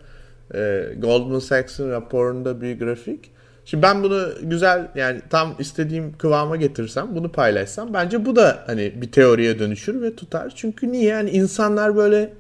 e, 0.54 0.94
Goldman 0.98 1.40
Sachs'ın 1.40 1.92
raporunda 1.92 2.62
bir 2.62 2.80
grafik. 2.80 3.32
Şimdi 3.66 3.84
ben 3.84 4.04
bunu 4.04 4.28
güzel 4.42 4.88
yani 4.96 5.22
tam 5.30 5.56
istediğim 5.60 6.18
kıvama 6.18 6.56
getirsem 6.56 7.16
bunu 7.16 7.32
paylaşsam 7.32 7.94
bence 7.94 8.26
bu 8.26 8.36
da 8.36 8.64
hani 8.68 8.94
bir 9.02 9.12
teoriye 9.12 9.60
dönüşür 9.60 10.02
ve 10.02 10.16
tutar. 10.16 10.54
Çünkü 10.56 10.92
niye 10.92 11.10
yani 11.10 11.30
insanlar 11.30 11.96
böyle 11.96 12.34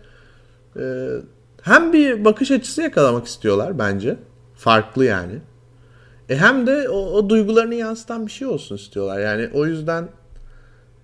e, 0.79 1.07
hem 1.61 1.93
bir 1.93 2.25
bakış 2.25 2.51
açısı 2.51 2.81
yakalamak 2.81 3.27
istiyorlar 3.27 3.79
bence. 3.79 4.15
Farklı 4.55 5.05
yani. 5.05 5.33
E 6.29 6.35
hem 6.35 6.67
de 6.67 6.89
o, 6.89 6.97
o 6.97 7.29
duygularını 7.29 7.75
yansıtan 7.75 8.27
bir 8.27 8.31
şey 8.31 8.47
olsun 8.47 8.75
istiyorlar. 8.75 9.19
Yani 9.19 9.49
o 9.53 9.65
yüzden 9.65 10.09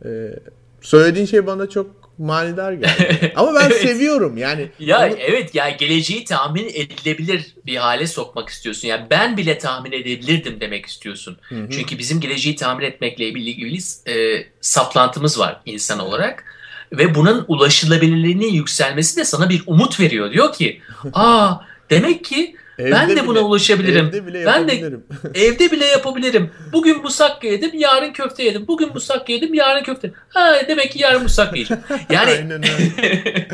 e, 0.05 0.35
söylediğin 0.81 1.25
şey 1.25 1.47
bana 1.47 1.69
çok 1.69 1.98
manidar 2.19 2.73
geldi. 2.73 3.33
Ama 3.35 3.55
ben 3.55 3.65
evet. 3.65 3.81
seviyorum 3.81 4.37
yani. 4.37 4.69
Ya 4.79 4.99
onu... 4.99 5.15
evet 5.19 5.55
ya 5.55 5.69
geleceği 5.69 6.25
tahmin 6.25 6.67
edilebilir 6.67 7.45
bir 7.65 7.75
hale 7.75 8.07
sokmak 8.07 8.49
istiyorsun. 8.49 8.87
Yani 8.87 9.07
ben 9.09 9.37
bile 9.37 9.57
tahmin 9.57 9.91
edebilirdim 9.91 10.61
demek 10.61 10.85
istiyorsun. 10.85 11.37
Hı-hı. 11.49 11.69
Çünkü 11.69 11.97
bizim 11.97 12.19
geleceği 12.19 12.55
tahmin 12.55 12.85
etmekle 12.85 13.27
ilgili 13.27 13.79
e, 14.07 14.45
saplantımız 14.61 15.39
var 15.39 15.61
insan 15.65 15.99
olarak. 15.99 16.43
Ve 16.91 17.15
bunun 17.15 17.45
ulaşılabilirliğinin 17.47 18.53
yükselmesi 18.53 19.17
de 19.17 19.25
sana 19.25 19.49
bir 19.49 19.63
umut 19.67 19.99
veriyor. 19.99 20.31
Diyor 20.31 20.53
ki 20.53 20.81
aa 21.13 21.55
demek 21.89 22.25
ki 22.25 22.55
Evde 22.79 22.91
ben 22.91 23.09
de 23.09 23.13
bile, 23.13 23.27
buna 23.27 23.39
ulaşabilirim. 23.39 24.05
Evde 24.05 24.27
bile 24.27 24.45
ben 24.45 24.67
de 24.67 24.73
evde 25.33 25.71
bile 25.71 25.85
yapabilirim. 25.85 26.51
Bugün 26.73 27.01
musakka 27.01 27.47
yedim, 27.47 27.71
yarın 27.73 28.13
köfte 28.13 28.43
yedim. 28.43 28.67
Bugün 28.67 28.93
musakka 28.93 29.33
yedim, 29.33 29.53
yarın 29.53 29.83
köfte. 29.83 30.11
Ha 30.29 30.55
demek 30.67 30.91
ki 30.91 31.01
yarın 31.01 31.23
musakka 31.23 31.55
yiyeceğim. 31.55 31.83
Yani 32.09 32.31
Aynen 32.31 32.51
öyle. 32.51 33.47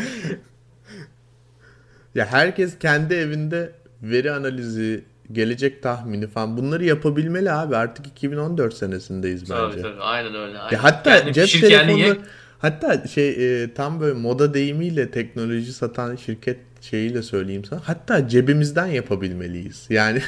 ya 2.15 2.25
herkes 2.25 2.79
kendi 2.79 3.13
evinde 3.13 3.71
veri 4.01 4.31
analizi, 4.31 5.03
gelecek 5.31 5.83
tahmini 5.83 6.27
falan 6.27 6.57
bunları 6.57 6.85
yapabilmeli 6.85 7.51
abi. 7.51 7.75
Artık 7.75 8.07
2014 8.07 8.73
senesindeyiz 8.73 9.41
bence. 9.41 9.55
Tabii 9.55 9.81
tabii 9.81 10.01
aynen 10.01 10.35
öyle. 10.35 10.59
Aynen. 10.59 10.75
Ya 10.77 10.83
hatta 10.83 11.15
yani 11.15 11.33
cep 11.33 11.49
telefonları 11.61 12.17
hatta 12.59 13.07
şey 13.07 13.63
e, 13.63 13.73
tam 13.73 13.99
böyle 13.99 14.13
moda 14.13 14.53
deyimiyle 14.53 15.11
teknoloji 15.11 15.73
satan 15.73 16.15
şirket 16.15 16.57
şeyiyle 16.89 17.21
söyleyeyim 17.21 17.65
sana. 17.65 17.81
Hatta 17.83 18.27
cebimizden 18.27 18.85
yapabilmeliyiz. 18.85 19.85
Yani 19.89 20.21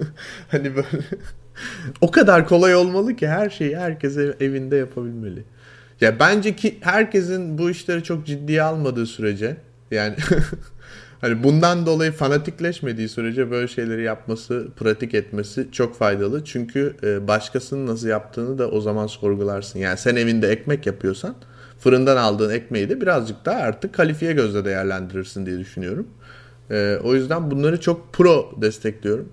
hani 0.50 0.76
böyle 0.76 0.88
o 2.00 2.10
kadar 2.10 2.48
kolay 2.48 2.74
olmalı 2.74 3.16
ki 3.16 3.28
her 3.28 3.50
şeyi 3.50 3.76
herkes 3.76 4.16
evinde 4.16 4.76
yapabilmeli. 4.76 5.44
Ya 6.00 6.18
bence 6.18 6.56
ki 6.56 6.78
herkesin 6.80 7.58
bu 7.58 7.70
işleri 7.70 8.02
çok 8.02 8.26
ciddiye 8.26 8.62
almadığı 8.62 9.06
sürece 9.06 9.56
yani 9.90 10.16
hani 11.20 11.42
bundan 11.42 11.86
dolayı 11.86 12.12
fanatikleşmediği 12.12 13.08
sürece 13.08 13.50
böyle 13.50 13.68
şeyleri 13.68 14.02
yapması, 14.02 14.68
pratik 14.76 15.14
etmesi 15.14 15.68
çok 15.72 15.96
faydalı. 15.98 16.44
Çünkü 16.44 16.96
e, 17.02 17.28
başkasının 17.28 17.86
nasıl 17.86 18.08
yaptığını 18.08 18.58
da 18.58 18.70
o 18.70 18.80
zaman 18.80 19.06
sorgularsın. 19.06 19.78
Yani 19.78 19.98
sen 19.98 20.16
evinde 20.16 20.48
ekmek 20.48 20.86
yapıyorsan 20.86 21.34
fırından 21.84 22.16
aldığın 22.16 22.50
ekmeği 22.50 22.88
de 22.88 23.00
birazcık 23.00 23.44
daha 23.44 23.56
artık 23.60 23.94
kalifiye 23.94 24.32
gözle 24.32 24.64
değerlendirirsin 24.64 25.46
diye 25.46 25.58
düşünüyorum. 25.58 26.08
E, 26.70 26.98
o 27.04 27.14
yüzden 27.14 27.50
bunları 27.50 27.80
çok 27.80 28.12
pro 28.12 28.52
destekliyorum. 28.60 29.28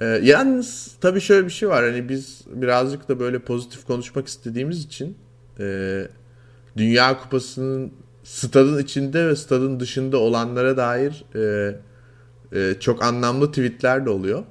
E, 0.00 0.04
yalnız 0.06 0.96
tabii 1.00 1.20
şöyle 1.20 1.46
bir 1.46 1.52
şey 1.52 1.68
var. 1.68 1.84
Hani 1.84 2.08
biz 2.08 2.40
birazcık 2.46 3.08
da 3.08 3.20
böyle 3.20 3.38
pozitif 3.38 3.86
konuşmak 3.86 4.28
istediğimiz 4.28 4.84
için 4.84 5.16
e, 5.60 6.06
Dünya 6.76 7.18
Kupası'nın 7.18 7.92
stadın 8.24 8.82
içinde 8.82 9.26
ve 9.26 9.36
stadın 9.36 9.80
dışında 9.80 10.18
olanlara 10.18 10.76
dair 10.76 11.24
e, 11.34 11.74
e, 12.52 12.74
çok 12.80 13.02
anlamlı 13.02 13.48
tweetler 13.48 14.06
de 14.06 14.10
oluyor. 14.10 14.42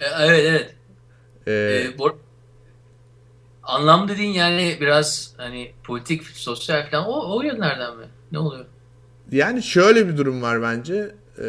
E, 0.00 0.06
evet 0.26 0.44
evet. 0.46 0.74
Ee, 1.48 1.98
bu, 1.98 2.18
Anlam 3.68 4.08
dediğin 4.08 4.32
yani 4.32 4.76
biraz 4.80 5.34
hani 5.36 5.72
politik, 5.84 6.26
sosyal 6.26 6.90
falan 6.90 7.06
o, 7.06 7.36
o 7.36 7.42
yönlerden 7.42 7.96
mi? 7.96 8.04
Ne 8.32 8.38
oluyor? 8.38 8.64
Yani 9.32 9.62
şöyle 9.62 10.08
bir 10.08 10.16
durum 10.16 10.42
var 10.42 10.62
bence. 10.62 11.14
Ee, 11.38 11.44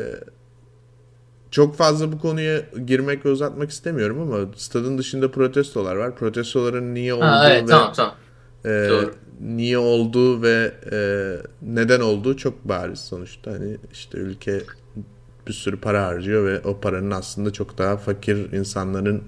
çok 1.52 1.76
fazla 1.76 2.12
bu 2.12 2.20
konuya 2.20 2.62
girmek 2.86 3.26
ve 3.26 3.30
uzatmak 3.30 3.70
istemiyorum 3.70 4.22
ama 4.22 4.52
stadın 4.56 4.98
dışında 4.98 5.32
protestolar 5.32 5.96
var. 5.96 6.16
Protestoların 6.16 6.94
niye 6.94 7.14
olduğu 7.14 7.26
ha, 7.26 7.50
evet, 7.52 7.64
ve 7.64 7.68
tamam, 7.68 7.94
tamam. 7.96 8.16
E, 8.66 8.90
niye 9.42 9.78
olduğu 9.78 10.42
ve 10.42 10.74
e, 10.92 11.00
neden 11.62 12.00
olduğu 12.00 12.38
çok 12.38 12.66
bariz 12.66 13.00
sonuçta. 13.00 13.52
Hani 13.52 13.78
işte 13.92 14.18
ülke 14.18 14.62
bir 15.48 15.54
sürü 15.54 15.80
para 15.80 16.08
harcıyor 16.08 16.46
ve 16.46 16.60
o 16.60 16.80
paranın 16.80 17.12
aslında 17.12 17.54
çok 17.54 17.78
daha 17.78 17.98
fakir 17.98 18.52
insanların 18.52 19.24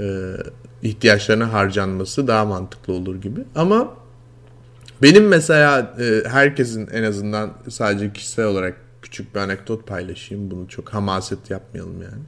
e, 0.00 0.36
ihtiyaçlarına 0.84 1.52
harcanması 1.52 2.26
daha 2.26 2.44
mantıklı 2.44 2.92
olur 2.92 3.16
gibi. 3.16 3.40
Ama 3.54 3.94
benim 5.02 5.28
mesela 5.28 5.94
e, 6.00 6.28
herkesin 6.28 6.88
en 6.92 7.02
azından 7.02 7.52
sadece 7.68 8.12
kişisel 8.12 8.44
olarak 8.44 8.76
küçük 9.02 9.34
bir 9.34 9.40
anekdot 9.40 9.86
paylaşayım. 9.86 10.50
Bunu 10.50 10.68
çok 10.68 10.88
hamaset 10.88 11.50
yapmayalım 11.50 12.02
yani. 12.02 12.22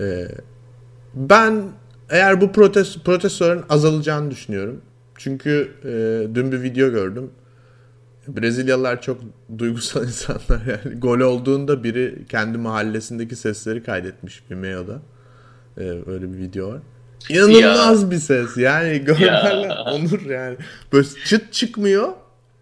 E, 0.00 0.28
ben 1.14 1.62
eğer 2.10 2.40
bu 2.40 2.52
protest, 2.52 3.04
protestoların 3.04 3.64
azalacağını 3.68 4.30
düşünüyorum. 4.30 4.80
Çünkü 5.16 5.72
e, 5.84 6.34
dün 6.34 6.52
bir 6.52 6.62
video 6.62 6.90
gördüm. 6.90 7.30
Brezilyalılar 8.28 9.02
çok 9.02 9.20
duygusal 9.58 10.02
insanlar 10.06 10.62
yani. 10.66 11.00
Gol 11.00 11.20
olduğunda 11.20 11.84
biri 11.84 12.24
kendi 12.28 12.58
mahallesindeki 12.58 13.36
sesleri 13.36 13.82
kaydetmiş 13.82 14.42
Vimeo'da. 14.50 15.02
Ee, 15.78 15.82
öyle 16.06 16.32
bir 16.32 16.38
video 16.38 16.68
var. 16.68 16.80
İnanılmaz 17.28 18.02
ya. 18.02 18.10
bir 18.10 18.16
ses. 18.16 18.56
Yani 18.56 18.98
görmelerle 18.98 19.72
onur 19.72 20.30
yani. 20.30 20.56
Böyle 20.92 21.08
çıt 21.24 21.52
çıkmıyor. 21.52 22.12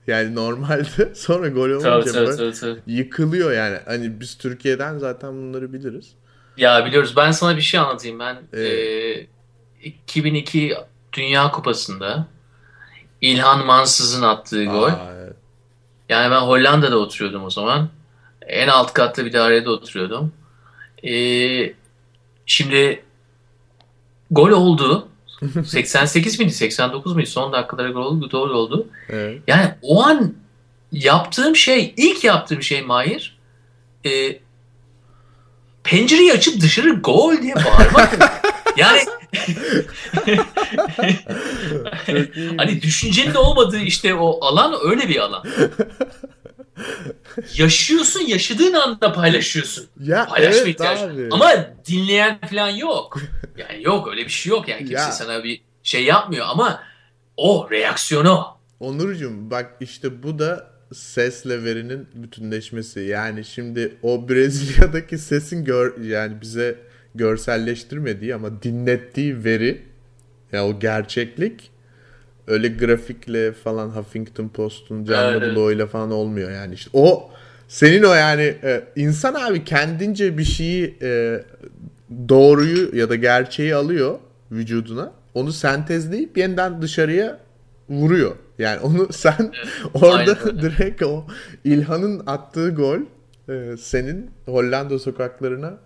Yani 0.06 0.34
normalde 0.34 1.14
sonra 1.14 1.48
gol 1.48 1.68
olunca 1.68 2.00
tabii, 2.00 2.36
tabii, 2.36 2.52
tabii. 2.52 2.80
yıkılıyor 2.86 3.52
yani. 3.52 3.78
Hani 3.84 4.20
biz 4.20 4.38
Türkiye'den 4.38 4.98
zaten 4.98 5.32
bunları 5.32 5.72
biliriz. 5.72 6.12
Ya 6.56 6.86
biliyoruz. 6.86 7.16
Ben 7.16 7.30
sana 7.30 7.56
bir 7.56 7.62
şey 7.62 7.80
anlatayım. 7.80 8.18
Ben 8.18 8.36
evet. 8.52 9.26
e, 9.82 9.88
2002 9.88 10.74
Dünya 11.12 11.50
Kupası'nda 11.50 12.26
İlhan 13.20 13.66
Mansız'ın 13.66 14.22
attığı 14.22 14.60
Aa, 14.60 14.64
gol. 14.64 14.90
Evet. 15.12 15.36
Yani 16.08 16.30
ben 16.30 16.40
Hollanda'da 16.40 16.98
oturuyordum 16.98 17.44
o 17.44 17.50
zaman. 17.50 17.88
En 18.46 18.68
alt 18.68 18.92
katta 18.92 19.24
bir 19.24 19.32
dairede 19.32 19.70
oturuyordum. 19.70 20.32
Ee, 21.04 21.72
şimdi 22.46 23.02
gol 24.30 24.50
oldu. 24.50 25.08
88 25.66 26.38
miydi 26.38 26.52
89 26.52 27.14
muydu 27.14 27.26
son 27.26 27.52
dakikalara 27.52 27.90
gol 27.90 28.02
oldu 28.02 28.30
doğru 28.30 28.52
oldu. 28.58 28.88
Evet. 29.08 29.42
Yani 29.46 29.74
o 29.82 30.02
an 30.02 30.34
yaptığım 30.92 31.56
şey 31.56 31.94
ilk 31.96 32.24
yaptığım 32.24 32.62
şey 32.62 32.82
Mahir 32.82 33.38
e, 34.06 34.38
pencereyi 35.84 36.32
açıp 36.32 36.60
dışarı 36.60 36.90
gol 36.90 37.42
diye 37.42 37.54
bağırmak. 37.54 38.42
yani 38.76 39.00
hani 42.56 42.82
düşüncenin 42.82 43.34
olmadığı 43.34 43.78
işte 43.80 44.14
o 44.14 44.44
alan 44.44 44.74
öyle 44.84 45.08
bir 45.08 45.16
alan. 45.16 45.44
yaşıyorsun, 47.54 48.20
yaşadığın 48.20 48.72
anda 48.72 49.12
paylaşıyorsun. 49.12 49.86
Ya 50.00 50.26
Paylaşma 50.26 50.60
evet 50.60 50.68
ihtiyacı. 50.68 51.04
abi. 51.04 51.28
Ama 51.30 51.52
dinleyen 51.86 52.40
falan 52.50 52.68
yok. 52.68 53.20
Yani 53.56 53.82
yok 53.82 54.08
öyle 54.08 54.24
bir 54.24 54.30
şey 54.30 54.50
yok 54.50 54.68
yani 54.68 54.78
kimse 54.78 54.94
Ya. 54.94 55.12
sana 55.12 55.44
bir 55.44 55.60
şey 55.82 56.04
yapmıyor 56.04 56.46
ama 56.48 56.82
o 57.36 57.68
reaksiyonu. 57.70 58.46
Onurcuğum 58.80 59.50
bak 59.50 59.70
işte 59.80 60.22
bu 60.22 60.38
da 60.38 60.70
sesle 60.94 61.64
verinin 61.64 62.08
bütünleşmesi. 62.14 63.00
Yani 63.00 63.44
şimdi 63.44 63.98
o 64.02 64.28
Brezilya'daki 64.28 65.18
sesin 65.18 65.64
gör, 65.64 66.00
yani 66.02 66.40
bize 66.40 66.78
görselleştirmediği 67.14 68.34
ama 68.34 68.62
dinlettiği 68.62 69.44
veri 69.44 69.82
ya 70.52 70.66
o 70.66 70.78
gerçeklik 70.78 71.70
öyle 72.46 72.68
grafikle 72.68 73.52
falan 73.52 73.88
Huffington 73.88 74.48
Post'un 74.48 75.04
canlı 75.04 75.38
Evet. 75.38 75.56
bloğuyla 75.56 75.86
falan 75.86 76.10
olmuyor 76.10 76.50
yani 76.50 76.74
işte 76.74 76.90
o 76.92 77.30
senin 77.68 78.02
o 78.02 78.14
yani 78.14 78.42
e, 78.42 78.82
insan 78.96 79.34
abi 79.34 79.64
kendince 79.64 80.38
bir 80.38 80.44
şeyi 80.44 80.96
e, 81.02 81.42
doğruyu 82.28 82.96
ya 82.96 83.08
da 83.08 83.14
gerçeği 83.14 83.74
alıyor 83.74 84.18
vücuduna 84.52 85.12
onu 85.34 85.52
sentezleyip 85.52 86.38
yeniden 86.38 86.82
dışarıya 86.82 87.38
vuruyor. 87.88 88.36
Yani 88.58 88.80
onu 88.80 89.08
sen 89.12 89.52
orada 89.94 90.38
aynen 90.44 90.62
direkt 90.62 91.02
o 91.02 91.24
İlhan'ın 91.64 92.22
attığı 92.26 92.70
gol 92.70 92.98
e, 93.48 93.76
senin 93.76 94.30
Hollanda 94.46 94.98
sokaklarına 94.98 95.78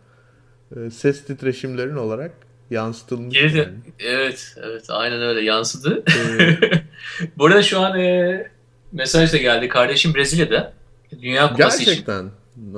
e, 0.77 0.91
ses 0.91 1.25
titreşimlerin 1.25 1.97
olarak 1.97 2.33
yansıtılmış. 2.71 3.35
Geri 3.35 3.59
yani. 3.59 3.75
Evet, 3.99 4.55
evet 4.63 4.85
aynen 4.89 5.23
öyle 5.23 5.41
yansıdı. 5.41 6.05
Ee, 6.41 6.59
Bu 7.39 7.47
arada 7.47 7.63
şu 7.63 7.81
an 7.81 8.01
e, 8.01 8.51
mesaj 8.93 9.33
da 9.33 9.37
geldi. 9.37 9.69
Kardeşim 9.69 10.15
Brezilya'da 10.15 10.73
Dünya 11.23 11.49
Kupası 11.49 11.83
için. 11.83 11.91
Gerçekten. 11.91 12.31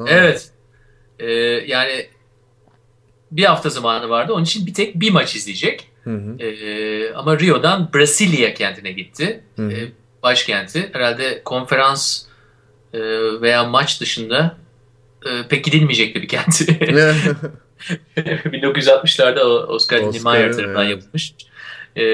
Evet. 0.08 0.50
E, 1.18 1.30
yani 1.66 2.06
bir 3.30 3.44
hafta 3.44 3.68
zamanı 3.68 4.08
vardı. 4.08 4.32
Onun 4.32 4.44
için 4.44 4.66
bir 4.66 4.74
tek 4.74 5.00
bir 5.00 5.10
maç 5.10 5.36
izleyecek. 5.36 5.88
Hı 6.04 6.10
hı. 6.10 6.42
E, 6.42 7.12
ama 7.14 7.38
Rio'dan 7.38 7.90
Brasilia 7.94 8.54
kentine 8.54 8.92
gitti. 8.92 9.40
Hı 9.56 9.62
hı. 9.62 9.72
E, 9.72 9.88
başkenti. 10.22 10.90
Herhalde 10.92 11.42
konferans 11.44 12.22
e, 12.94 13.00
veya 13.40 13.64
maç 13.64 14.00
dışında 14.00 14.56
e, 15.26 15.48
pek 15.48 15.64
gidilmeyecek 15.64 16.14
de 16.14 16.22
bir 16.22 16.28
kent. 16.28 16.60
1960'larda 18.16 19.40
o 19.40 19.48
Oscar 19.48 19.98
Oscar'ın, 19.98 20.12
Niemeyer 20.12 20.52
tarafından 20.52 20.86
evet. 20.86 20.90
yapılmış. 20.90 21.34
E, 21.96 22.04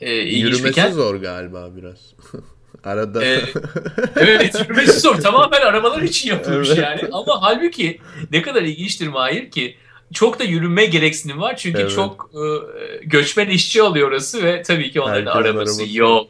e, 0.00 0.12
Yürümesi 0.14 0.92
zor 0.92 1.14
galiba 1.14 1.70
biraz. 1.76 1.98
Arada 2.84 3.24
Ee, 3.24 3.40
evet 4.16 4.60
yürümesi 4.60 5.00
zor. 5.00 5.14
Tamamen 5.16 5.60
arabalar 5.60 6.02
için 6.02 6.28
yapılmış 6.28 6.68
Evet. 6.68 6.78
yani. 6.78 7.00
Ama 7.12 7.42
halbuki 7.42 8.00
ne 8.32 8.42
kadar 8.42 8.62
ilginçtir 8.62 9.08
Mahir 9.08 9.50
ki 9.50 9.76
çok 10.12 10.38
da 10.38 10.44
yürünme 10.44 10.86
gereksinim 10.86 11.40
var. 11.40 11.56
Çünkü 11.56 11.80
Evet. 11.80 11.92
çok 11.92 12.30
e, 12.34 12.40
göçmen 13.04 13.48
işçi 13.48 13.82
alıyor 13.82 14.08
orası 14.08 14.42
ve 14.42 14.62
tabii 14.62 14.90
ki 14.90 15.00
onların 15.00 15.26
Herkesin 15.26 15.38
arabası, 15.38 15.82
arabası. 15.82 15.98
yok. 15.98 16.26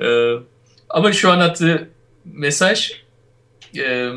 E, 0.00 0.32
ama 0.88 1.12
şu 1.12 1.30
an 1.30 1.40
attığı 1.40 1.88
mesaj 2.24 2.92
e, 3.78 4.10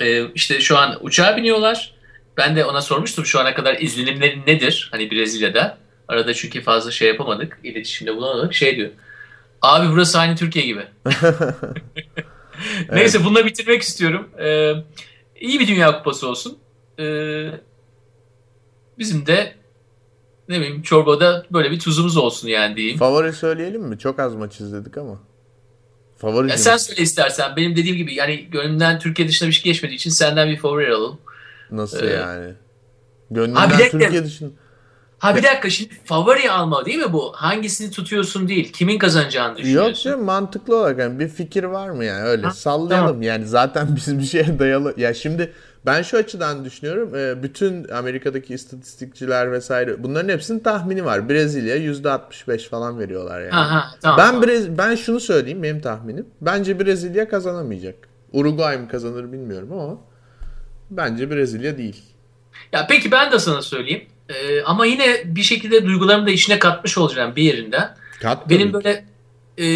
e, 0.00 0.30
işte 0.34 0.60
şu 0.60 0.78
an 0.78 0.98
uçağa 1.00 1.36
biniyorlar. 1.36 1.94
Ben 2.36 2.56
de 2.56 2.64
ona 2.64 2.80
sormuştum 2.80 3.26
şu 3.26 3.40
ana 3.40 3.54
kadar 3.54 3.80
izlenimlerin 3.80 4.42
nedir? 4.46 4.88
Hani 4.92 5.10
Brezilya'da. 5.10 5.78
Arada 6.08 6.34
çünkü 6.34 6.62
fazla 6.62 6.90
şey 6.90 7.08
yapamadık. 7.08 7.58
iletişimde 7.64 8.16
bulamadık. 8.16 8.54
Şey 8.54 8.76
diyor. 8.76 8.90
Abi 9.62 9.88
burası 9.92 10.18
aynı 10.18 10.36
Türkiye 10.36 10.66
gibi. 10.66 10.86
Neyse 12.92 13.24
bununla 13.24 13.46
bitirmek 13.46 13.82
istiyorum. 13.82 14.28
Ee, 14.38 14.72
iyi 15.40 15.60
bir 15.60 15.66
Dünya 15.66 15.98
Kupası 15.98 16.28
olsun. 16.28 16.58
Ee, 16.98 17.50
bizim 18.98 19.26
de 19.26 19.54
ne 20.48 20.60
bileyim 20.60 20.82
çorbada 20.82 21.46
böyle 21.50 21.70
bir 21.70 21.78
tuzumuz 21.78 22.16
olsun 22.16 22.48
yani 22.48 22.76
diyeyim. 22.76 22.98
favori 22.98 23.32
söyleyelim 23.32 23.82
mi? 23.82 23.98
Çok 23.98 24.18
az 24.18 24.34
maç 24.34 24.60
izledik 24.60 24.98
ama. 24.98 25.20
Favori 26.22 26.50
Ya 26.50 26.58
sen 26.58 26.76
söyle 26.76 27.02
istersen. 27.02 27.56
Benim 27.56 27.76
dediğim 27.76 27.96
gibi 27.96 28.14
yani 28.14 28.44
gönlümden 28.50 28.98
Türkiye 28.98 29.28
dışında 29.28 29.48
bir 29.48 29.54
şey 29.54 29.62
geçmediği 29.64 29.96
için 29.96 30.10
senden 30.10 30.48
bir 30.48 30.56
favori 30.56 30.94
alalım. 30.94 31.18
nasıl 31.70 32.02
Ee, 32.06 32.10
yani? 32.12 32.54
Bir 33.30 33.52
dakika. 33.54 33.88
Türkiye 33.98 34.24
dışında. 34.24 34.50
Ha 35.18 35.36
bir 35.36 35.42
dakika 35.42 35.70
şimdi 35.70 35.90
favori 36.04 36.50
alma 36.50 36.84
değil 36.84 36.98
mi 36.98 37.12
bu? 37.12 37.32
Hangisini 37.36 37.90
tutuyorsun 37.90 38.48
değil. 38.48 38.72
Kimin 38.72 38.98
kazanacağını 38.98 39.48
Yok 39.50 39.58
düşünüyorsun. 39.58 40.02
canım 40.10 40.24
mantıklı 40.24 40.76
olarak 40.76 40.98
yani 40.98 41.18
bir 41.18 41.28
fikir 41.28 41.64
var 41.64 41.90
mı 41.90 42.04
yani 42.04 42.22
öyle 42.22 42.46
Ha, 42.46 42.50
sallayalım 42.52 43.22
yani 43.22 43.46
zaten 43.46 43.96
biz 43.96 44.18
bir 44.18 44.24
şeye 44.24 44.58
dayalı 44.58 44.94
ya 44.96 45.14
şimdi 45.14 45.52
ben 45.86 46.02
şu 46.02 46.16
açıdan 46.16 46.64
düşünüyorum 46.64 47.14
e, 47.14 47.42
bütün 47.42 47.88
Amerika'daki 47.88 48.54
istatistikçiler 48.54 49.52
vesaire 49.52 50.02
bunların 50.02 50.28
hepsinin 50.28 50.60
tahmini 50.60 51.04
var 51.04 51.28
Brezilya 51.28 51.76
%65 51.76 52.68
falan 52.68 52.98
veriyorlar 52.98 53.40
yani. 53.40 53.50
Ha, 53.50 53.70
ha, 53.70 53.84
tamam, 54.00 54.18
ben 54.18 54.26
tamam. 54.26 54.42
Brez 54.42 54.78
ben 54.78 54.94
şunu 54.94 55.20
söyleyeyim 55.20 55.62
benim 55.62 55.80
tahminim 55.80 56.26
bence 56.40 56.80
Brezilya 56.80 57.28
kazanamayacak 57.28 57.94
Uruguay 58.32 58.78
mı 58.78 58.88
kazanır 58.88 59.32
bilmiyorum 59.32 59.72
ama 59.72 59.98
bence 60.90 61.30
Brezilya 61.30 61.78
değil. 61.78 62.02
Ya 62.72 62.86
peki 62.88 63.10
ben 63.10 63.32
de 63.32 63.38
sana 63.38 63.62
söyleyeyim. 63.62 64.06
Ee, 64.28 64.62
ama 64.62 64.86
yine 64.86 65.22
bir 65.24 65.42
şekilde 65.42 65.86
duygularımı 65.86 66.26
da 66.26 66.30
içine 66.30 66.58
katmış 66.58 66.98
olacağım 66.98 67.36
bir 67.36 67.42
yerinden. 67.42 67.96
Kat 68.20 68.50
Benim 68.50 68.72
böyle 68.72 69.04
e, 69.58 69.66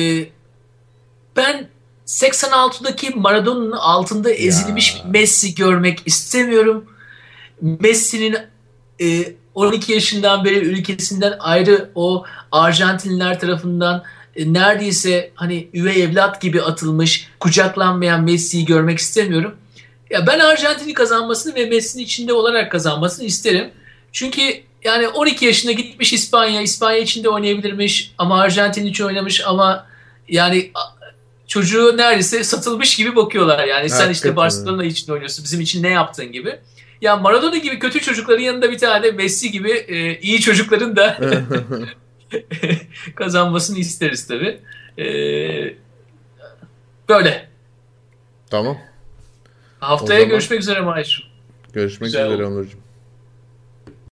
ben 1.36 1.68
86'daki 2.06 3.10
Maradona'nın 3.14 3.72
altında 3.72 4.30
ezilmiş 4.30 5.02
bir 5.04 5.10
Messi 5.10 5.54
görmek 5.54 6.02
istemiyorum. 6.06 6.84
Messi'nin 7.60 8.36
e, 9.00 9.32
12 9.54 9.92
yaşından 9.92 10.44
beri 10.44 10.58
ülkesinden 10.58 11.36
ayrı 11.38 11.90
o 11.94 12.24
Arjantinliler 12.52 13.40
tarafından 13.40 14.04
e, 14.36 14.52
neredeyse 14.52 15.30
hani 15.34 15.68
üvey 15.74 16.02
evlat 16.02 16.40
gibi 16.40 16.62
atılmış, 16.62 17.28
kucaklanmayan 17.40 18.24
Messi'yi 18.24 18.64
görmek 18.64 18.98
istemiyorum. 18.98 19.56
Ya 20.10 20.26
ben 20.26 20.38
Arjantin'i 20.38 20.94
kazanmasını 20.94 21.54
ve 21.54 21.66
Messi'nin 21.66 22.04
içinde 22.04 22.32
olarak 22.32 22.72
kazanmasını 22.72 23.26
isterim. 23.26 23.70
Çünkü 24.12 24.42
yani 24.84 25.08
12 25.08 25.44
yaşında 25.44 25.72
gitmiş 25.72 26.12
İspanya, 26.12 26.60
İspanya 26.60 26.98
içinde 26.98 27.28
oynayabilirmiş 27.28 28.14
ama 28.18 28.40
Arjantin 28.40 28.86
için 28.86 29.04
oynamış 29.04 29.42
ama 29.46 29.86
yani 30.28 30.70
çocuğu 31.46 31.96
neredeyse 31.96 32.44
satılmış 32.44 32.96
gibi 32.96 33.16
bakıyorlar. 33.16 33.64
Yani 33.64 33.90
sen 33.90 34.10
işte. 34.10 34.36
Barcelona 34.36 34.84
için 34.84 35.12
oynuyorsun, 35.12 35.44
bizim 35.44 35.60
için 35.60 35.82
ne 35.82 35.88
yaptın 35.88 36.32
gibi. 36.32 36.58
Ya 37.00 37.16
Maradona 37.16 37.56
gibi 37.56 37.78
kötü 37.78 38.00
çocukların 38.00 38.42
yanında 38.42 38.70
bir 38.70 38.78
tane 38.78 39.10
Messi 39.10 39.50
gibi 39.50 39.70
e, 39.70 40.20
iyi 40.20 40.40
çocukların 40.40 40.96
da 40.96 41.18
kazanmasını 43.14 43.78
isteriz 43.78 44.26
tabii. 44.26 44.60
E, 44.98 45.06
böyle. 47.08 47.48
tamam 48.50 48.78
Haftaya 49.80 50.22
görüşmek 50.22 50.60
üzere 50.60 50.80
Mahir. 50.80 51.32
görüşmek 51.72 52.06
Güzel 52.06 52.26
üzere. 52.26 52.44
Onurcuğum. 52.46 52.85